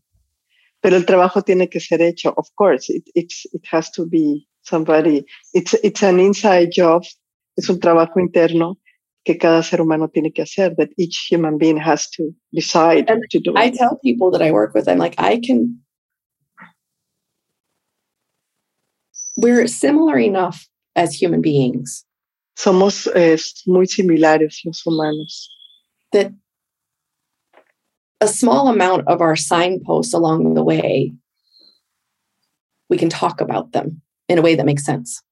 Pero 0.81 0.97
el 0.97 1.05
trabajo 1.07 1.43
tiene 1.43 1.69
que 1.69 1.79
ser 1.79 2.03
hecho, 2.03 2.35
of 2.37 2.49
course. 2.57 2.91
It, 2.91 3.05
it's, 3.15 3.47
it 3.53 3.63
has 3.71 3.89
to 3.93 4.05
be 4.05 4.49
somebody. 4.63 5.25
It's, 5.55 5.75
it's 5.85 6.03
an 6.03 6.19
inside 6.19 6.71
job. 6.73 7.05
Es 7.57 7.69
un 7.71 7.79
trabajo 7.79 8.19
interno 8.19 8.79
que 9.25 9.37
cada 9.39 9.63
ser 9.63 9.81
humano 9.81 10.09
tiene 10.09 10.33
que 10.33 10.43
hacer, 10.43 10.75
that 10.77 10.89
each 10.99 11.29
human 11.31 11.57
being 11.59 11.77
has 11.77 12.11
to 12.11 12.35
decide 12.53 13.09
And 13.09 13.23
to 13.31 13.39
do 13.39 13.53
I 13.57 13.67
it. 13.67 13.75
tell 13.75 13.97
people 14.03 14.33
that 14.33 14.43
I 14.43 14.51
work 14.51 14.75
with, 14.75 14.89
I'm 14.89 14.99
like, 14.99 15.15
I 15.19 15.39
can. 15.39 15.79
We're 19.37 19.67
similar 19.67 20.19
enough 20.19 20.67
as 20.95 21.15
human 21.21 21.41
beings 21.41 22.05
Somos 22.59 23.07
eh, 23.15 23.39
muy 23.67 23.87
similares 23.87 24.61
los 24.65 24.83
humanos. 24.85 25.49
that 26.13 26.33
a 28.21 28.29
small 28.29 28.69
amount 28.69 29.09
of 29.09 29.21
our 29.23 29.35
signposts 29.37 30.13
along 30.15 30.55
the 30.55 30.63
way, 30.63 31.13
we 32.91 32.99
can 32.99 33.09
talk 33.09 33.41
about 33.41 33.73
them 33.73 34.03
in 34.29 34.39
a 34.39 34.43
way 34.43 34.55
that 34.55 34.67
makes 34.67 34.85
sense. 34.85 35.23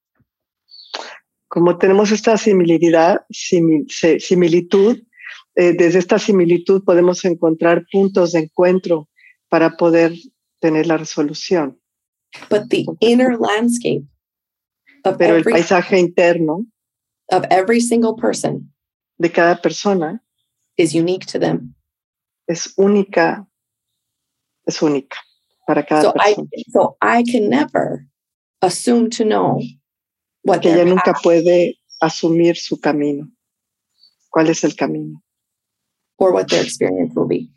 como 1.49 1.77
tenemos 1.79 2.13
esta 2.13 2.37
similidad, 2.39 3.19
simi- 3.31 3.85
se- 3.89 4.21
similitud, 4.21 5.03
eh, 5.57 5.73
desde 5.77 5.99
esta 5.99 6.19
similitud 6.19 6.85
podemos 6.85 7.25
encontrar 7.25 7.85
puntos 7.93 8.33
de 8.33 8.41
encuentro 8.41 9.09
para 9.49 9.77
poder 9.77 10.15
tener 10.61 10.87
la 10.87 10.97
resolución. 10.97 11.80
But 12.49 12.71
the 12.71 12.87
inner 13.01 13.37
landscape 13.37 14.05
of 15.05 15.19
Pero 15.19 15.35
el 15.35 15.41
every, 15.41 15.53
paisaje 15.53 15.99
interno 15.99 16.67
of 17.33 17.45
every 17.51 17.81
single 17.81 18.15
person 18.15 18.71
de 19.21 19.29
cada 19.29 19.61
persona 19.61 20.21
is 20.77 20.95
unique 20.95 21.27
to 21.27 21.39
them. 21.39 21.75
es 22.49 22.75
única, 22.77 23.47
es 24.67 24.81
única 24.83 25.17
para 25.67 25.85
cada 25.85 26.03
So 26.03 26.13
I 26.19 26.35
persona. 26.35 26.49
so 26.71 26.97
I 27.01 27.23
can 27.23 27.49
never 27.49 28.07
assume 28.63 29.11
to 29.11 29.25
know 29.25 29.61
what 30.43 30.63
que 30.63 30.71
ella 30.73 30.85
nunca 30.85 31.13
path 31.13 31.23
puede 31.23 31.79
asumir 32.03 32.57
su 32.57 32.77
camino. 32.81 33.29
¿Cuál 34.33 34.49
es 34.51 34.65
el 34.65 34.75
camino? 34.77 35.21
or 36.19 36.33
what 36.33 36.49
their 36.49 36.63
experience 36.63 37.15
will 37.17 37.27
be. 37.27 37.51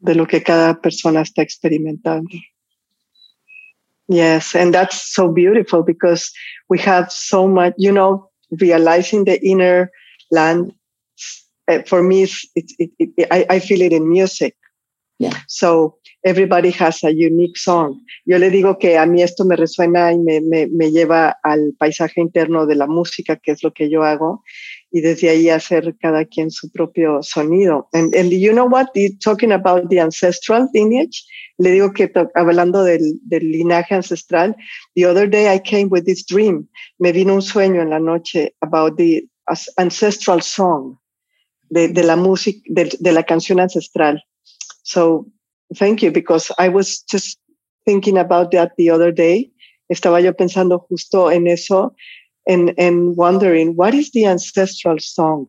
De 0.00 0.14
lo 0.14 0.26
que 0.26 0.42
cada 0.42 0.80
persona 0.80 1.22
está 1.22 1.42
experimentando. 1.42 2.30
Yes, 4.08 4.54
and 4.54 4.74
that's 4.74 5.14
so 5.14 5.32
beautiful 5.32 5.82
because 5.82 6.30
we 6.68 6.78
have 6.80 7.10
so 7.10 7.48
much, 7.48 7.74
you 7.78 7.90
know, 7.90 8.28
realizing 8.60 9.24
the 9.24 9.40
inner 9.42 9.90
land. 10.30 10.72
uh, 11.68 11.82
For 11.86 12.02
me, 12.02 12.24
it's, 12.24 12.46
it's, 12.54 12.74
it, 12.78 12.90
it, 12.98 13.28
I, 13.30 13.46
I 13.48 13.58
feel 13.60 13.80
it 13.80 13.92
in 13.92 14.08
music. 14.08 14.54
Yeah. 15.18 15.38
So 15.48 15.96
everybody 16.24 16.70
has 16.72 17.02
a 17.04 17.14
unique 17.14 17.56
song. 17.56 18.00
Yo 18.26 18.36
le 18.38 18.50
digo 18.50 18.78
que 18.78 18.98
a 18.98 19.06
mí 19.06 19.22
esto 19.22 19.44
me 19.44 19.56
resuena 19.56 20.12
y 20.12 20.18
me, 20.18 20.40
me, 20.40 20.66
me 20.66 20.90
lleva 20.90 21.36
al 21.42 21.72
paisaje 21.78 22.20
interno 22.20 22.66
de 22.66 22.74
la 22.74 22.86
música, 22.86 23.36
que 23.36 23.52
es 23.52 23.62
lo 23.62 23.72
que 23.72 23.88
yo 23.88 24.02
hago, 24.02 24.42
y 24.94 25.00
desde 25.00 25.28
ahí 25.28 25.50
hacer 25.50 25.96
cada 26.00 26.24
quien 26.24 26.52
su 26.52 26.70
propio 26.70 27.20
sonido. 27.20 27.88
And, 27.92 28.14
and 28.14 28.30
you 28.30 28.52
know 28.52 28.66
what? 28.66 28.86
Talking 29.18 29.50
about 29.50 29.88
the 29.88 29.98
ancestral 29.98 30.68
lineage, 30.72 31.24
le 31.58 31.72
digo 31.72 31.92
que 31.92 32.12
hablando 32.36 32.84
del, 32.84 33.18
del 33.22 33.50
linaje 33.50 33.96
ancestral, 33.96 34.54
the 34.94 35.04
other 35.04 35.28
day 35.28 35.52
I 35.52 35.58
came 35.58 35.88
with 35.90 36.04
this 36.04 36.24
dream. 36.24 36.68
Me 37.00 37.10
vino 37.10 37.34
un 37.34 37.42
sueño 37.42 37.82
en 37.82 37.90
la 37.90 37.98
noche 37.98 38.54
about 38.62 38.96
the 38.96 39.28
ancestral 39.78 40.40
song, 40.42 40.96
de, 41.70 41.88
de 41.88 42.04
la 42.04 42.14
música, 42.14 42.60
de, 42.66 42.96
de 43.00 43.12
la 43.12 43.24
canción 43.24 43.58
ancestral. 43.58 44.22
So 44.84 45.26
thank 45.76 46.02
you, 46.02 46.12
because 46.12 46.52
I 46.56 46.68
was 46.68 47.02
just 47.10 47.40
thinking 47.84 48.16
about 48.16 48.52
that 48.52 48.76
the 48.78 48.90
other 48.90 49.12
day. 49.12 49.50
Estaba 49.90 50.20
yo 50.20 50.34
pensando 50.34 50.86
justo 50.88 51.32
en 51.32 51.48
eso 51.48 51.96
and, 52.46 52.74
and 52.78 53.16
wondering, 53.16 53.74
what 53.76 53.94
is 53.94 54.10
the 54.12 54.26
ancestral 54.26 54.98
song? 54.98 55.48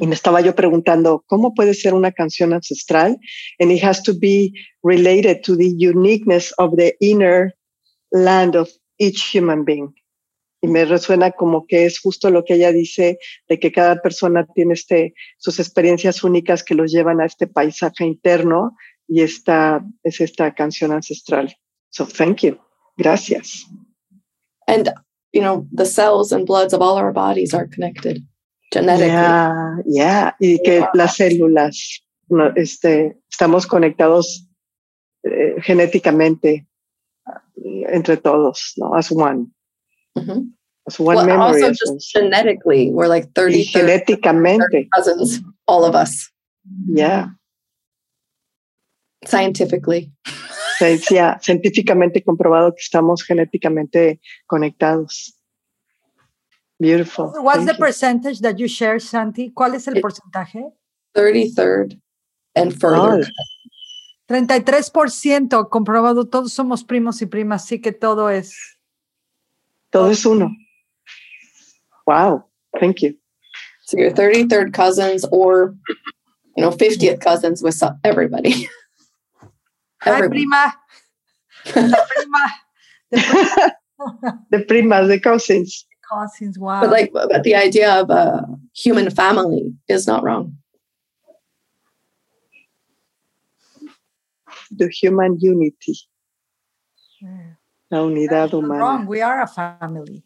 Y 0.00 0.06
me 0.06 0.14
estaba 0.14 0.40
yo 0.40 0.54
preguntando, 0.54 1.24
¿cómo 1.26 1.54
puede 1.54 1.74
ser 1.74 1.94
una 1.94 2.12
canción 2.12 2.52
ancestral? 2.52 3.16
And 3.58 3.72
it 3.72 3.82
has 3.82 4.02
to 4.02 4.12
be 4.12 4.52
related 4.82 5.42
to 5.44 5.56
the 5.56 5.68
uniqueness 5.78 6.52
of 6.58 6.76
the 6.76 6.94
inner 7.00 7.54
land 8.12 8.54
of 8.54 8.70
each 8.98 9.34
human 9.34 9.64
being. 9.64 9.94
Y 10.60 10.68
me 10.68 10.84
resuena 10.84 11.30
como 11.30 11.66
que 11.66 11.86
es 11.86 12.00
justo 12.00 12.30
lo 12.30 12.44
que 12.44 12.54
ella 12.54 12.72
dice, 12.72 13.18
de 13.48 13.58
que 13.58 13.70
cada 13.70 14.02
persona 14.02 14.44
tiene 14.54 14.74
este, 14.74 15.14
sus 15.38 15.60
experiencias 15.60 16.24
únicas 16.24 16.64
que 16.64 16.74
los 16.74 16.90
llevan 16.90 17.20
a 17.20 17.26
este 17.26 17.46
paisaje 17.46 18.04
interno 18.04 18.76
y 19.06 19.22
esta 19.22 19.84
es 20.02 20.20
esta 20.20 20.54
canción 20.54 20.92
ancestral. 20.92 21.56
So 21.90 22.04
thank 22.04 22.42
you. 22.42 22.58
Gracias. 22.96 23.66
And 24.66 24.92
you 25.38 25.44
know, 25.44 25.66
the 25.72 25.86
cells 25.86 26.32
and 26.32 26.44
bloods 26.46 26.72
of 26.74 26.82
all 26.82 26.96
our 26.96 27.12
bodies 27.12 27.54
are 27.54 27.68
connected 27.68 28.26
genetically. 28.72 29.06
Yeah, 29.06 29.76
yeah. 29.86 30.30
Y 30.40 30.58
que 30.64 30.74
Yeah. 30.80 30.90
las 30.94 31.16
células, 31.16 32.02
no, 32.28 32.52
este, 32.56 33.16
estamos 33.30 33.66
conectados 33.68 34.44
eh, 35.24 35.54
genéticamente 35.62 36.66
eh, 37.64 37.84
entre 37.92 38.16
todos, 38.16 38.72
¿no? 38.76 38.94
As 38.96 39.12
one. 39.12 39.46
Mhm. 40.16 40.54
As 40.88 40.98
one 40.98 41.16
Well, 41.16 41.26
memory. 41.26 41.62
also 41.62 41.70
just 41.70 41.86
one- 41.92 41.98
genetically, 42.24 42.90
we're 42.90 43.08
like 43.08 43.28
30, 43.34 43.58
y 43.58 43.64
30 43.72 44.88
cousins, 44.94 45.40
all 45.68 45.84
of 45.84 45.94
us, 45.94 46.30
yeah. 46.88 47.28
scientifically. 49.24 50.10
Se 50.78 50.86
decía 50.86 51.38
científicamente 51.42 52.22
comprobado 52.22 52.72
que 52.72 52.80
estamos 52.80 53.24
genéticamente 53.24 54.20
conectados. 54.46 55.34
Beautiful. 56.78 57.32
What's 57.42 57.58
Thank 57.58 57.66
the 57.68 57.74
you. 57.74 57.78
percentage 57.80 58.40
that 58.40 58.56
you 58.58 58.68
share, 58.68 59.00
Santi? 59.00 59.50
¿Cuál 59.52 59.74
es 59.74 59.88
el 59.88 59.96
It- 59.96 60.02
porcentaje? 60.02 60.64
33rd 61.14 62.00
and 62.54 62.72
further. 62.78 63.24
Oh, 63.24 64.32
33% 64.32 65.68
comprobado, 65.70 66.26
todos 66.28 66.52
somos 66.52 66.84
primos 66.84 67.20
y 67.22 67.26
primas, 67.26 67.64
sí 67.66 67.80
que 67.80 67.92
todo 67.92 68.30
es. 68.30 68.54
todo 69.90 70.10
es 70.10 70.24
uno. 70.26 70.50
Wow. 72.06 72.44
Thank 72.78 73.00
you. 73.02 73.14
So 73.86 73.96
your 73.98 74.12
33rd 74.12 74.72
cousins 74.72 75.24
or, 75.32 75.74
you 76.56 76.62
know, 76.62 76.70
50th 76.70 77.20
cousins 77.20 77.62
with 77.62 77.82
everybody. 78.04 78.68
Everyone. 80.06 80.30
prima. 80.30 80.74
La 81.74 82.06
prima. 82.06 82.44
The 83.10 83.20
prima. 83.20 84.46
De 84.50 84.58
primas, 84.60 85.08
de 85.08 85.18
cousins. 85.20 85.86
The 85.90 86.16
cousins, 86.16 86.58
wow. 86.58 86.80
But 86.80 86.90
like, 86.90 87.12
but 87.12 87.42
the 87.42 87.54
idea 87.54 88.00
of 88.00 88.10
a 88.10 88.46
human 88.74 89.10
family 89.10 89.74
is 89.88 90.06
not 90.06 90.22
wrong. 90.22 90.56
The 94.70 94.88
human 94.88 95.36
unity. 95.40 95.96
Yeah. 97.20 97.54
La 97.90 97.98
unidad 98.02 98.50
humana. 98.50 98.80
wrong. 98.80 99.06
We 99.06 99.22
are 99.22 99.42
a 99.42 99.46
family. 99.46 100.22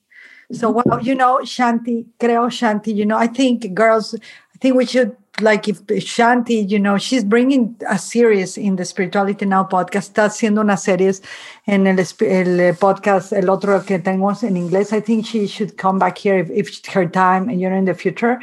So, 0.53 0.71
well, 0.71 1.01
you 1.01 1.15
know, 1.15 1.39
Shanti, 1.43 2.05
creo 2.21 2.51
Shanti, 2.51 2.95
you 2.95 3.07
know, 3.07 3.17
I 3.17 3.27
think 3.27 3.73
girls, 3.73 4.15
think 4.63 4.77
we 4.77 4.87
should, 4.87 5.17
like, 5.41 5.69
if 5.69 5.85
Shanti, 5.87 6.71
you 6.71 6.79
know, 6.79 6.97
she's 6.97 7.25
bringing 7.25 7.75
a 7.89 7.99
series 7.99 8.57
in 8.57 8.77
the 8.77 8.85
Spirituality 8.85 9.45
Now 9.45 9.65
podcast, 9.65 10.11
está 10.11 10.27
haciendo 10.27 10.61
una 10.61 10.77
series 10.77 11.21
en 11.67 11.87
el, 11.89 11.99
el 11.99 12.61
eh, 12.61 12.73
podcast, 12.73 13.33
el 13.33 13.51
otro 13.51 13.85
que 13.85 13.99
tenemos 13.99 14.45
en 14.45 14.57
inglés. 14.57 14.93
I 14.93 15.01
think 15.01 15.27
she 15.27 15.47
should 15.49 15.77
come 15.77 15.99
back 15.99 16.17
here 16.17 16.39
if, 16.39 16.49
if 16.51 16.87
her 16.95 17.07
time, 17.07 17.49
and 17.49 17.61
you 17.61 17.69
know, 17.69 17.77
in 17.77 17.87
the 17.87 17.95
future, 17.95 18.39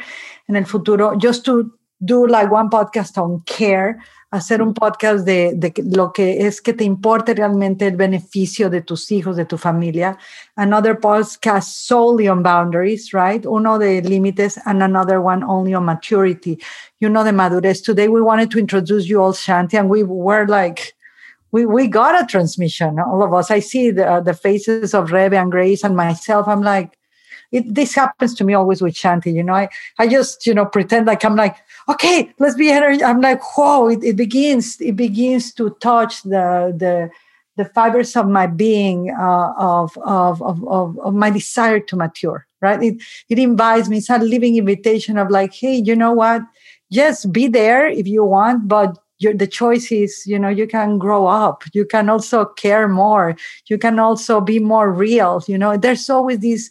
en 0.48 0.56
el 0.56 0.64
futuro, 0.64 1.16
just 1.16 1.44
to 1.46 1.72
do 2.04 2.26
like 2.26 2.50
one 2.50 2.68
podcast 2.68 3.16
on 3.16 3.40
care, 3.46 4.02
hacer 4.30 4.62
un 4.62 4.74
podcast 4.74 5.24
de, 5.24 5.52
de 5.56 5.72
lo 5.92 6.12
que 6.12 6.46
es 6.46 6.60
que 6.60 6.72
te 6.72 6.84
importe 6.84 7.34
realmente 7.34 7.86
el 7.86 7.96
beneficio 7.96 8.70
de 8.70 8.82
tus 8.82 9.10
hijos, 9.10 9.36
de 9.36 9.44
tu 9.44 9.58
familia. 9.58 10.16
Another 10.56 10.98
podcast 10.98 11.68
solely 11.68 12.28
on 12.28 12.42
boundaries, 12.42 13.12
right? 13.12 13.44
Uno 13.44 13.78
de 13.78 14.00
límites 14.02 14.58
and 14.66 14.82
another 14.82 15.20
one 15.20 15.42
only 15.42 15.74
on 15.74 15.84
maturity. 15.84 16.58
You 17.00 17.08
know, 17.08 17.24
de 17.24 17.32
madurez. 17.32 17.82
Today 17.82 18.08
we 18.08 18.22
wanted 18.22 18.50
to 18.52 18.58
introduce 18.58 19.08
you 19.08 19.20
all, 19.20 19.32
Shanti, 19.32 19.78
and 19.78 19.88
we 19.88 20.04
were 20.04 20.46
like, 20.46 20.94
we, 21.52 21.66
we 21.66 21.88
got 21.88 22.22
a 22.22 22.26
transmission, 22.26 23.00
all 23.00 23.24
of 23.24 23.34
us. 23.34 23.50
I 23.50 23.58
see 23.58 23.90
the, 23.90 24.22
the 24.24 24.34
faces 24.34 24.94
of 24.94 25.10
Rebe 25.10 25.34
and 25.34 25.50
Grace 25.50 25.82
and 25.82 25.96
myself. 25.96 26.46
I'm 26.46 26.62
like, 26.62 26.96
it, 27.52 27.74
this 27.74 27.94
happens 27.94 28.34
to 28.34 28.44
me 28.44 28.54
always 28.54 28.82
with 28.82 28.94
Shanti. 28.94 29.32
You 29.32 29.42
know, 29.42 29.54
I, 29.54 29.68
I 29.98 30.06
just, 30.06 30.46
you 30.46 30.54
know, 30.54 30.66
pretend 30.66 31.06
like 31.06 31.24
I'm 31.24 31.36
like, 31.36 31.56
okay, 31.88 32.32
let's 32.38 32.54
be 32.54 32.70
energy. 32.70 33.02
I'm 33.02 33.20
like, 33.20 33.42
whoa, 33.56 33.88
it, 33.88 34.02
it 34.02 34.16
begins, 34.16 34.80
it 34.80 34.96
begins 34.96 35.52
to 35.54 35.70
touch 35.80 36.22
the, 36.22 36.74
the, 36.76 37.10
the 37.56 37.64
fibers 37.64 38.16
of 38.16 38.28
my 38.28 38.46
being, 38.46 39.10
uh, 39.10 39.52
of, 39.58 39.96
of, 39.98 40.42
of, 40.42 40.98
of, 40.98 41.14
my 41.14 41.30
desire 41.30 41.80
to 41.80 41.96
mature, 41.96 42.46
right? 42.60 42.82
It, 42.82 43.02
it 43.28 43.38
invites 43.38 43.88
me, 43.88 43.98
it's 43.98 44.10
a 44.10 44.18
living 44.18 44.56
invitation 44.56 45.18
of 45.18 45.30
like, 45.30 45.52
hey, 45.52 45.74
you 45.74 45.96
know 45.96 46.12
what? 46.12 46.42
Just 46.92 47.32
be 47.32 47.48
there 47.48 47.86
if 47.86 48.06
you 48.06 48.24
want, 48.24 48.66
but 48.68 48.98
your, 49.18 49.34
the 49.34 49.46
choice 49.46 49.92
is, 49.92 50.26
you 50.26 50.38
know, 50.38 50.48
you 50.48 50.66
can 50.66 50.98
grow 50.98 51.26
up. 51.26 51.62
You 51.74 51.84
can 51.84 52.08
also 52.08 52.46
care 52.46 52.88
more. 52.88 53.36
You 53.66 53.78
can 53.78 53.98
also 53.98 54.40
be 54.40 54.58
more 54.58 54.90
real. 54.90 55.42
You 55.46 55.58
know, 55.58 55.76
there's 55.76 56.08
always 56.08 56.38
this 56.38 56.70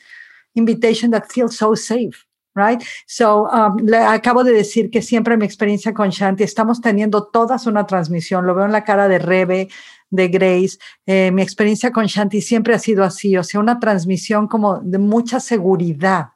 invitation 0.56 1.12
that 1.12 1.26
feels 1.30 1.58
so 1.58 1.76
safe. 1.76 2.26
Right? 2.56 2.84
So, 3.06 3.48
um, 3.48 3.78
le 3.86 3.98
acabo 3.98 4.44
de 4.44 4.52
decir 4.52 4.90
que 4.90 5.02
siempre 5.02 5.38
mi 5.38 5.46
experiencia 5.46 5.94
con 5.94 6.10
Shanti, 6.10 6.44
estamos 6.44 6.82
teniendo 6.82 7.28
todas 7.28 7.68
una 7.68 7.86
transmisión, 7.86 8.46
lo 8.46 8.54
veo 8.54 8.66
en 8.66 8.72
la 8.72 8.84
cara 8.84 9.08
de 9.08 9.20
Rebe, 9.20 9.70
de 10.10 10.28
Grace. 10.28 10.78
Eh, 11.06 11.32
mi 11.32 11.42
experiencia 11.42 11.92
con 11.92 12.06
Shanti 12.08 12.42
siempre 12.42 12.74
ha 12.74 12.80
sido 12.80 13.04
así, 13.04 13.38
o 13.38 13.44
sea, 13.44 13.60
una 13.60 13.80
transmisión 13.80 14.48
como 14.48 14.80
de 14.80 14.98
mucha 14.98 15.40
seguridad. 15.40 16.30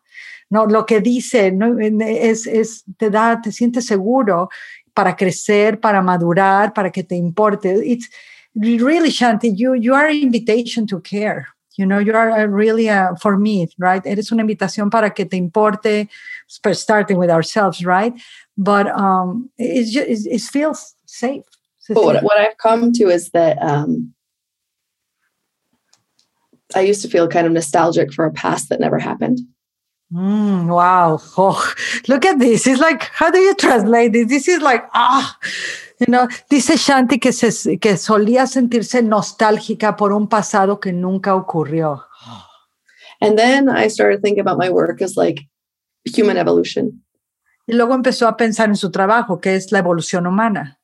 No, 0.50 0.66
lo 0.66 0.86
que 0.86 1.02
dice 1.02 1.52
¿no? 1.52 1.80
es, 1.80 2.46
es, 2.46 2.84
te 2.98 3.10
da, 3.10 3.42
te 3.42 3.52
sientes 3.52 3.86
seguro 3.86 4.50
para 4.94 5.16
crecer, 5.16 5.80
para 5.80 6.02
madurar, 6.02 6.74
para 6.74 6.92
que 6.92 7.04
te 7.04 7.16
importe. 7.16 7.82
It's 7.84 8.10
really, 8.54 9.10
Shanti, 9.10 9.56
you, 9.56 9.74
you 9.74 9.96
are 9.96 10.10
an 10.10 10.16
invitation 10.16 10.86
to 10.88 11.02
care. 11.02 11.48
You 11.76 11.86
know, 11.86 11.98
you 11.98 12.14
are 12.14 12.48
really, 12.48 12.90
uh, 12.90 13.16
for 13.16 13.38
me, 13.38 13.68
right? 13.80 14.06
Eres 14.06 14.32
una 14.32 14.44
invitación 14.44 14.92
para 14.92 15.10
que 15.10 15.26
te 15.26 15.38
importe, 15.38 16.08
starting 16.48 17.18
with 17.18 17.30
ourselves, 17.30 17.84
right? 17.84 18.14
But 18.58 18.88
um, 18.88 19.50
it's 19.58 19.92
just, 19.92 20.28
it 20.28 20.42
feels 20.42 20.96
safe. 21.06 21.44
But 21.90 22.04
what, 22.04 22.24
what 22.24 22.40
I've 22.40 22.58
come 22.58 22.94
to 22.94 23.10
is 23.10 23.32
that 23.32 23.62
um, 23.62 24.14
I 26.76 26.82
used 26.82 27.02
to 27.02 27.10
feel 27.10 27.28
kind 27.28 27.48
of 27.48 27.54
nostalgic 27.54 28.14
for 28.14 28.26
a 28.26 28.32
past 28.32 28.70
that 28.70 28.80
never 28.80 29.00
happened. 29.00 29.40
Mm, 30.14 30.68
wow. 30.68 31.20
Oh, 31.38 31.74
look 32.08 32.24
at 32.24 32.38
this. 32.38 32.68
It's 32.68 32.80
like, 32.80 33.04
how 33.14 33.32
do 33.32 33.40
you 33.40 33.56
translate 33.56 34.14
this? 34.14 34.28
This 34.28 34.48
is 34.48 34.62
like, 34.62 34.88
ah, 34.94 35.36
you 35.93 35.93
know, 36.06 36.28
dice 36.50 36.78
Shanti 36.78 37.20
que, 37.20 37.32
se, 37.32 37.78
que 37.80 37.98
solía 37.98 38.48
sentirse 38.48 39.02
nostálgica 39.02 39.96
por 39.96 40.12
un 40.14 40.28
pasado 40.28 40.80
que 40.80 40.92
nunca 40.92 41.36
ocurrió. 41.36 42.06
And 43.22 43.38
then 43.38 43.70
I 43.70 43.90
started 43.90 44.22
thinking 44.22 44.42
about 44.42 44.58
my 44.58 44.70
work 44.70 45.02
as 45.02 45.16
like 45.16 45.48
human 46.06 46.38
evolution. 46.38 47.04
Y 47.66 47.76
luego 47.76 47.94
empezó 47.94 48.28
a 48.28 48.36
pensar 48.36 48.68
en 48.70 48.76
su 48.76 48.92
trabajo, 48.92 49.40
que 49.40 49.56
es 49.56 49.72
la 49.72 49.80
evolución 49.80 50.28
humana. 50.28 50.80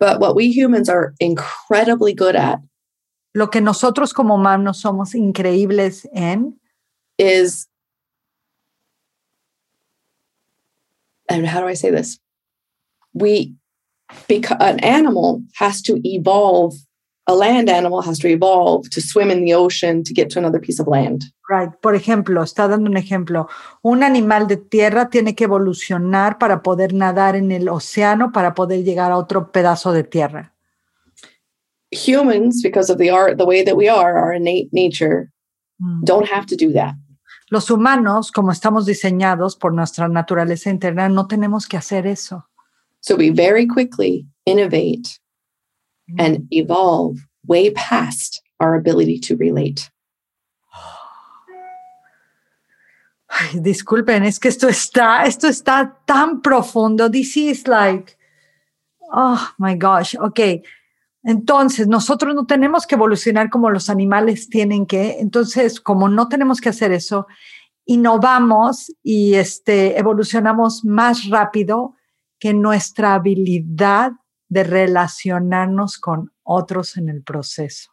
But 0.00 0.20
what 0.20 0.34
we 0.34 0.46
humans 0.46 0.88
are 0.88 1.14
incredibly 1.20 2.14
good 2.14 2.34
at. 2.34 2.60
Lo 3.34 3.50
que 3.50 3.60
nosotros 3.60 4.14
como 4.14 4.34
humanos 4.34 4.80
somos 4.80 5.14
increíbles 5.14 6.08
en. 6.12 6.58
Is 7.18 7.68
and 11.28 11.46
how 11.46 11.60
do 11.60 11.68
I 11.68 11.74
say 11.74 11.90
this? 11.90 12.18
We, 13.12 13.57
because 14.28 14.56
an 14.60 14.80
animal 14.80 15.42
has 15.54 15.82
to 15.82 16.00
evolve, 16.04 16.74
a 17.26 17.34
land 17.34 17.68
animal 17.68 18.02
has 18.02 18.18
to 18.20 18.28
evolve 18.28 18.88
to 18.90 19.00
swim 19.00 19.30
in 19.30 19.44
the 19.44 19.54
ocean 19.54 20.02
to 20.04 20.14
get 20.14 20.30
to 20.30 20.38
another 20.38 20.58
piece 20.58 20.80
of 20.80 20.86
land. 20.86 21.24
Right. 21.48 21.70
Por 21.80 21.94
ejemplo, 21.94 22.42
está 22.42 22.68
dando 22.68 22.90
un 22.90 22.96
ejemplo. 22.96 23.48
Un 23.82 24.02
animal 24.02 24.46
de 24.48 24.56
tierra 24.56 25.08
tiene 25.08 25.34
que 25.34 25.44
evolucionar 25.44 26.38
para 26.38 26.62
poder 26.62 26.92
nadar 26.92 27.36
en 27.36 27.52
el 27.52 27.68
océano 27.68 28.32
para 28.32 28.54
poder 28.54 28.84
llegar 28.84 29.12
a 29.12 29.16
otro 29.16 29.50
pedazo 29.50 29.92
de 29.92 30.04
tierra. 30.04 30.54
Humans, 31.90 32.62
because 32.62 32.90
of 32.90 32.98
the 32.98 33.10
art, 33.10 33.38
the 33.38 33.46
way 33.46 33.64
that 33.64 33.76
we 33.76 33.88
are, 33.88 34.18
our 34.18 34.34
innate 34.34 34.68
nature, 34.72 35.30
mm. 35.80 36.04
don't 36.04 36.28
have 36.30 36.44
to 36.46 36.54
do 36.54 36.70
that. 36.72 36.94
Los 37.50 37.70
humanos, 37.70 38.30
como 38.30 38.52
estamos 38.52 38.84
diseñados 38.84 39.56
por 39.56 39.72
nuestra 39.72 40.06
naturaleza 40.06 40.68
interna, 40.68 41.08
no 41.08 41.26
tenemos 41.26 41.66
que 41.66 41.78
hacer 41.78 42.06
eso. 42.06 42.47
So 43.00 43.16
we 43.16 43.30
very 43.30 43.66
quickly 43.66 44.26
innovate 44.44 45.18
and 46.18 46.46
evolve 46.50 47.18
way 47.46 47.70
past 47.70 48.42
our 48.60 48.74
ability 48.74 49.18
to 49.20 49.36
relate. 49.36 49.90
Ay, 53.30 53.60
disculpen, 53.60 54.24
es 54.24 54.38
que 54.38 54.48
esto 54.48 54.68
está, 54.68 55.26
esto 55.26 55.48
está 55.48 55.98
tan 56.06 56.40
profundo. 56.40 57.10
This 57.10 57.36
is 57.36 57.68
like, 57.68 58.16
oh 59.12 59.52
my 59.58 59.74
gosh, 59.74 60.14
ok. 60.14 60.62
Entonces, 61.24 61.88
nosotros 61.88 62.34
no 62.34 62.46
tenemos 62.46 62.86
que 62.86 62.94
evolucionar 62.94 63.50
como 63.50 63.70
los 63.70 63.90
animales 63.90 64.48
tienen 64.48 64.86
que. 64.86 65.18
Entonces, 65.20 65.80
como 65.80 66.08
no 66.08 66.28
tenemos 66.28 66.60
que 66.60 66.70
hacer 66.70 66.92
eso, 66.92 67.26
innovamos 67.84 68.92
y 69.02 69.34
este, 69.34 69.98
evolucionamos 69.98 70.84
más 70.84 71.28
rápido 71.28 71.97
que 72.38 72.54
nuestra 72.54 73.14
habilidad 73.14 74.12
de 74.48 74.64
relacionarnos 74.64 75.98
con 75.98 76.32
otros 76.42 76.96
en 76.96 77.08
el 77.08 77.22
proceso. 77.22 77.90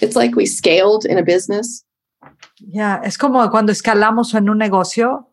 It's 0.00 0.16
like 0.16 0.36
we 0.36 0.46
scaled 0.46 1.04
in 1.04 1.18
a 1.18 1.22
business. 1.22 1.84
Ya, 2.58 3.00
es 3.04 3.16
como 3.16 3.48
cuando 3.50 3.72
escalamos 3.72 4.34
en 4.34 4.48
un 4.48 4.58
negocio. 4.58 5.32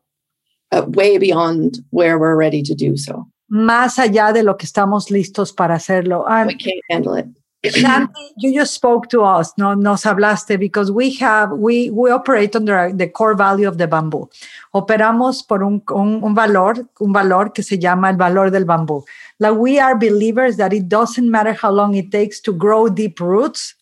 Uh, 0.71 0.83
way 0.87 1.17
beyond 1.17 1.85
where 1.91 2.17
we're 2.17 2.35
ready 2.35 2.63
to 2.63 2.73
do 2.75 2.97
so 2.97 3.29
más 3.47 3.99
allá 3.99 4.33
de 4.33 4.43
lo 4.43 4.57
que 4.57 4.65
estamos 4.65 5.11
listos 5.11 5.53
para 5.53 5.75
hacerlo. 5.75 6.27
And 6.27 6.47
we 6.47 6.57
can't 6.57 6.81
handle 6.89 7.17
it. 7.17 7.27
Shanti, 7.71 8.13
you 8.37 8.53
just 8.53 8.73
spoke 8.73 9.09
to 9.09 9.23
us, 9.23 9.53
no, 9.57 9.73
nos 9.73 10.03
hablaste, 10.03 10.59
because 10.59 10.91
we 10.91 11.13
have, 11.15 11.51
we, 11.51 11.89
we 11.89 12.09
operate 12.11 12.55
under 12.55 12.91
the 12.91 13.07
core 13.07 13.35
value 13.35 13.67
of 13.67 13.77
the 13.77 13.87
bamboo. 13.87 14.29
Operamos 14.73 15.47
por 15.47 15.63
un, 15.63 15.81
un, 15.89 16.23
un 16.23 16.33
valor, 16.33 16.75
un 16.99 17.13
valor 17.13 17.49
que 17.53 17.63
se 17.63 17.77
llama 17.77 18.09
el 18.09 18.17
valor 18.17 18.51
del 18.51 18.65
bambú. 18.65 19.03
Like 19.39 19.55
we 19.55 19.79
are 19.79 19.97
believers 19.97 20.57
that 20.57 20.73
it 20.73 20.87
doesn't 20.87 21.29
matter 21.29 21.53
how 21.53 21.71
long 21.71 21.95
it 21.95 22.11
takes 22.11 22.39
to 22.41 22.53
grow 22.53 22.89
deep 22.89 23.19
roots. 23.19 23.75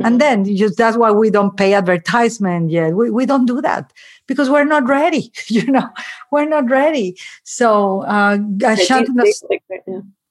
And 0.00 0.20
then 0.20 0.44
just 0.44 0.76
that's 0.76 0.96
why 0.96 1.10
we 1.10 1.28
don't 1.28 1.56
pay 1.56 1.74
advertisement 1.74 2.70
yet. 2.70 2.94
We, 2.94 3.10
we 3.10 3.26
don't 3.26 3.46
do 3.46 3.60
that 3.62 3.92
because 4.28 4.48
we're 4.48 4.64
not 4.64 4.86
ready. 4.86 5.32
You 5.48 5.66
know, 5.66 5.88
we're 6.30 6.48
not 6.48 6.70
ready. 6.70 7.16
So 7.42 8.02
uh, 8.02 8.38
it's 8.40 8.86
kind 8.86 9.08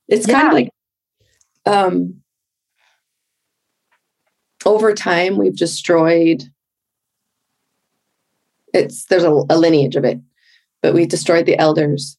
yeah. 0.07 0.47
of 0.47 0.53
like 0.53 0.69
um, 1.65 2.21
over 4.67 4.93
time 4.93 5.37
we've 5.37 5.55
destroyed. 5.55 6.43
It's 8.73 9.05
there's 9.05 9.23
a, 9.23 9.31
a 9.49 9.57
lineage 9.57 9.95
of 9.95 10.03
it, 10.03 10.19
but 10.81 10.93
we 10.93 11.05
destroyed 11.05 11.45
the 11.45 11.57
elders. 11.57 12.17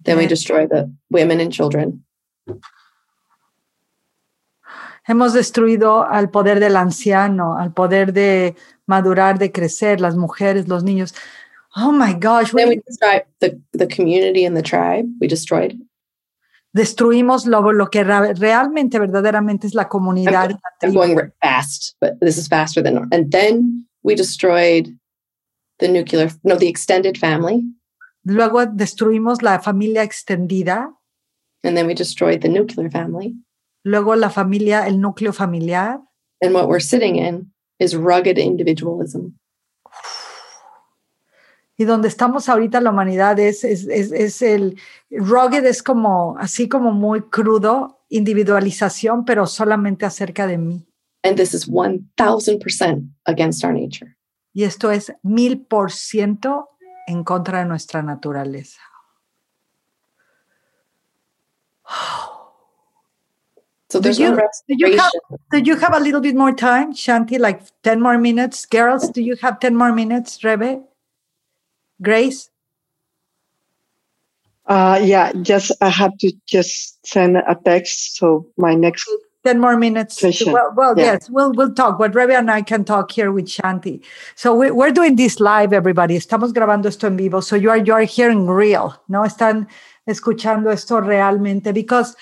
Then 0.00 0.16
yeah. 0.16 0.22
we 0.22 0.26
destroy 0.26 0.66
the 0.66 0.92
women 1.10 1.40
and 1.40 1.52
children. 1.52 2.04
Hemos 5.06 5.34
destruido 5.34 6.10
al 6.10 6.28
poder 6.28 6.60
del 6.60 6.76
anciano, 6.76 7.60
al 7.60 7.72
poder 7.72 8.12
de 8.12 8.54
madurar, 8.88 9.38
de 9.38 9.52
crecer, 9.52 10.00
las 10.00 10.16
mujeres, 10.16 10.66
los 10.66 10.82
niños. 10.82 11.12
Oh 11.76 11.92
my 11.92 12.14
gosh. 12.14 12.52
Then 12.52 12.70
we 12.70 12.80
destroyed 12.86 13.24
the, 13.40 13.60
the 13.72 13.86
community 13.86 14.46
and 14.46 14.56
the 14.56 14.62
tribe. 14.62 15.06
We 15.20 15.26
destroyed. 15.26 15.78
Destruimos 16.74 17.46
lo, 17.46 17.72
lo 17.72 17.88
que 17.88 18.02
realmente, 18.02 18.98
verdaderamente 18.98 19.68
es 19.68 19.74
la 19.74 19.88
comunidad. 19.88 20.50
I'm, 20.82 20.90
I'm 20.90 20.92
going 20.92 21.32
fast, 21.40 21.96
but 22.00 22.18
this 22.20 22.36
is 22.36 22.48
faster 22.48 22.82
than. 22.82 23.08
And 23.12 23.30
then 23.30 23.86
we 24.02 24.16
destroyed 24.16 24.88
the 25.78 25.86
nuclear, 25.86 26.30
no, 26.42 26.56
the 26.56 26.66
extended 26.66 27.16
family. 27.16 27.62
Luego 28.24 28.66
destruimos 28.66 29.40
la 29.40 29.60
familia 29.60 30.02
extendida. 30.02 30.92
And 31.62 31.76
then 31.76 31.86
we 31.86 31.94
destroyed 31.94 32.40
the 32.40 32.48
nuclear 32.48 32.90
family. 32.90 33.36
Luego 33.84 34.16
la 34.16 34.28
familia, 34.28 34.84
el 34.86 34.94
núcleo 34.94 35.32
familiar. 35.32 36.00
And 36.42 36.54
what 36.54 36.68
we're 36.68 36.80
sitting 36.80 37.16
in 37.16 37.52
is 37.78 37.94
rugged 37.94 38.36
individualism. 38.36 39.38
Y 41.76 41.84
donde 41.84 42.08
estamos 42.08 42.48
ahorita 42.48 42.80
la 42.80 42.90
humanidad 42.90 43.38
es, 43.40 43.64
es, 43.64 43.86
es, 43.88 44.12
es, 44.12 44.42
el 44.42 44.78
rugged, 45.10 45.64
es 45.64 45.82
como 45.82 46.36
así 46.38 46.68
como 46.68 46.92
muy 46.92 47.22
crudo, 47.22 48.04
individualización, 48.08 49.24
pero 49.24 49.46
solamente 49.46 50.06
acerca 50.06 50.46
de 50.46 50.58
mí. 50.58 50.86
And 51.24 51.36
this 51.36 51.54
is 51.54 51.68
1000% 51.68 53.08
against 53.24 53.64
our 53.64 53.72
nature. 53.72 54.16
Y 54.52 54.62
esto 54.62 54.92
es 54.92 55.12
mil 55.22 55.62
por 55.62 55.90
ciento 55.90 56.68
en 57.08 57.24
contra 57.24 57.58
de 57.58 57.64
nuestra 57.64 58.02
naturaleza. 58.02 58.80
So 63.90 64.00
there's 64.00 64.16
do 64.16 64.24
you, 64.24 64.30
no 64.30 64.36
do 64.66 64.74
you 64.76 64.98
have 64.98 65.12
do 65.52 65.58
you 65.58 65.76
have 65.76 65.94
a 65.94 66.00
little 66.00 66.20
bit 66.20 66.34
more 66.34 66.52
time, 66.52 66.92
Shanti? 66.92 67.38
Like 67.38 67.62
ten 67.82 68.00
more 68.00 68.18
minutes, 68.18 68.66
girls. 68.66 69.08
Do 69.08 69.20
you 69.20 69.36
have 69.40 69.60
ten 69.60 69.76
more 69.76 69.92
minutes, 69.92 70.40
Rebe? 70.42 70.82
Grace. 72.02 72.50
Uh, 74.66 74.98
yeah, 75.02 75.32
just 75.42 75.72
I 75.80 75.90
have 75.90 76.16
to 76.18 76.32
just 76.46 77.06
send 77.06 77.36
a 77.36 77.56
text. 77.64 78.16
So 78.16 78.46
my 78.56 78.74
next 78.74 79.08
10 79.44 79.60
more 79.60 79.76
minutes. 79.76 80.18
Session. 80.18 80.52
Well, 80.52 80.72
well 80.74 80.94
Yeah. 80.96 81.04
yes, 81.04 81.28
we'll, 81.30 81.52
we'll 81.52 81.74
talk, 81.74 81.98
but 81.98 82.12
Rebe 82.12 82.36
and 82.36 82.50
I 82.50 82.62
can 82.62 82.84
talk 82.84 83.12
here 83.12 83.30
with 83.30 83.46
Shanti. 83.46 84.02
So 84.34 84.54
we, 84.54 84.70
we're 84.70 84.90
doing 84.90 85.16
this 85.16 85.38
live, 85.38 85.72
everybody. 85.74 86.16
Estamos 86.16 86.52
grabando 86.54 86.86
esto 86.86 87.06
en 87.06 87.16
vivo. 87.16 87.40
So 87.40 87.54
you 87.56 87.70
are, 87.70 87.76
you 87.76 87.92
are 87.92 88.04
hearing 88.04 88.46
real, 88.46 88.94
¿no? 89.08 89.22
Están 89.24 89.68
escuchando 90.08 90.70
esto 90.72 91.00
realmente 91.00 91.72
because, 91.74 92.16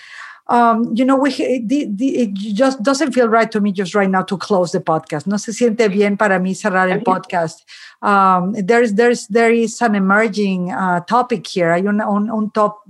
um, 0.48 0.92
you 0.94 1.04
know, 1.04 1.16
we, 1.16 1.30
the, 1.30 1.86
the, 1.90 2.18
it 2.18 2.34
just 2.34 2.82
doesn't 2.82 3.12
feel 3.12 3.28
right 3.28 3.50
to 3.50 3.60
me 3.60 3.72
just 3.72 3.94
right 3.94 4.10
now 4.10 4.22
to 4.22 4.36
close 4.36 4.72
the 4.72 4.80
podcast. 4.80 5.26
No 5.26 5.36
se 5.36 5.52
siente 5.52 5.88
bien 5.88 6.16
para 6.16 6.38
mí 6.38 6.54
cerrar 6.54 6.90
el 6.90 7.00
podcast. 7.00 7.64
Um, 8.02 8.52
there's, 8.52 8.94
there's, 8.94 9.26
there 9.28 9.52
is 9.52 9.80
an 9.80 9.94
emerging 9.94 10.72
uh, 10.72 11.00
topic 11.00 11.46
here. 11.46 11.72
Hay 11.72 11.86
un, 11.86 12.00
un, 12.00 12.30
un 12.30 12.50
top, 12.50 12.82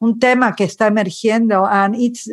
un 0.00 0.18
tema 0.18 0.54
que 0.56 0.64
está 0.64 0.86
emergiendo 0.86 1.66
and 1.70 1.94
it's 1.94 2.26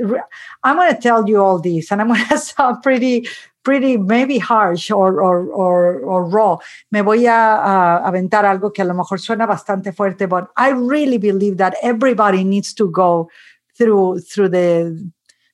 i'm 0.63 0.77
going 0.77 0.93
to 0.93 0.99
tell 1.01 1.27
you 1.27 1.37
all 1.37 1.59
this 1.59 1.91
and 1.91 2.01
i'm 2.01 2.07
going 2.07 2.25
to 2.29 2.37
sound 2.37 2.81
pretty 2.81 3.27
pretty 3.63 3.97
maybe 3.97 4.37
harsh 4.37 4.89
or, 4.89 5.21
or, 5.21 5.49
or, 5.51 5.99
or 5.99 6.23
raw 6.23 6.57
me 6.91 7.01
voy 7.01 7.27
a, 7.27 7.33
a 7.33 8.07
aventar 8.07 8.45
algo 8.45 8.71
que 8.71 8.81
a 8.81 8.85
lo 8.85 8.93
mejor 8.93 9.19
suena 9.19 9.45
bastante 9.45 9.91
fuerte 9.91 10.29
but 10.29 10.47
i 10.55 10.69
really 10.69 11.17
believe 11.17 11.57
that 11.57 11.75
everybody 11.83 12.45
needs 12.45 12.73
to 12.73 12.89
go 12.89 13.29
through 13.77 14.19
through 14.21 14.49
the 14.49 15.11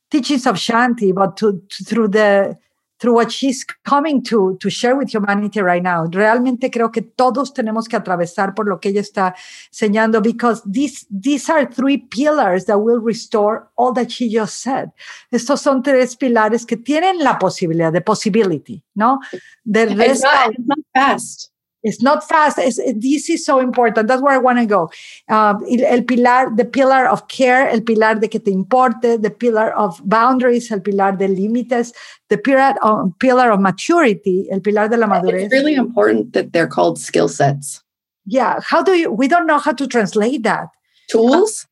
teachings 0.10 0.46
of 0.48 0.56
shanti 0.58 1.12
but 1.14 1.36
to, 1.38 1.62
to- 1.70 1.84
through 1.84 2.08
the 2.08 2.58
through 3.00 3.16
what 3.16 3.32
she's 3.34 3.66
coming 3.84 4.24
to 4.24 4.56
to 4.62 4.70
share 4.70 4.96
with 4.96 5.10
humanity 5.14 5.60
right 5.62 5.84
now 5.84 6.06
realmente 6.10 6.70
creo 6.72 6.90
que 6.90 7.02
todos 7.02 7.52
tenemos 7.54 7.90
que 7.90 7.98
atravesar 7.98 8.54
por 8.56 8.66
lo 8.68 8.80
que 8.80 8.90
ella 8.92 9.02
está 9.02 9.36
enseñando 9.70 10.22
because 10.22 10.62
these, 10.66 11.06
these 11.12 11.50
are 11.50 11.66
three 11.66 11.98
pillars 11.98 12.66
that 12.66 12.78
will 12.80 13.02
restore 13.02 13.68
all 13.76 13.92
that 13.94 14.10
she 14.10 14.30
just 14.30 14.62
said. 14.62 14.90
Estos 15.32 15.60
son 15.62 15.84
tres 15.84 16.16
pilares 16.16 16.66
que 16.66 16.78
tienen 16.78 17.22
la 17.22 17.38
posibilidad, 17.38 17.92
the 17.92 18.00
possibility, 18.02 18.82
¿no? 18.96 19.20
The 19.66 19.84
It's 19.84 19.96
rest 19.96 20.24
not, 20.24 20.52
it's 20.54 20.66
not 20.66 20.80
fast. 20.94 21.50
It's 21.84 22.02
not 22.02 22.28
fast. 22.28 22.58
It's, 22.58 22.80
this 22.96 23.30
is 23.30 23.46
so 23.46 23.60
important. 23.60 24.08
That's 24.08 24.22
where 24.22 24.34
I 24.34 24.38
want 24.38 24.60
to 24.60 24.66
go. 24.66 24.92
Um, 25.30 25.64
el, 25.70 25.86
el 25.86 26.04
pilar, 26.04 26.56
the 26.56 26.66
pillar 26.66 27.08
of 27.08 27.28
care, 27.28 27.68
el 27.70 27.82
pilar 27.82 28.20
de 28.20 28.28
que 28.28 28.40
te 28.40 28.52
importe, 28.52 29.22
the 29.22 29.30
pillar 29.30 29.72
of 29.74 30.02
boundaries, 30.04 30.72
el 30.72 30.80
pilar 30.80 31.18
de 31.18 31.28
límites, 31.28 31.94
the 32.30 32.38
pillar 32.38 32.76
of, 32.82 33.12
pillar 33.20 33.52
of 33.52 33.60
maturity, 33.60 34.48
el 34.52 34.62
pilar 34.62 34.90
de 34.90 34.98
la 34.98 35.08
madurez. 35.08 35.44
It's 35.44 35.54
really 35.54 35.76
important 35.76 36.34
that 36.34 36.54
they're 36.54 36.68
called 36.68 37.00
skill 37.00 37.28
sets. 37.28 37.84
yeah. 38.26 38.60
How 38.64 38.82
do 38.82 38.94
you, 38.94 39.12
we 39.12 39.28
don't 39.28 39.48
know 39.48 39.60
how 39.60 39.74
to 39.74 39.88
translate 39.88 40.44
that. 40.44 40.70
Tools. 41.10 41.68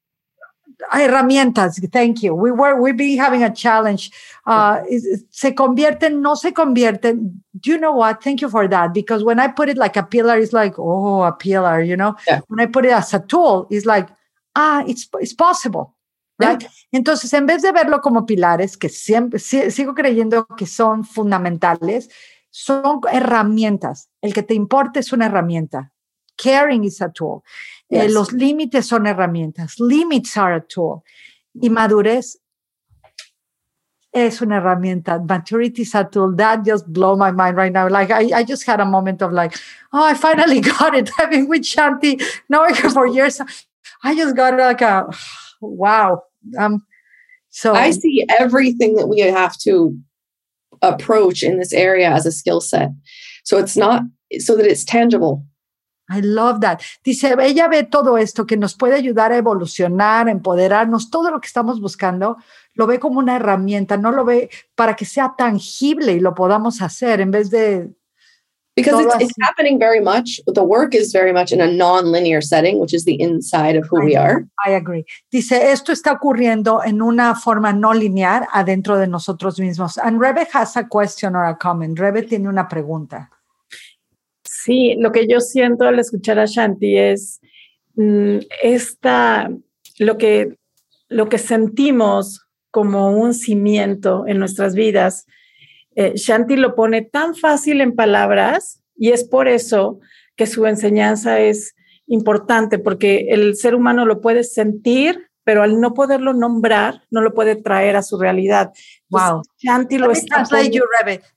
Herramientas, 0.92 1.80
thank 1.92 2.24
you. 2.24 2.34
We 2.34 2.52
were, 2.52 2.82
we've 2.82 2.98
been 2.98 3.18
having 3.18 3.44
a 3.44 3.54
challenge. 3.54 4.12
Uh, 4.46 4.82
se 5.30 5.54
convierten, 5.54 6.22
no 6.22 6.36
se 6.36 6.52
convierten. 6.52 7.44
Do 7.60 7.72
you 7.72 7.78
know 7.78 7.92
what? 7.94 8.24
Thank 8.24 8.42
you 8.42 8.50
for 8.50 8.68
that. 8.68 8.94
Because 8.94 9.24
when 9.24 9.40
I 9.40 9.48
put 9.48 9.70
it 9.70 9.78
like 9.78 9.98
a 9.98 10.04
pillar, 10.04 10.38
it's 10.38 10.54
like, 10.54 10.76
oh, 10.78 11.24
a 11.24 11.32
pillar, 11.32 11.82
you 11.82 11.96
know? 11.96 12.16
Yeah. 12.28 12.42
When 12.48 12.60
I 12.60 12.66
put 12.66 12.86
it 12.86 12.92
as 12.92 13.14
a 13.14 13.20
tool, 13.20 13.68
it's 13.70 13.86
like, 13.86 14.10
ah, 14.56 14.84
it's, 14.88 15.08
it's 15.20 15.34
possible. 15.34 15.96
Right? 16.40 16.68
Entonces, 16.92 17.32
en 17.34 17.46
vez 17.46 17.62
de 17.62 17.72
verlo 17.72 18.02
como 18.02 18.26
pilares, 18.26 18.76
que 18.76 18.90
siempre 18.90 19.38
si- 19.38 19.70
sigo 19.70 19.94
creyendo 19.94 20.48
que 20.58 20.66
son 20.66 21.04
fundamentales, 21.04 22.10
son 22.50 23.02
herramientas. 23.12 24.10
El 24.24 24.34
que 24.34 24.42
te 24.42 24.56
importe 24.56 25.02
es 25.02 25.14
una 25.14 25.28
herramienta. 25.28 25.92
Caring 26.36 26.84
is 26.84 27.00
a 27.00 27.12
tool. 27.12 27.44
Eh, 27.92 28.04
Yes. 28.04 28.14
los 28.14 28.32
límites 28.34 28.86
son 28.88 29.06
herramientas. 29.06 29.80
Limits 29.80 30.38
are 30.38 30.56
a 30.56 30.62
tool. 30.62 31.04
Y 31.54 31.70
madurez 31.70 32.40
es 34.14 34.42
una 34.42 34.58
herramienta. 34.58 35.20
Maturity 35.20 35.82
is 35.84 35.96
a 35.96 36.04
tool. 36.06 36.36
That 36.36 36.64
just 36.66 36.86
blow 36.92 37.16
my 37.16 37.32
mind 37.32 37.56
right 37.58 37.72
now. 37.72 37.88
Like 37.90 38.12
I, 38.12 38.40
I 38.40 38.44
just 38.44 38.66
had 38.66 38.80
a 38.80 38.86
moment 38.86 39.22
of 39.22 39.32
like, 39.32 39.58
oh, 39.94 40.04
I 40.04 40.14
finally 40.14 40.62
got 40.80 40.96
it. 40.96 41.10
I've 41.20 41.30
been 41.32 41.48
with 41.48 41.64
Shanti 41.64 42.22
now 42.50 42.68
for 42.74 43.08
years. 43.08 43.42
I 44.04 44.16
just 44.16 44.36
got 44.36 44.58
like 44.58 44.82
a 44.82 45.10
wow. 45.62 46.24
Um, 46.58 46.86
so 47.50 47.74
I 47.74 47.92
see 47.92 48.26
everything 48.40 48.96
that 48.96 49.08
we 49.08 49.20
have 49.20 49.58
to 49.60 49.98
approach 50.82 51.44
in 51.44 51.60
this 51.60 51.74
area 51.74 52.10
as 52.10 52.26
a 52.26 52.32
skill 52.32 52.62
set. 52.62 52.90
So 53.44 53.58
it's 53.58 53.76
not 53.76 54.04
so 54.40 54.56
that 54.56 54.66
it's 54.66 54.86
tangible. 54.86 55.46
I 56.12 56.22
love 56.22 56.60
that. 56.60 56.82
Dice, 57.04 57.36
ella 57.40 57.68
ve 57.70 57.84
todo 57.84 58.18
esto 58.18 58.46
que 58.46 58.58
nos 58.58 58.76
puede 58.76 58.96
ayudar 58.96 59.32
a 59.32 59.38
evolucionar, 59.38 60.28
a 60.28 60.32
empoderarnos, 60.32 61.10
todo 61.10 61.32
lo 61.32 61.40
que 61.40 61.48
estamos 61.48 61.80
buscando, 61.80 62.38
lo 62.74 62.86
ve 62.86 63.00
como 63.00 63.20
una 63.20 63.38
herramienta, 63.38 63.96
no 63.96 64.12
lo 64.12 64.26
ve 64.26 64.50
para 64.76 64.96
que 64.96 65.06
sea 65.06 65.36
tangible 65.38 66.12
y 66.14 66.20
lo 66.20 66.34
podamos 66.36 66.82
hacer 66.82 67.22
en 67.22 67.32
vez 67.32 67.50
de... 67.50 67.90
Because 68.74 69.04
it's, 69.04 69.16
it's 69.22 69.36
happening 69.42 69.78
very 69.78 70.00
much. 70.00 70.40
The 70.48 70.64
work 70.64 70.96
is 70.96 71.12
very 71.12 71.34
much 71.34 71.52
in 71.52 71.60
a 71.60 71.68
non-linear 71.68 72.42
setting, 72.42 72.80
which 72.80 72.94
is 72.94 73.04
the 73.04 73.22
inside 73.22 73.76
of 73.76 73.86
who 73.90 74.02
we 74.04 74.16
are. 74.16 74.48
I 74.66 74.72
agree. 74.72 75.06
Dice, 75.30 75.72
esto 75.72 75.92
está 75.92 76.14
ocurriendo 76.14 76.82
en 76.82 77.02
una 77.02 77.36
forma 77.36 77.74
no 77.74 77.94
lineal 77.94 78.48
adentro 78.54 78.98
de 78.98 79.08
nosotros 79.08 79.60
mismos. 79.60 79.98
And 79.98 80.22
Rebe 80.22 80.48
has 80.54 80.78
a 80.78 80.88
question 80.88 81.36
or 81.36 81.44
a 81.44 81.58
comment. 81.58 82.00
Rebe 82.00 82.24
tiene 82.24 82.48
una 82.48 82.70
pregunta. 82.70 83.30
Sí, 84.64 84.96
lo 85.00 85.12
que 85.12 85.28
yo 85.28 85.40
siento 85.40 85.86
al 85.86 86.00
escuchar 86.00 86.38
a 86.38 86.46
Shanti 86.46 86.98
es 86.98 87.40
mm, 87.96 88.38
esta, 88.62 89.50
lo 89.98 90.18
que, 90.18 90.58
lo 91.10 91.30
que 91.30 91.38
sentimos 91.38 92.46
como 92.70 93.12
un 93.12 93.34
cimiento 93.34 94.26
en 94.28 94.40
nuestras 94.40 94.76
vidas. 94.76 95.26
Eh, 95.96 96.14
Shanti 96.16 96.56
lo 96.58 96.76
pone 96.76 97.02
tan 97.02 97.36
fácil 97.36 97.82
en 97.82 97.96
palabras 97.96 98.82
y 98.96 99.12
es 99.12 99.24
por 99.24 99.48
eso 99.48 100.00
que 100.36 100.46
su 100.46 100.66
enseñanza 100.66 101.40
es 101.40 101.76
importante, 102.06 102.78
porque 102.78 103.28
el 103.30 103.56
ser 103.56 103.74
humano 103.74 104.06
lo 104.06 104.22
puede 104.22 104.44
sentir, 104.44 105.28
pero 105.44 105.64
al 105.64 105.82
no 105.82 105.94
poderlo 105.94 106.34
nombrar, 106.34 107.04
no 107.10 107.22
lo 107.22 107.34
puede 107.34 107.56
traer 107.56 107.96
a 107.96 108.04
su 108.04 108.20
realidad. 108.20 108.72
Entonces, 109.10 109.32
Wow. 109.32 109.42
Shanti 109.58 109.98
lo 109.98 110.12
está. 110.12 110.44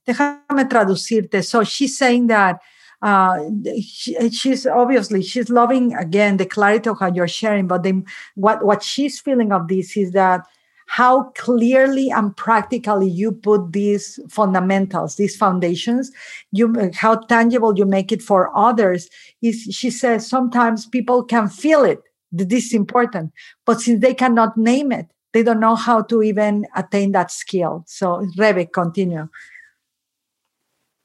Déjame 0.04 0.64
traducirte. 0.68 1.42
So 1.42 1.62
she's 1.62 1.96
saying 1.96 2.28
that 2.28 2.58
uh, 3.04 3.38
she, 3.82 4.30
she's 4.30 4.66
obviously 4.66 5.22
she's 5.22 5.50
loving 5.50 5.94
again 5.94 6.38
the 6.38 6.46
clarity 6.46 6.88
of 6.88 6.98
how 6.98 7.12
you're 7.12 7.28
sharing, 7.28 7.66
but 7.66 7.86
what 8.34 8.64
what 8.64 8.82
she's 8.82 9.20
feeling 9.20 9.52
of 9.52 9.68
this 9.68 9.96
is 9.96 10.12
that 10.12 10.40
how 10.86 11.24
clearly 11.36 12.10
and 12.10 12.36
practically 12.36 13.08
you 13.08 13.30
put 13.30 13.72
these 13.72 14.18
fundamentals, 14.30 15.16
these 15.16 15.36
foundations, 15.36 16.10
you 16.50 16.90
how 16.94 17.16
tangible 17.16 17.76
you 17.76 17.84
make 17.84 18.10
it 18.10 18.22
for 18.22 18.50
others. 18.56 19.10
Is 19.42 19.68
she 19.70 19.90
says 19.90 20.26
sometimes 20.26 20.86
people 20.86 21.22
can 21.24 21.48
feel 21.48 21.84
it 21.84 22.02
this 22.32 22.66
is 22.66 22.72
important, 22.72 23.32
but 23.64 23.80
since 23.80 24.00
they 24.00 24.14
cannot 24.14 24.56
name 24.56 24.90
it, 24.92 25.06
they 25.32 25.42
don't 25.42 25.60
know 25.60 25.74
how 25.76 26.02
to 26.02 26.22
even 26.22 26.66
attain 26.74 27.12
that 27.12 27.30
skill. 27.30 27.84
So, 27.86 28.26
Rebe, 28.38 28.72
continue. 28.72 29.28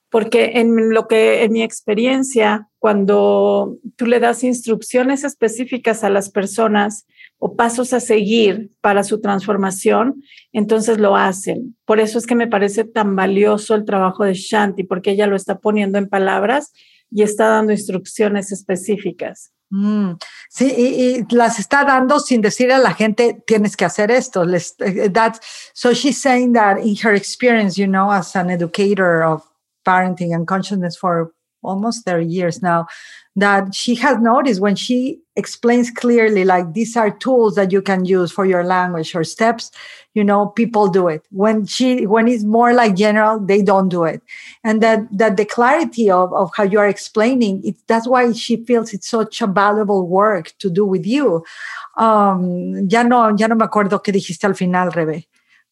Porque 0.09 0.53
en 0.55 0.93
lo 0.93 1.07
que, 1.07 1.43
en 1.43 1.51
mi 1.51 1.61
experiencia, 1.61 2.67
cuando 2.79 3.77
tú 3.95 4.05
le 4.05 4.19
das 4.19 4.43
instrucciones 4.43 5.23
específicas 5.23 6.03
a 6.03 6.09
las 6.09 6.29
personas 6.29 7.05
o 7.37 7.55
pasos 7.55 7.93
a 7.93 7.99
seguir 7.99 8.71
para 8.81 9.03
su 9.03 9.21
transformación, 9.21 10.23
entonces 10.51 10.97
lo 10.97 11.15
hacen. 11.15 11.77
Por 11.85 11.99
eso 11.99 12.17
es 12.17 12.25
que 12.25 12.35
me 12.35 12.47
parece 12.47 12.83
tan 12.83 13.15
valioso 13.15 13.75
el 13.75 13.85
trabajo 13.85 14.23
de 14.25 14.33
Shanti, 14.33 14.83
porque 14.83 15.11
ella 15.11 15.27
lo 15.27 15.35
está 15.35 15.59
poniendo 15.59 15.97
en 15.97 16.09
palabras 16.09 16.73
y 17.11 17.23
está 17.23 17.47
dando 17.47 17.71
instrucciones 17.71 18.51
específicas. 18.51 19.51
Mm, 19.71 20.13
sí, 20.49 20.73
y, 20.75 20.83
y 21.19 21.35
las 21.35 21.59
está 21.59 21.83
dando 21.83 22.19
sin 22.19 22.41
decirle 22.41 22.73
a 22.73 22.79
la 22.79 22.93
gente 22.93 23.41
tienes 23.45 23.77
que 23.77 23.85
hacer 23.85 24.09
esto. 24.09 24.43
Les, 24.43 24.75
eh, 24.79 25.09
that's, 25.09 25.39
so 25.73 25.93
she's 25.93 26.19
saying 26.19 26.53
that 26.53 26.79
in 26.79 26.95
her 27.03 27.13
experience, 27.13 27.79
you 27.79 27.87
know, 27.87 28.11
as 28.11 28.35
an 28.35 28.49
educator 28.49 29.23
of 29.23 29.48
parenting 29.89 30.35
and 30.35 30.47
consciousness 30.47 30.95
for 30.95 31.31
almost 31.61 32.05
30 32.05 32.25
years 32.25 32.61
now, 32.61 32.87
that 33.35 33.75
she 33.75 33.95
has 33.95 34.17
noticed 34.19 34.61
when 34.61 34.75
she 34.75 35.19
explains 35.35 35.91
clearly, 35.91 36.45
like 36.45 36.73
these 36.73 36.95
are 36.95 37.11
tools 37.11 37.55
that 37.55 37.71
you 37.71 37.81
can 37.81 38.05
use 38.05 38.31
for 38.31 38.45
your 38.45 38.63
language 38.63 39.15
or 39.15 39.23
steps, 39.25 39.71
you 40.13 40.23
know, 40.23 40.47
people 40.47 40.87
do 40.87 41.07
it. 41.09 41.21
When 41.31 41.65
she, 41.65 42.05
when 42.07 42.27
it's 42.27 42.43
more 42.43 42.73
like 42.73 42.95
general, 42.95 43.39
they 43.39 43.61
don't 43.61 43.89
do 43.89 44.03
it. 44.05 44.21
And 44.63 44.81
that, 44.83 44.99
that 45.11 45.35
the 45.37 45.45
clarity 45.45 46.09
of, 46.09 46.33
of 46.33 46.51
how 46.55 46.63
you 46.63 46.79
are 46.79 46.87
explaining 46.87 47.61
it, 47.65 47.75
that's 47.87 48.07
why 48.07 48.31
she 48.33 48.63
feels 48.65 48.93
it's 48.93 49.09
such 49.09 49.41
a 49.41 49.47
valuable 49.47 50.07
work 50.07 50.53
to 50.59 50.69
do 50.69 50.85
with 50.85 51.05
you. 51.05 51.43
Um, 51.97 52.87
ya 52.89 53.03
no, 53.03 53.35
ya 53.37 53.47
no 53.47 53.55
me 53.55 53.65
acuerdo 53.65 54.01
qué 54.01 54.13
dijiste 54.13 54.45
al 54.45 54.53
final, 54.53 54.91
Rebe. 54.91 55.25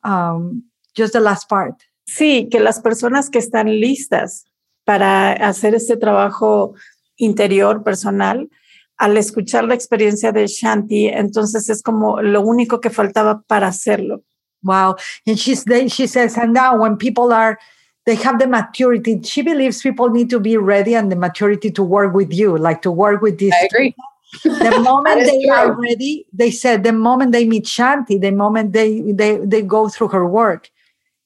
um, 0.03 0.63
just 0.95 1.13
the 1.13 1.19
last 1.19 1.47
part. 1.47 1.86
Sí, 2.07 2.47
que 2.49 2.59
las 2.59 2.79
personas 2.79 3.29
que 3.29 3.37
están 3.37 3.79
listas 3.79 4.45
para 4.85 5.33
hacer 5.33 5.75
este 5.75 5.97
trabajo 5.97 6.73
interior, 7.17 7.83
personal, 7.83 8.49
al 8.95 9.17
escuchar 9.17 9.65
la 9.65 9.75
experiencia 9.75 10.31
de 10.31 10.47
Shanti, 10.47 11.07
entonces 11.07 11.69
es 11.69 11.83
como 11.83 12.21
lo 12.21 12.41
único 12.41 12.79
que 12.79 12.89
faltaba 12.89 13.43
para 13.45 13.67
hacerlo. 13.67 14.23
Wow. 14.63 14.95
And 15.25 15.37
she's, 15.37 15.65
she 15.89 16.07
says, 16.07 16.37
and 16.37 16.53
now 16.53 16.77
when 16.77 16.97
people 16.97 17.33
are, 17.33 17.59
they 18.05 18.15
have 18.15 18.39
the 18.39 18.47
maturity, 18.47 19.21
she 19.23 19.41
believes 19.41 19.81
people 19.81 20.09
need 20.09 20.29
to 20.29 20.39
be 20.39 20.57
ready 20.57 20.95
and 20.95 21.11
the 21.11 21.15
maturity 21.15 21.69
to 21.71 21.83
work 21.83 22.15
with 22.15 22.33
you, 22.33 22.57
like 22.57 22.81
to 22.81 22.91
work 22.91 23.21
with 23.21 23.37
this. 23.37 23.53
I 23.53 23.65
agree. 23.65 23.95
The 24.43 24.79
moment 24.83 25.25
they 25.25 25.43
true. 25.43 25.51
are 25.51 25.73
ready, 25.73 26.25
they 26.33 26.51
said 26.51 26.83
the 26.83 26.93
moment 26.93 27.33
they 27.33 27.45
meet 27.45 27.65
Shanti, 27.65 28.19
the 28.19 28.31
moment 28.31 28.71
they, 28.71 29.01
they, 29.11 29.37
they 29.37 29.61
go 29.61 29.89
through 29.89 30.09
her 30.09 30.25
work, 30.25 30.69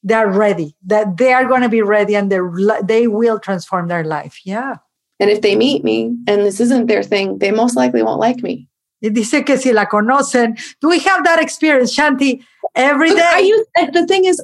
they're 0.02 0.30
ready, 0.30 0.76
that 0.86 1.16
they 1.16 1.32
are 1.32 1.44
going 1.44 1.62
to 1.62 1.68
be 1.68 1.82
ready 1.82 2.14
and 2.16 2.30
they 2.30 3.06
will 3.06 3.38
transform 3.38 3.88
their 3.88 4.04
life. 4.04 4.40
Yeah. 4.44 4.76
And 5.20 5.30
if 5.30 5.40
they 5.40 5.54
meet 5.54 5.84
me 5.84 6.16
and 6.26 6.42
this 6.42 6.58
isn't 6.58 6.86
their 6.86 7.02
thing, 7.02 7.38
they 7.38 7.52
most 7.52 7.76
likely 7.76 8.02
won't 8.02 8.20
like 8.20 8.42
me. 8.42 8.68
Dice 9.02 9.44
que 9.44 9.56
si 9.56 9.72
la 9.72 9.86
conocen, 9.86 10.56
do 10.80 10.88
we 10.88 10.98
have 11.00 11.24
that 11.24 11.40
experience, 11.40 11.94
Shanti, 11.94 12.44
every 12.74 13.10
day? 13.10 13.40
Used, 13.42 13.68
the 13.92 14.06
thing 14.06 14.24
is, 14.24 14.40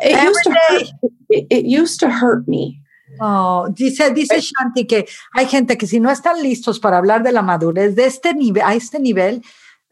it 0.00 0.12
every 0.14 0.28
used 0.28 0.44
to 0.44 0.50
day. 0.50 0.58
hurt. 0.68 1.12
It, 1.30 1.46
it, 1.50 1.64
used 1.64 2.00
to 2.00 2.10
hurt 2.10 2.46
me. 2.46 2.80
Oh, 3.20 3.68
dice, 3.72 4.12
dice 4.14 4.40
Shanti 4.40 4.86
que 4.86 5.06
hay 5.34 5.46
gente 5.46 5.76
que 5.76 5.86
si 5.88 5.98
no 5.98 6.10
están 6.10 6.40
listos 6.42 6.78
para 6.78 6.98
hablar 6.98 7.24
de 7.24 7.32
la 7.32 7.42
madurez 7.42 7.96
de 7.96 8.06
este 8.06 8.32
nivel, 8.34 8.62
a 8.64 8.74
este 8.74 9.00
nivel, 9.00 9.42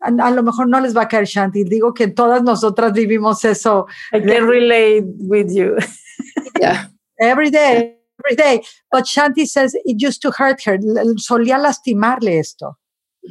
a, 0.05 0.29
a, 0.29 0.31
lo 0.31 0.43
mejor 0.43 0.69
no 0.69 0.81
les 0.81 0.95
va 0.95 1.03
a 1.03 1.09
caer 1.09 1.27
Shanti. 1.27 1.65
Digo 1.65 1.95
que 1.95 2.09
todas 2.09 2.43
nosotras 2.43 2.93
vivimos 2.93 3.45
eso. 3.45 3.87
I 4.13 4.21
can 4.21 4.45
relate 4.45 5.05
with 5.19 5.51
you. 5.51 5.79
yeah. 6.61 6.87
Every 7.21 7.51
day, 7.51 7.97
every 8.25 8.37
day. 8.37 8.63
But 8.91 9.05
Shanti 9.05 9.47
says 9.47 9.75
it 9.75 10.01
used 10.01 10.23
to 10.23 10.31
hurt 10.31 10.63
her. 10.65 10.79
Solía 10.79 11.59
lastimarle 11.59 12.39
esto. 12.39 12.77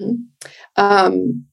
Mm-hmm. 0.01 0.81
Um, 0.81 1.45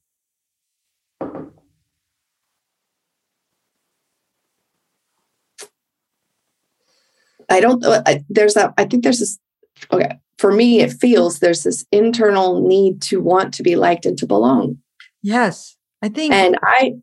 I 7.51 7.59
don't. 7.59 7.85
I, 7.85 8.23
there's 8.29 8.55
a. 8.55 8.73
I 8.77 8.85
think 8.85 9.03
there's 9.03 9.19
this. 9.19 9.37
Okay, 9.91 10.17
for 10.37 10.51
me, 10.51 10.79
it 10.79 10.93
feels 10.93 11.39
there's 11.39 11.63
this 11.63 11.85
internal 11.91 12.65
need 12.65 13.01
to 13.03 13.21
want 13.21 13.53
to 13.55 13.63
be 13.63 13.75
liked 13.75 14.05
and 14.05 14.17
to 14.17 14.25
belong. 14.25 14.77
Yes, 15.21 15.77
I 16.01 16.09
think. 16.09 16.33
And 16.33 16.57
I, 16.63 16.93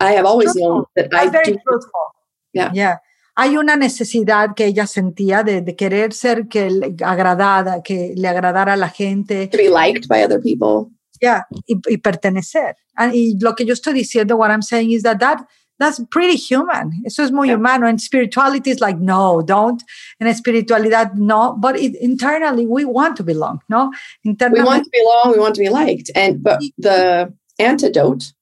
I 0.00 0.12
have 0.12 0.26
always 0.26 0.52
truthful. 0.52 0.68
known 0.68 0.84
that 0.94 1.10
That's 1.10 1.26
I 1.26 1.30
very 1.30 1.52
do. 1.52 1.58
truthful. 1.66 2.14
Yeah. 2.52 2.70
Yeah. 2.72 2.96
Hay 3.38 3.58
una 3.58 3.76
necesidad 3.76 4.54
que 4.56 4.66
ella 4.66 4.86
sentía 4.86 5.44
de, 5.44 5.60
de 5.60 5.76
querer 5.76 6.14
ser 6.14 6.48
que 6.48 6.70
le 6.70 6.96
agradada, 7.04 7.82
que 7.82 8.14
le 8.16 8.28
agradara 8.28 8.72
a 8.72 8.76
la 8.76 8.88
gente. 8.88 9.48
To 9.48 9.58
be 9.58 9.68
liked 9.68 10.08
by 10.08 10.22
other 10.22 10.40
people. 10.40 10.90
Yeah, 11.20 11.44
y, 11.66 11.76
y 11.88 11.96
pertenecer. 11.98 12.76
Y 13.12 13.36
lo 13.40 13.54
que 13.54 13.64
yo 13.64 13.72
estoy 13.74 13.94
diciendo, 13.94 14.36
what 14.36 14.50
I'm 14.50 14.62
saying 14.62 14.90
is 14.90 15.02
that 15.02 15.18
that 15.20 15.46
that's 15.78 16.00
pretty 16.10 16.36
human. 16.36 16.92
Eso 17.04 17.22
es 17.22 17.30
muy 17.30 17.48
yeah. 17.48 17.56
humano. 17.56 17.86
And 17.86 18.00
spirituality 18.00 18.70
is 18.70 18.80
like, 18.80 18.98
no, 18.98 19.42
don't. 19.42 19.82
And 20.20 20.28
espiritualidad, 20.28 21.14
no. 21.14 21.56
But 21.58 21.78
it, 21.78 21.94
internally, 21.96 22.66
we 22.66 22.84
want 22.84 23.16
to 23.16 23.22
belong, 23.22 23.60
no? 23.68 23.92
Internally, 24.24 24.60
we 24.60 24.66
want 24.66 24.84
to 24.84 24.90
belong. 24.92 25.32
We 25.34 25.38
want 25.38 25.54
to 25.56 25.60
be 25.60 25.68
liked. 25.68 26.10
And 26.14 26.42
but 26.42 26.60
the 26.78 27.34
antidote. 27.58 28.34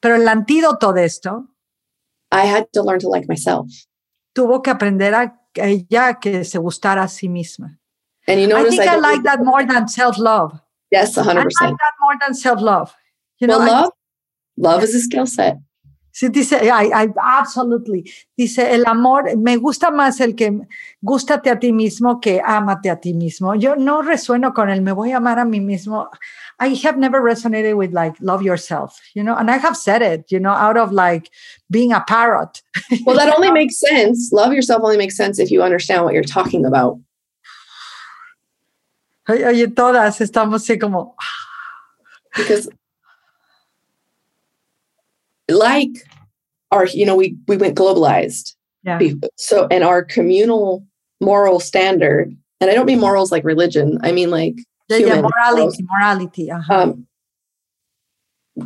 Pero 0.00 0.16
el 0.16 0.28
antídoto 0.28 0.92
de 0.92 1.04
esto. 1.04 1.48
I 2.30 2.46
had 2.46 2.66
to 2.72 2.82
learn 2.82 3.00
to 3.00 3.08
like 3.08 3.26
myself. 3.28 3.70
Tuvo 4.34 4.62
que 4.62 4.70
aprender 4.70 5.14
a 5.14 5.40
ella 5.54 6.18
que 6.20 6.44
se 6.44 6.58
gustara 6.58 7.04
a 7.04 7.08
sí 7.08 7.28
misma. 7.28 7.78
And 8.28 8.40
you 8.40 8.48
notice 8.48 8.74
I 8.74 8.76
think 8.78 8.90
I, 8.90 8.94
I 8.94 8.98
like 8.98 9.22
that 9.22 9.44
more 9.44 9.64
than 9.64 9.88
self-love. 9.88 10.60
Yes, 10.90 11.16
100%. 11.16 11.28
I 11.28 11.34
like 11.34 11.50
that 11.60 11.94
more 12.00 12.16
than 12.20 12.34
self-love. 12.34 12.94
You 13.38 13.46
know, 13.46 13.58
well, 13.58 13.82
love, 13.82 13.92
I, 13.92 14.60
love 14.60 14.82
is 14.82 14.94
a 14.94 15.00
skill 15.00 15.26
set. 15.26 15.58
Sí, 16.16 16.30
dice, 16.30 16.56
I, 16.62 16.90
I, 16.94 17.12
absolutely. 17.22 18.10
Dice, 18.34 18.72
el 18.72 18.84
amor, 18.86 19.36
me 19.36 19.58
gusta 19.58 19.90
más 19.90 20.18
el 20.20 20.34
que 20.34 20.66
gústate 21.02 21.50
a 21.50 21.58
ti 21.58 21.74
mismo 21.74 22.20
que 22.20 22.40
ámate 22.42 22.88
a 22.88 22.98
ti 22.98 23.12
mismo. 23.12 23.54
Yo 23.54 23.76
no 23.76 24.00
resueno 24.00 24.54
con 24.54 24.70
el 24.70 24.80
me 24.80 24.92
voy 24.92 25.12
a 25.12 25.18
amar 25.18 25.38
a 25.38 25.44
mí 25.44 25.60
mismo. 25.60 26.08
I 26.58 26.68
have 26.68 26.96
never 26.96 27.20
resonated 27.20 27.76
with 27.76 27.92
like 27.92 28.14
love 28.20 28.42
yourself, 28.42 28.98
you 29.14 29.22
know, 29.22 29.36
and 29.36 29.50
I 29.50 29.58
have 29.58 29.76
said 29.76 30.00
it, 30.00 30.24
you 30.30 30.40
know, 30.40 30.52
out 30.52 30.76
of 30.76 30.90
like 30.90 31.30
being 31.70 31.92
a 31.92 32.00
parrot. 32.00 32.62
Well, 33.04 33.16
that 33.16 33.34
only 33.34 33.50
makes 33.50 33.78
sense. 33.78 34.30
Love 34.32 34.52
yourself 34.52 34.82
only 34.82 34.96
makes 34.96 35.16
sense 35.16 35.38
if 35.38 35.50
you 35.50 35.62
understand 35.62 36.04
what 36.04 36.14
you're 36.14 36.22
talking 36.22 36.64
about. 36.64 36.98
Oye, 39.28 39.66
todas 39.66 40.20
estamos 40.20 40.62
así 40.62 40.80
como. 40.80 41.14
because 42.36 42.68
like 45.50 46.06
our 46.70 46.86
you 46.86 47.06
know 47.06 47.16
we 47.16 47.36
we 47.48 47.56
went 47.56 47.76
globalized 47.76 48.54
yeah 48.84 49.00
so 49.36 49.66
and 49.70 49.84
our 49.84 50.02
communal 50.02 50.84
moral 51.20 51.60
standard 51.60 52.36
and 52.60 52.70
i 52.70 52.74
don't 52.74 52.86
mean 52.86 53.00
morals 53.00 53.32
like 53.32 53.44
religion 53.44 53.98
i 54.02 54.12
mean 54.12 54.30
like 54.30 54.56
yeah, 54.88 54.98
yeah 54.98 55.22
morality 55.22 55.82
morality 55.82 56.50
uh-huh. 56.50 56.82
um, 56.82 57.06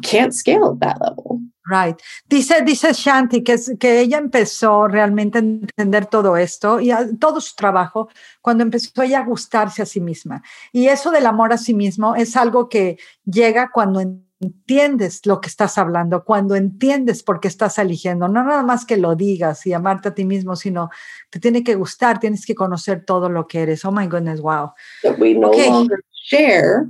can't 0.03 0.35
scale 0.35 0.73
at 0.73 0.81
that 0.81 1.01
level 1.01 1.41
Right. 1.71 1.97
Dice, 2.29 2.63
dice 2.65 2.93
Shanti 2.93 3.45
que, 3.45 3.57
que 3.79 4.01
ella 4.01 4.19
empezó 4.19 4.89
realmente 4.89 5.39
a 5.39 5.41
entender 5.41 6.07
todo 6.07 6.37
esto 6.37 6.81
y 6.81 6.91
a, 6.91 7.07
todo 7.17 7.41
su 7.41 7.55
trabajo 7.55 8.09
cuando 8.41 8.65
empezó 8.65 9.03
ella 9.03 9.21
a 9.21 9.25
gustarse 9.25 9.81
a 9.81 9.87
sí 9.87 10.01
misma. 10.01 10.43
Y 10.73 10.89
eso 10.89 11.13
del 11.13 11.27
amor 11.27 11.53
a 11.53 11.59
sí 11.59 11.73
mismo 11.73 12.17
es 12.17 12.37
algo 12.37 12.69
que 12.69 12.99
llega 13.25 13.71
cuando 13.73 14.01
entiendes 14.41 15.27
lo 15.27 15.41
que 15.41 15.49
estás 15.49 15.77
hablando, 15.77 16.25
cuando 16.25 16.57
entiendes 16.57 17.23
por 17.23 17.41
qué 17.41 17.49
estás 17.49 17.79
eligiendo, 17.79 18.27
no 18.27 18.43
nada 18.43 18.63
más 18.63 18.87
que 18.87 18.97
lo 18.97 19.15
digas 19.15 19.67
y 19.67 19.75
amarte 19.75 20.09
a 20.09 20.15
ti 20.15 20.25
mismo, 20.25 20.57
sino 20.57 20.89
te 21.29 21.39
tiene 21.39 21.63
que 21.63 21.75
gustar, 21.75 22.19
tienes 22.19 22.47
que 22.47 22.55
conocer 22.55 23.05
todo 23.05 23.29
lo 23.29 23.47
que 23.47 23.61
eres. 23.61 23.85
Oh 23.85 23.93
my 23.93 24.07
goodness, 24.07 24.41
wow. 24.41 24.73
That 25.03 25.19
we 25.19 25.35
no 25.35 25.49
okay. 25.49 25.69
longer 25.69 26.03
share 26.25 26.89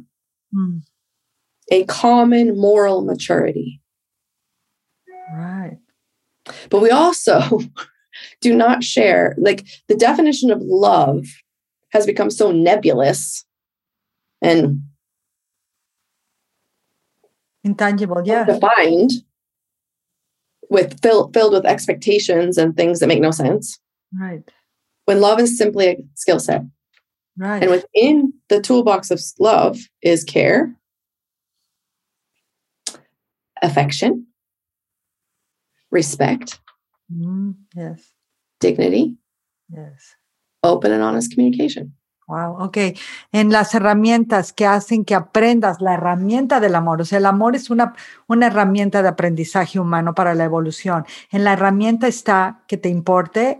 mm. 0.54 0.82
a 1.72 1.84
common 1.86 2.56
moral 2.56 3.02
maturity. 3.02 3.80
Right. 5.32 5.78
But 6.70 6.80
we 6.80 6.90
also 6.90 7.40
do 8.40 8.54
not 8.54 8.84
share, 8.84 9.34
like 9.38 9.66
the 9.88 9.96
definition 9.96 10.50
of 10.52 10.62
love 10.62 11.26
has 11.92 12.06
become 12.06 12.30
so 12.30 12.52
nebulous 12.52 13.44
and 14.40 14.82
intangible 17.64 18.22
yeah. 18.24 18.44
defined 18.44 19.10
with 20.68 21.00
fill, 21.00 21.30
filled 21.32 21.52
with 21.52 21.66
expectations 21.66 22.56
and 22.56 22.76
things 22.76 23.00
that 23.00 23.08
make 23.08 23.20
no 23.20 23.30
sense. 23.30 23.78
Right. 24.18 24.42
When 25.04 25.20
love 25.20 25.40
is 25.40 25.58
simply 25.58 25.88
a 25.88 25.96
skill 26.14 26.40
set. 26.40 26.62
Right. 27.36 27.62
And 27.62 27.70
within 27.70 28.32
the 28.48 28.60
toolbox 28.60 29.10
of 29.10 29.20
love 29.38 29.78
is 30.02 30.24
care 30.24 30.74
affection 33.62 34.26
respect 35.90 36.60
mm, 37.12 37.54
yes. 37.74 38.12
dignity 38.58 39.16
yes. 39.68 40.14
open 40.62 40.92
and 40.92 41.02
honest 41.02 41.32
communication 41.32 41.92
Wow, 42.30 42.62
ok. 42.62 42.78
En 43.32 43.50
las 43.50 43.74
herramientas 43.74 44.52
que 44.52 44.64
hacen 44.64 45.04
que 45.04 45.16
aprendas 45.16 45.80
la 45.80 45.94
herramienta 45.94 46.60
del 46.60 46.76
amor, 46.76 47.00
o 47.00 47.04
sea, 47.04 47.18
el 47.18 47.26
amor 47.26 47.56
es 47.56 47.70
una, 47.70 47.94
una 48.28 48.46
herramienta 48.46 49.02
de 49.02 49.08
aprendizaje 49.08 49.80
humano 49.80 50.14
para 50.14 50.36
la 50.36 50.44
evolución. 50.44 51.04
En 51.32 51.42
la 51.42 51.54
herramienta 51.54 52.06
está 52.06 52.62
que 52.68 52.76
te 52.76 52.88
importe 52.88 53.58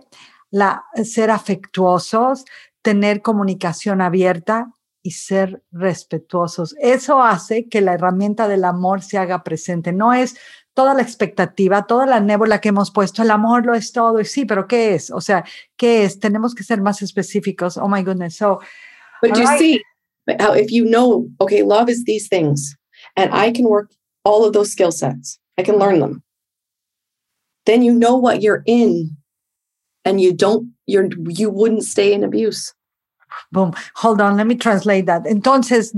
la, 0.53 0.85
ser 1.03 1.33
afectuosos, 1.33 2.45
tener 2.81 3.23
comunicación 3.23 4.01
abierta 4.01 4.71
y 5.03 5.13
ser 5.13 5.65
respetuosos. 5.73 6.77
Eso 6.79 7.21
hace 7.21 7.69
que 7.69 7.81
la 7.81 7.95
herramienta 7.95 8.47
del 8.47 8.65
amor 8.65 9.03
se 9.03 9.19
haga 9.19 9.43
presente. 9.43 9.93
No 9.93 10.13
es 10.13 10.37
toda 10.81 10.95
la 10.95 11.03
expectativa, 11.03 11.87
toda 11.87 12.07
la 12.07 12.21
nébula 12.21 12.59
que 12.59 12.71
hemos 12.71 12.91
puesto, 12.91 13.23
el 13.23 13.31
amor 13.31 13.67
lo 13.67 13.75
es 13.75 13.93
todo, 13.93 14.19
y 14.19 14.25
sí, 14.25 14.47
pero 14.47 14.67
¿qué 14.67 14.95
es? 14.95 15.11
O 15.11 15.21
sea, 15.21 15.45
¿qué 15.77 16.05
es? 16.05 16.19
Tenemos 16.19 16.55
que 16.55 16.65
ser 16.65 16.81
más 16.81 17.03
específicos. 17.03 17.77
Oh 17.77 17.87
my 17.87 18.03
goodness. 18.03 18.39
So, 18.39 18.61
but 19.21 19.37
you 19.37 19.45
right. 19.45 19.59
see 19.59 19.83
how 20.39 20.55
if 20.55 20.71
you 20.71 20.87
know, 20.87 21.29
okay, 21.39 21.63
love 21.63 21.91
is 21.91 22.05
these 22.05 22.29
things, 22.29 22.75
and 23.15 23.31
I 23.31 23.53
can 23.53 23.67
work 23.67 23.91
all 24.25 24.47
of 24.47 24.55
those 24.55 24.73
skill 24.73 24.91
sets, 24.91 25.39
I 25.59 25.63
can 25.63 25.77
learn 25.77 26.01
them. 26.01 26.23
Then 27.67 27.83
you 27.83 27.93
know 27.93 28.17
what 28.17 28.41
you're 28.41 28.63
in, 28.65 29.19
and 30.07 30.19
you 30.19 30.33
don't, 30.33 30.73
you're, 30.87 31.11
you 31.29 31.51
wouldn't 31.51 31.85
stay 31.85 32.15
in 32.15 32.25
abuse. 32.25 32.73
Boom. 33.53 33.73
Hold 33.97 34.21
on. 34.21 34.37
Let 34.37 34.47
me 34.47 34.55
translate 34.55 35.07
that. 35.07 35.25
Entonces, 35.25 35.93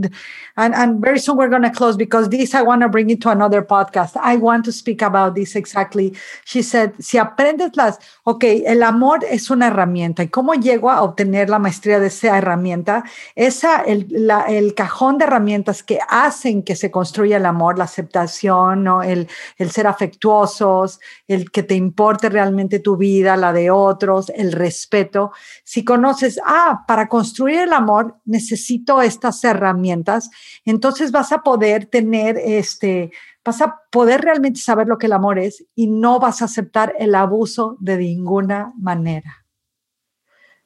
and, 0.57 1.03
very 1.03 1.19
soon 1.19 1.37
we're 1.37 1.51
going 1.51 1.63
to 1.63 1.71
close 1.71 1.99
because 1.99 2.31
this, 2.31 2.55
I 2.55 2.63
want 2.63 2.81
to 2.81 2.89
bring 2.89 3.11
it 3.11 3.21
to 3.23 3.29
another 3.29 3.61
podcast. 3.61 4.17
I 4.17 4.37
want 4.37 4.65
to 4.65 4.73
speak 4.73 5.03
about 5.03 5.35
this 5.35 5.55
exactly. 5.55 6.15
She 6.47 6.63
said, 6.63 6.95
si 6.99 7.19
aprendes 7.19 7.77
las, 7.77 7.99
ok, 8.25 8.45
el 8.65 8.83
amor 8.83 9.19
es 9.31 9.51
una 9.51 9.67
herramienta. 9.67 10.23
¿Y 10.23 10.29
cómo 10.29 10.55
llego 10.55 10.91
a 10.91 11.03
obtener 11.03 11.51
la 11.51 11.59
maestría 11.59 12.01
de 12.01 12.07
esa 12.07 12.39
herramienta? 12.39 13.05
Esa, 13.37 13.83
el, 13.83 14.09
el 14.49 14.75
cajón 14.75 15.19
de 15.19 15.25
herramientas 15.25 15.83
que 15.83 15.99
hacen 16.09 16.63
que 16.63 16.75
se 16.75 16.91
construya 16.91 17.37
el 17.37 17.45
amor, 17.45 17.77
la 17.77 17.85
aceptación, 17.85 18.83
¿no? 18.83 19.03
el, 19.03 19.29
el 19.59 19.71
ser 19.71 19.87
afectuosos, 19.87 21.01
el 21.29 21.51
que 21.51 21.63
te 21.63 21.75
importe 21.75 22.31
realmente 22.31 22.79
tu 22.79 22.97
vida, 22.97 23.37
la 23.37 23.53
de 23.53 23.71
otros, 23.71 24.31
el 24.35 24.53
respeto. 24.53 25.33
Si 25.65 25.85
conoces, 25.85 26.41
ah, 26.47 26.85
para 26.87 27.09
construir 27.09 27.42
el 27.49 27.73
amor 27.73 28.17
necesito 28.25 29.03
estas 29.03 29.43
herramientas, 29.45 30.31
entonces 30.65 31.13
vas 31.13 31.33
a 31.33 31.43
poder 31.43 31.87
tener 31.87 32.37
este, 32.39 33.13
vas 33.45 33.61
a 33.61 33.81
poder 33.91 34.21
realmente 34.23 34.61
saber 34.61 34.87
lo 34.87 34.99
que 34.99 35.07
el 35.07 35.13
amor 35.13 35.39
es 35.39 35.65
y 35.75 35.87
no 35.87 36.19
vas 36.19 36.43
a 36.43 36.47
aceptar 36.47 36.95
el 36.99 37.15
abuso 37.15 37.77
de 37.81 37.99
ninguna 37.99 38.73
manera. 38.79 39.45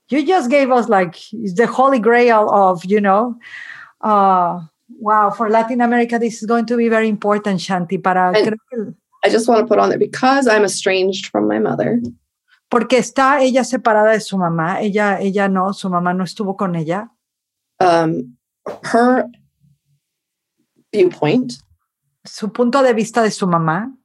You 0.09 0.25
just 0.25 0.49
gave 0.49 0.71
us 0.71 0.89
like 0.89 1.17
the 1.33 1.67
holy 1.67 1.99
grail 1.99 2.49
of, 2.49 2.85
you 2.85 3.01
know, 3.01 3.39
uh, 4.03 4.61
wow, 5.01 5.31
for 5.31 5.51
Latin 5.51 5.81
America, 5.81 6.19
this 6.19 6.43
is 6.43 6.47
going 6.47 6.67
to 6.67 6.77
be 6.77 6.89
very 6.89 7.09
important, 7.09 7.61
Shanti. 7.61 8.01
Para, 8.01 8.33
I 9.25 9.29
just 9.29 9.49
want 9.49 9.61
to 9.61 9.67
put 9.67 9.81
on 9.81 9.91
that 9.91 9.99
because 9.99 10.47
I'm 10.47 10.65
estranged 10.65 11.27
from 11.27 11.49
my 11.49 11.59
mother. 11.59 12.01
Porque 12.77 12.99
está 12.99 13.41
ella 13.41 13.65
separada 13.65 14.13
de 14.13 14.21
su 14.21 14.37
mamá, 14.37 14.83
ella, 14.83 15.19
ella 15.19 15.49
no, 15.49 15.73
su 15.73 15.89
mamá 15.89 16.13
no 16.13 16.25
estuvo 16.25 16.59
con 16.59 16.75
ella. 16.75 17.11
Um, 17.81 18.37
her 18.93 19.25
viewpoint, 20.93 21.55
su 22.23 22.53
punto 22.53 22.83
de 22.83 22.93
vista 22.93 23.23
de 23.23 23.31
su 23.31 23.47
mamá, 23.47 23.97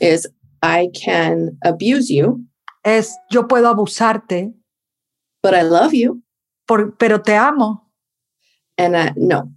is 0.00 0.32
I 0.62 0.88
can 0.92 1.58
abuse 1.64 2.14
you, 2.14 2.46
es 2.84 3.12
yo 3.28 3.48
puedo 3.48 3.68
abusarte, 3.68 4.54
but 5.42 5.52
I 5.52 5.64
love 5.64 5.92
you, 5.92 6.22
por, 6.64 6.96
pero 6.96 7.22
te 7.22 7.34
amo. 7.34 7.90
And 8.78 9.16
no, 9.16 9.52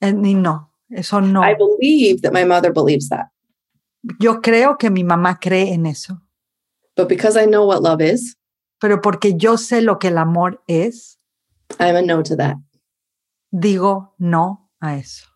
and 0.00 0.22
no, 0.22 0.70
eso 0.88 1.20
no. 1.20 1.42
I 1.42 1.56
believe 1.56 2.22
that 2.22 2.32
my 2.32 2.44
mother 2.44 2.72
believes 2.72 3.08
that. 3.08 3.32
Yo 4.20 4.40
creo 4.40 4.78
que 4.78 4.90
mi 4.90 5.02
mamá 5.02 5.40
cree 5.40 5.72
en 5.72 5.86
eso. 5.86 6.21
But 7.02 7.08
because 7.08 7.36
I 7.36 7.46
know 7.46 7.66
what 7.66 7.82
love 7.82 8.00
is, 8.00 8.36
pero 8.80 9.00
porque 9.00 9.36
yo 9.36 9.56
sé 9.56 9.82
lo 9.82 9.98
que 9.98 10.06
el 10.06 10.18
amor 10.18 10.62
es, 10.68 11.18
I'm 11.80 11.96
a 11.96 12.02
no 12.02 12.22
to 12.22 12.36
that. 12.36 12.58
Digo 13.50 14.14
no 14.20 14.70
a 14.80 14.98
eso. 14.98 15.26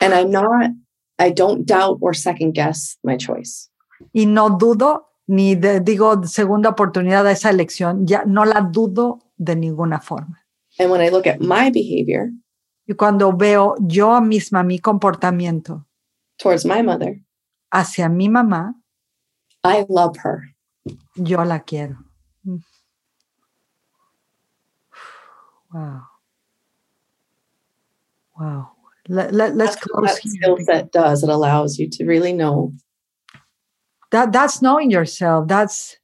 And 0.00 0.14
I'm 0.14 0.32
not, 0.32 0.72
I 1.16 1.30
don't 1.30 1.64
doubt 1.64 1.98
or 2.00 2.12
second 2.12 2.54
guess 2.54 2.98
my 3.04 3.16
choice. 3.16 3.70
Y 4.12 4.26
no 4.26 4.50
dudo 4.58 5.12
ni 5.28 5.54
de, 5.54 5.78
digo 5.78 6.24
segunda 6.26 6.70
oportunidad 6.70 7.24
a 7.24 7.30
esa 7.30 7.50
elección, 7.50 8.04
ya 8.04 8.24
no 8.24 8.44
la 8.44 8.62
dudo 8.62 9.20
de 9.36 9.54
ninguna 9.54 10.00
forma. 10.00 10.44
And 10.80 10.90
when 10.90 11.00
I 11.00 11.10
look 11.10 11.28
at 11.28 11.38
my 11.38 11.70
behavior, 11.70 12.30
y 12.84 12.94
cuando 12.94 13.32
veo 13.32 13.76
yo 13.78 14.20
misma 14.20 14.64
mi 14.64 14.80
comportamiento 14.80 15.86
towards 16.36 16.64
my 16.64 16.82
mother, 16.82 17.22
hacia 17.70 18.08
mi 18.08 18.28
mamá, 18.28 18.81
I 19.64 19.86
love 19.88 20.16
her. 20.18 20.48
Yo 21.16 21.42
la 21.42 21.58
quiero. 21.58 21.96
Wow. 25.72 26.02
Wow. 28.38 28.70
Let, 29.08 29.32
let, 29.32 29.56
let's 29.56 29.76
that's 29.76 29.86
close. 29.86 30.02
What 30.02 30.22
that 30.22 30.28
skill 30.28 30.58
set 30.64 30.92
does. 30.92 31.22
It 31.22 31.28
allows 31.28 31.78
you 31.78 31.88
to 31.90 32.04
really 32.04 32.32
know. 32.32 32.72
That 34.10 34.32
that's 34.32 34.60
knowing 34.60 34.90
yourself. 34.90 35.48
That's 35.48 35.96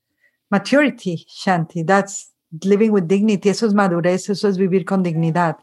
maturity, 0.50 1.26
Shanti. 1.28 1.86
That's 1.86 2.32
living 2.64 2.92
with 2.92 3.08
dignity. 3.08 3.48
Eso 3.48 3.66
es 3.66 3.74
madurez. 3.74 4.28
Eso 4.30 4.48
es 4.48 4.56
vivir 4.56 4.84
con 4.84 5.02
dignidad. 5.02 5.56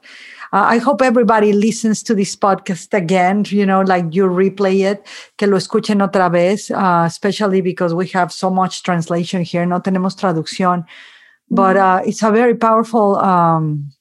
Uh, 0.54 0.68
I 0.70 0.78
hope 0.78 1.02
everybody 1.02 1.52
listens 1.54 2.04
to 2.04 2.16
this 2.16 2.36
podcast 2.36 2.94
again, 2.94 3.44
you 3.48 3.66
know, 3.66 3.82
like 3.82 4.06
you 4.12 4.26
replay 4.26 4.90
it, 4.90 5.06
que 5.38 5.48
lo 5.48 5.58
escuchen 5.58 6.02
otra 6.02 6.32
vez, 6.32 6.72
uh, 6.72 7.04
especially 7.06 7.62
because 7.62 7.94
we 7.94 8.08
have 8.08 8.32
so 8.32 8.50
much 8.50 8.84
translation 8.84 9.44
here. 9.44 9.66
No 9.66 9.80
tenemos 9.82 10.16
traducción, 10.16 10.86
but 11.50 11.76
uh, 11.76 12.02
it's 12.06 12.24
a 12.24 12.32
very 12.32 12.56
powerful. 12.56 13.18
Um, 13.18 13.92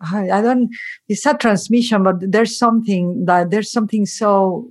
I, 0.00 0.30
I 0.30 0.42
don't. 0.42 0.70
It's 1.08 1.26
a 1.26 1.34
transmission, 1.34 2.02
but 2.02 2.16
there's 2.20 2.56
something 2.56 3.26
that 3.26 3.50
there's 3.50 3.70
something 3.70 4.06
so 4.06 4.70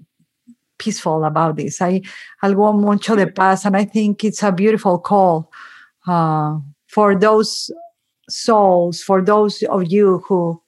peaceful 0.78 1.24
about 1.24 1.56
this. 1.56 1.80
Hay 1.80 2.01
algo 2.43 2.78
mucho 2.78 3.16
de 3.16 3.28
paz, 3.28 3.66
and 3.66 3.78
I 3.78 3.86
think 3.86 4.24
it's 4.24 4.43
a 4.43 4.51
beautiful 4.51 4.99
call 4.99 5.51
uh, 6.06 6.58
for 6.96 7.14
those 7.20 7.74
souls, 8.30 9.04
for 9.04 9.22
those 9.22 9.62
of 9.64 9.84
you 9.89 10.24
who 10.30 10.62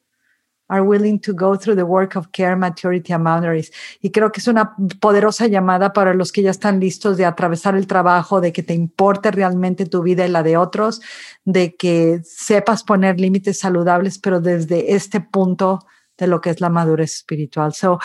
are 0.70 0.84
willing 0.84 1.18
to 1.22 1.34
go 1.34 1.56
through 1.56 1.76
the 1.76 1.86
work 1.86 2.18
of 2.18 2.34
care, 2.34 2.58
maturity 2.58 3.14
and 3.14 3.24
boundaries. 3.24 3.72
Y 4.02 4.12
creo 4.12 4.34
que 4.34 4.42
es 4.42 4.48
una 4.50 4.76
poderosa 5.00 5.48
llamada 5.48 5.94
para 5.94 6.14
los 6.14 6.34
que 6.34 6.42
ya 6.42 6.52
están 6.52 6.82
listos 6.82 7.16
de 7.16 7.24
atravesar 7.24 7.78
el 7.78 7.88
trabajo, 7.88 8.42
de 8.42 8.52
que 8.52 8.62
te 8.62 8.74
importe 8.74 9.32
realmente 9.32 9.86
tu 9.86 10.04
vida 10.04 10.26
y 10.26 10.30
la 10.30 10.44
de 10.44 10.58
otros, 10.58 11.00
de 11.46 11.78
que 11.78 12.20
sepas 12.26 12.84
poner 12.84 13.22
límites 13.22 13.60
saludables, 13.60 14.20
pero 14.20 14.42
desde 14.42 14.96
este 14.96 15.22
punto 15.22 15.86
de 16.18 16.28
lo 16.28 16.42
que 16.42 16.50
es 16.50 16.60
la 16.60 16.68
madurez 16.68 17.14
espiritual. 17.14 17.74
So, 17.74 18.00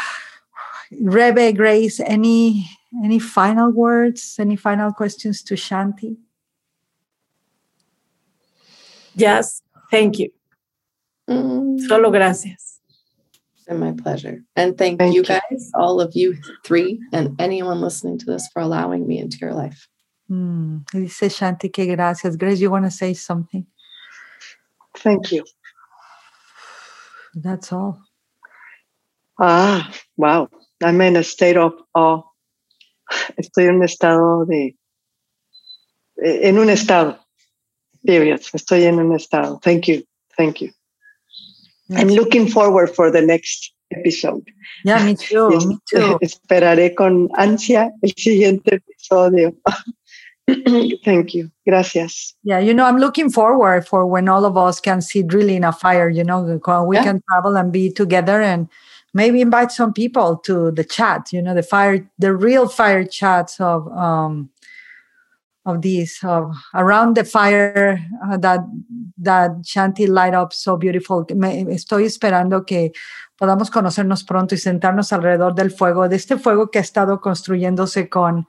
Rebe, 0.93 1.53
Grace, 1.53 2.01
any 2.01 2.69
any 3.03 3.19
final 3.19 3.73
words, 3.73 4.39
any 4.39 4.57
final 4.57 4.93
questions 4.93 5.43
to 5.43 5.57
Shanti? 5.57 6.19
Yes, 9.15 9.63
thank 9.91 10.19
you. 10.19 10.31
Mm. 11.29 11.81
Solo 11.81 12.11
gracias. 12.11 12.81
And 13.69 13.79
my 13.79 13.93
pleasure. 13.93 14.43
And 14.57 14.77
thank, 14.77 14.99
thank 14.99 15.15
you, 15.15 15.23
you 15.23 15.27
guys, 15.27 15.71
all 15.75 16.01
of 16.01 16.13
you 16.15 16.37
three, 16.65 17.01
and 17.13 17.41
anyone 17.41 17.81
listening 17.81 18.19
to 18.19 18.27
this 18.27 18.49
for 18.53 18.61
allowing 18.61 19.07
me 19.07 19.19
into 19.19 19.39
your 19.39 19.55
life. 19.55 19.89
Mm. 20.31 20.85
Dice 20.91 21.29
Shanti 21.29 21.73
que 21.73 21.87
gracias. 21.87 22.37
Grace, 22.37 22.61
you 22.61 22.71
want 22.71 22.85
to 22.85 22.91
say 22.91 23.15
something? 23.15 23.67
Thank 24.97 25.33
you. 25.33 25.45
That's 27.35 27.73
all. 27.73 28.03
Ah, 29.39 29.91
wow. 30.17 30.49
I'm 30.83 31.01
in 31.01 31.17
a 31.17 31.23
state 31.23 31.57
of 31.57 31.73
awe. 31.95 32.23
Estoy 33.39 33.69
en 33.69 33.77
un 33.77 33.83
estado 33.83 34.47
de. 34.47 34.77
En 36.23 36.59
un 36.59 36.69
estado. 36.69 37.19
Period. 38.07 38.41
Estoy 38.53 38.85
en 38.85 38.99
un 38.99 39.15
estado. 39.15 39.61
Thank 39.63 39.89
you. 39.89 40.03
Thank 40.37 40.61
you. 40.61 40.71
I'm 41.95 42.09
looking 42.09 42.49
forward 42.49 42.95
for 42.95 43.11
the 43.11 43.21
next 43.21 43.73
episode. 43.95 44.51
Yeah, 44.85 45.05
me 45.05 45.15
too. 45.15 45.51
me 45.67 45.79
too. 45.89 46.19
Esperaré 46.23 46.95
con 46.95 47.29
ansia 47.37 47.91
el 48.03 48.13
siguiente 48.17 48.77
episodio. 48.77 49.55
Thank 51.05 51.35
you. 51.35 51.51
Gracias. 51.67 52.35
Yeah, 52.43 52.59
you 52.59 52.75
know, 52.75 52.85
I'm 52.85 52.99
looking 52.99 53.31
forward 53.31 53.87
for 53.87 54.07
when 54.07 54.29
all 54.29 54.45
of 54.45 54.57
us 54.57 54.81
can 54.81 55.01
sit 55.01 55.33
really 55.33 55.57
in 55.57 55.65
a 55.65 55.73
fire, 55.73 56.09
you 56.09 56.25
know, 56.25 56.43
we 56.85 56.97
yeah. 56.97 57.05
can 57.05 57.23
travel 57.31 57.57
and 57.57 57.73
be 57.73 57.91
together 57.91 58.43
and 58.43 58.69
maybe 59.15 59.41
invite 59.41 59.71
some 59.71 59.93
people 59.93 60.37
to 60.39 60.71
the 60.73 60.85
chat, 60.85 61.33
you 61.33 61.41
know, 61.41 61.55
the 61.55 61.63
fire, 61.63 62.11
the 62.19 62.35
real 62.35 62.67
fire 62.69 63.05
chats 63.05 63.61
of 63.61 63.87
um, 63.93 64.51
of 65.65 65.81
these 65.81 66.19
of 66.25 66.55
around 66.75 67.15
the 67.17 67.25
fire 67.25 68.01
uh, 68.29 68.37
that 68.39 68.61
that 69.17 69.51
Shanti 69.63 70.09
light 70.09 70.35
up 70.35 70.53
so 70.53 70.77
beautiful. 70.77 71.25
Me, 71.35 71.65
estoy 71.71 72.05
esperando 72.05 72.67
que 72.67 72.93
podamos 73.39 73.71
conocernos 73.71 74.25
pronto 74.25 74.55
y 74.55 74.59
sentarnos 74.59 75.13
alrededor 75.13 75.55
del 75.55 75.71
fuego, 75.71 76.09
de 76.09 76.17
este 76.17 76.37
fuego 76.37 76.71
que 76.71 76.79
ha 76.79 76.83
estado 76.83 77.21
construyéndose 77.21 78.09
con 78.09 78.47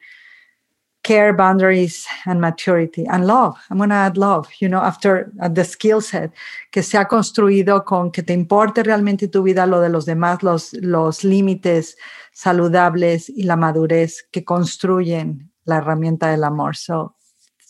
care, 1.04 1.34
boundaries, 1.34 2.08
and 2.26 2.40
maturity, 2.40 3.06
and 3.08 3.28
love. 3.28 3.58
I'm 3.70 3.78
going 3.78 3.90
to 3.90 3.96
add 3.96 4.18
love, 4.18 4.48
you 4.60 4.70
know, 4.70 4.80
after 4.80 5.32
uh, 5.42 5.50
the 5.50 5.66
skill 5.66 6.02
set 6.02 6.32
que 6.72 6.82
se 6.82 6.98
ha 6.98 7.06
construido 7.06 7.84
con 7.84 8.10
que 8.10 8.24
te 8.24 8.34
importe 8.34 8.84
realmente 8.84 9.28
tu 9.28 9.44
vida, 9.44 9.68
lo 9.68 9.82
de 9.82 9.90
los 9.90 10.06
demás, 10.06 10.42
los, 10.42 10.74
los 10.74 11.24
límites 11.24 11.98
saludables 12.32 13.30
y 13.30 13.44
la 13.44 13.58
madurez 13.58 14.24
que 14.32 14.44
construyen 14.46 15.53
la 15.66 15.78
herramienta 15.78 16.30
del 16.30 16.44
amor. 16.44 16.76
So, 16.76 17.16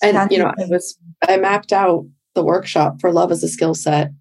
and 0.01 0.31
you 0.31 0.39
know, 0.39 0.51
I 0.57 0.65
was 0.69 0.97
I 1.27 1.37
mapped 1.37 1.71
out 1.71 2.05
the 2.35 2.43
workshop 2.43 2.99
for 2.99 3.11
love 3.11 3.31
as 3.31 3.43
a 3.43 3.47
skill 3.47 3.75
set. 3.75 4.11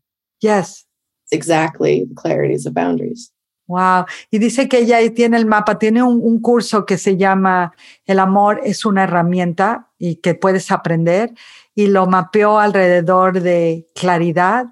Yes, 0.41 0.85
exactly 1.31 2.05
the 2.05 2.15
clarities 2.15 2.67
of 2.67 2.75
boundaries. 2.75 3.33
Wow. 3.69 4.07
Y 4.31 4.39
dice 4.39 4.69
que 4.69 4.81
ella 4.81 4.99
tiene 5.15 5.37
el 5.37 5.47
mapa, 5.47 5.79
tiene 5.79 6.03
un, 6.03 6.41
curso 6.41 6.85
que 6.85 6.99
se 6.99 7.17
llama 7.17 7.73
El 8.05 8.19
amor 8.19 8.61
es 8.65 8.85
una 8.85 9.05
herramienta 9.05 9.89
y 9.99 10.17
que 10.17 10.35
puedes 10.35 10.71
aprender 10.71 11.33
y 11.75 11.87
lo 11.87 12.07
mapeó 12.07 12.59
alrededor 12.59 13.41
de 13.41 13.89
claridad 13.95 14.67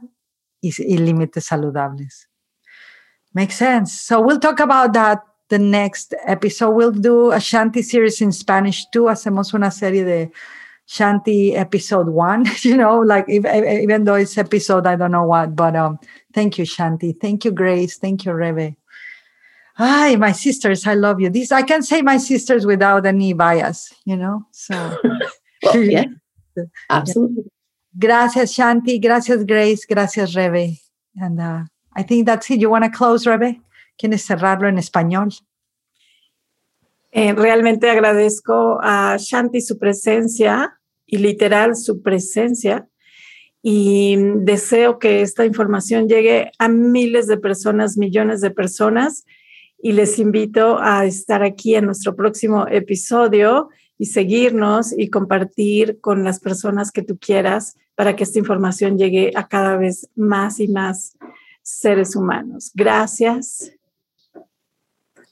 y, 0.60 0.72
y 0.82 0.98
límites 0.98 1.46
saludables. 1.46 2.28
Makes 3.32 3.54
sense. 3.54 4.02
So 4.02 4.20
we'll 4.20 4.40
talk 4.40 4.60
about 4.60 4.92
that 4.92 5.20
the 5.50 5.58
next 5.58 6.14
episode. 6.26 6.70
We'll 6.70 6.92
do 6.92 7.32
a 7.32 7.36
Shanti 7.36 7.84
series 7.84 8.20
in 8.20 8.32
Spanish 8.32 8.86
too. 8.86 9.04
Hacemos 9.04 9.52
una 9.52 9.70
serie 9.70 10.04
de 10.04 10.30
Shanti 10.88 11.54
episode 11.54 12.08
one, 12.08 12.46
you 12.62 12.76
know, 12.76 13.00
like 13.00 13.28
even 13.28 14.04
though 14.04 14.14
it's 14.14 14.38
episode, 14.38 14.86
I 14.86 14.96
don't 14.96 15.12
know 15.12 15.24
what, 15.24 15.54
but 15.54 15.76
um, 15.76 15.98
thank 16.32 16.58
you, 16.58 16.64
Shanti. 16.64 17.20
Thank 17.20 17.44
you, 17.44 17.50
Grace. 17.50 17.98
Thank 17.98 18.24
you, 18.24 18.32
Rebe. 18.32 18.76
Hi, 19.76 20.16
my 20.16 20.32
sisters, 20.32 20.86
I 20.86 20.94
love 20.94 21.20
you. 21.20 21.30
These 21.30 21.52
I 21.52 21.62
can 21.62 21.82
say 21.82 22.02
my 22.02 22.16
sisters 22.16 22.66
without 22.66 23.06
any 23.06 23.32
bias, 23.32 23.92
you 24.04 24.16
know. 24.16 24.46
So 24.52 24.74
well, 25.62 25.76
yeah, 25.82 26.06
absolutely. 26.88 27.44
Gracias, 27.98 28.54
Shanti. 28.54 29.00
Gracias, 29.00 29.44
Grace. 29.44 29.84
Gracias, 29.84 30.34
Rebe. 30.34 30.78
And 31.16 31.40
uh, 31.40 31.64
I 31.94 32.02
think 32.02 32.26
that's 32.26 32.50
it. 32.50 32.60
You 32.60 32.70
want 32.70 32.84
to 32.84 32.90
close, 32.90 33.24
Rebe? 33.26 33.60
¿Quieres 34.00 34.24
cerrarlo 34.24 34.66
en 34.66 34.78
español? 34.78 35.28
Eh, 37.10 37.34
realmente 37.34 37.90
agradezco 37.90 38.78
a 38.80 39.14
Shanti 39.18 39.60
su 39.60 39.78
presencia 39.78 40.80
y 41.04 41.18
literal 41.18 41.76
su 41.76 42.00
presencia 42.00 42.88
y 43.62 44.16
deseo 44.36 44.98
que 44.98 45.20
esta 45.20 45.44
información 45.44 46.08
llegue 46.08 46.50
a 46.58 46.68
miles 46.68 47.26
de 47.26 47.36
personas, 47.36 47.98
millones 47.98 48.40
de 48.40 48.50
personas 48.50 49.26
y 49.82 49.92
les 49.92 50.18
invito 50.18 50.78
a 50.80 51.04
estar 51.04 51.42
aquí 51.42 51.74
en 51.74 51.84
nuestro 51.84 52.16
próximo 52.16 52.66
episodio 52.68 53.68
y 53.98 54.06
seguirnos 54.06 54.94
y 54.96 55.10
compartir 55.10 56.00
con 56.00 56.24
las 56.24 56.40
personas 56.40 56.90
que 56.90 57.02
tú 57.02 57.18
quieras 57.18 57.76
para 57.96 58.16
que 58.16 58.24
esta 58.24 58.38
información 58.38 58.96
llegue 58.96 59.30
a 59.34 59.46
cada 59.46 59.76
vez 59.76 60.08
más 60.16 60.58
y 60.58 60.68
más 60.68 61.18
seres 61.60 62.16
humanos. 62.16 62.70
Gracias 62.74 63.74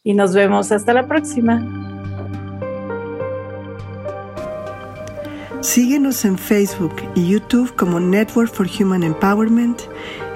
y 0.08 0.14
nos 0.14 0.32
vemos 0.32 0.72
hasta 0.72 0.94
la 0.94 1.06
próxima. 1.06 1.62
Síguenos 5.60 6.24
en 6.24 6.38
Facebook 6.38 6.94
y 7.14 7.28
YouTube 7.28 7.76
como 7.76 8.00
Network 8.00 8.50
for 8.50 8.66
Human 8.80 9.02
Empowerment, 9.02 9.82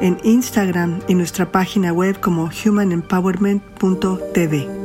en 0.02 0.18
Instagram 0.24 1.00
y 1.08 1.14
nuestra 1.14 1.50
página 1.50 1.90
web 1.90 2.20
como 2.20 2.50
humanempowerment.tv. 2.66 4.81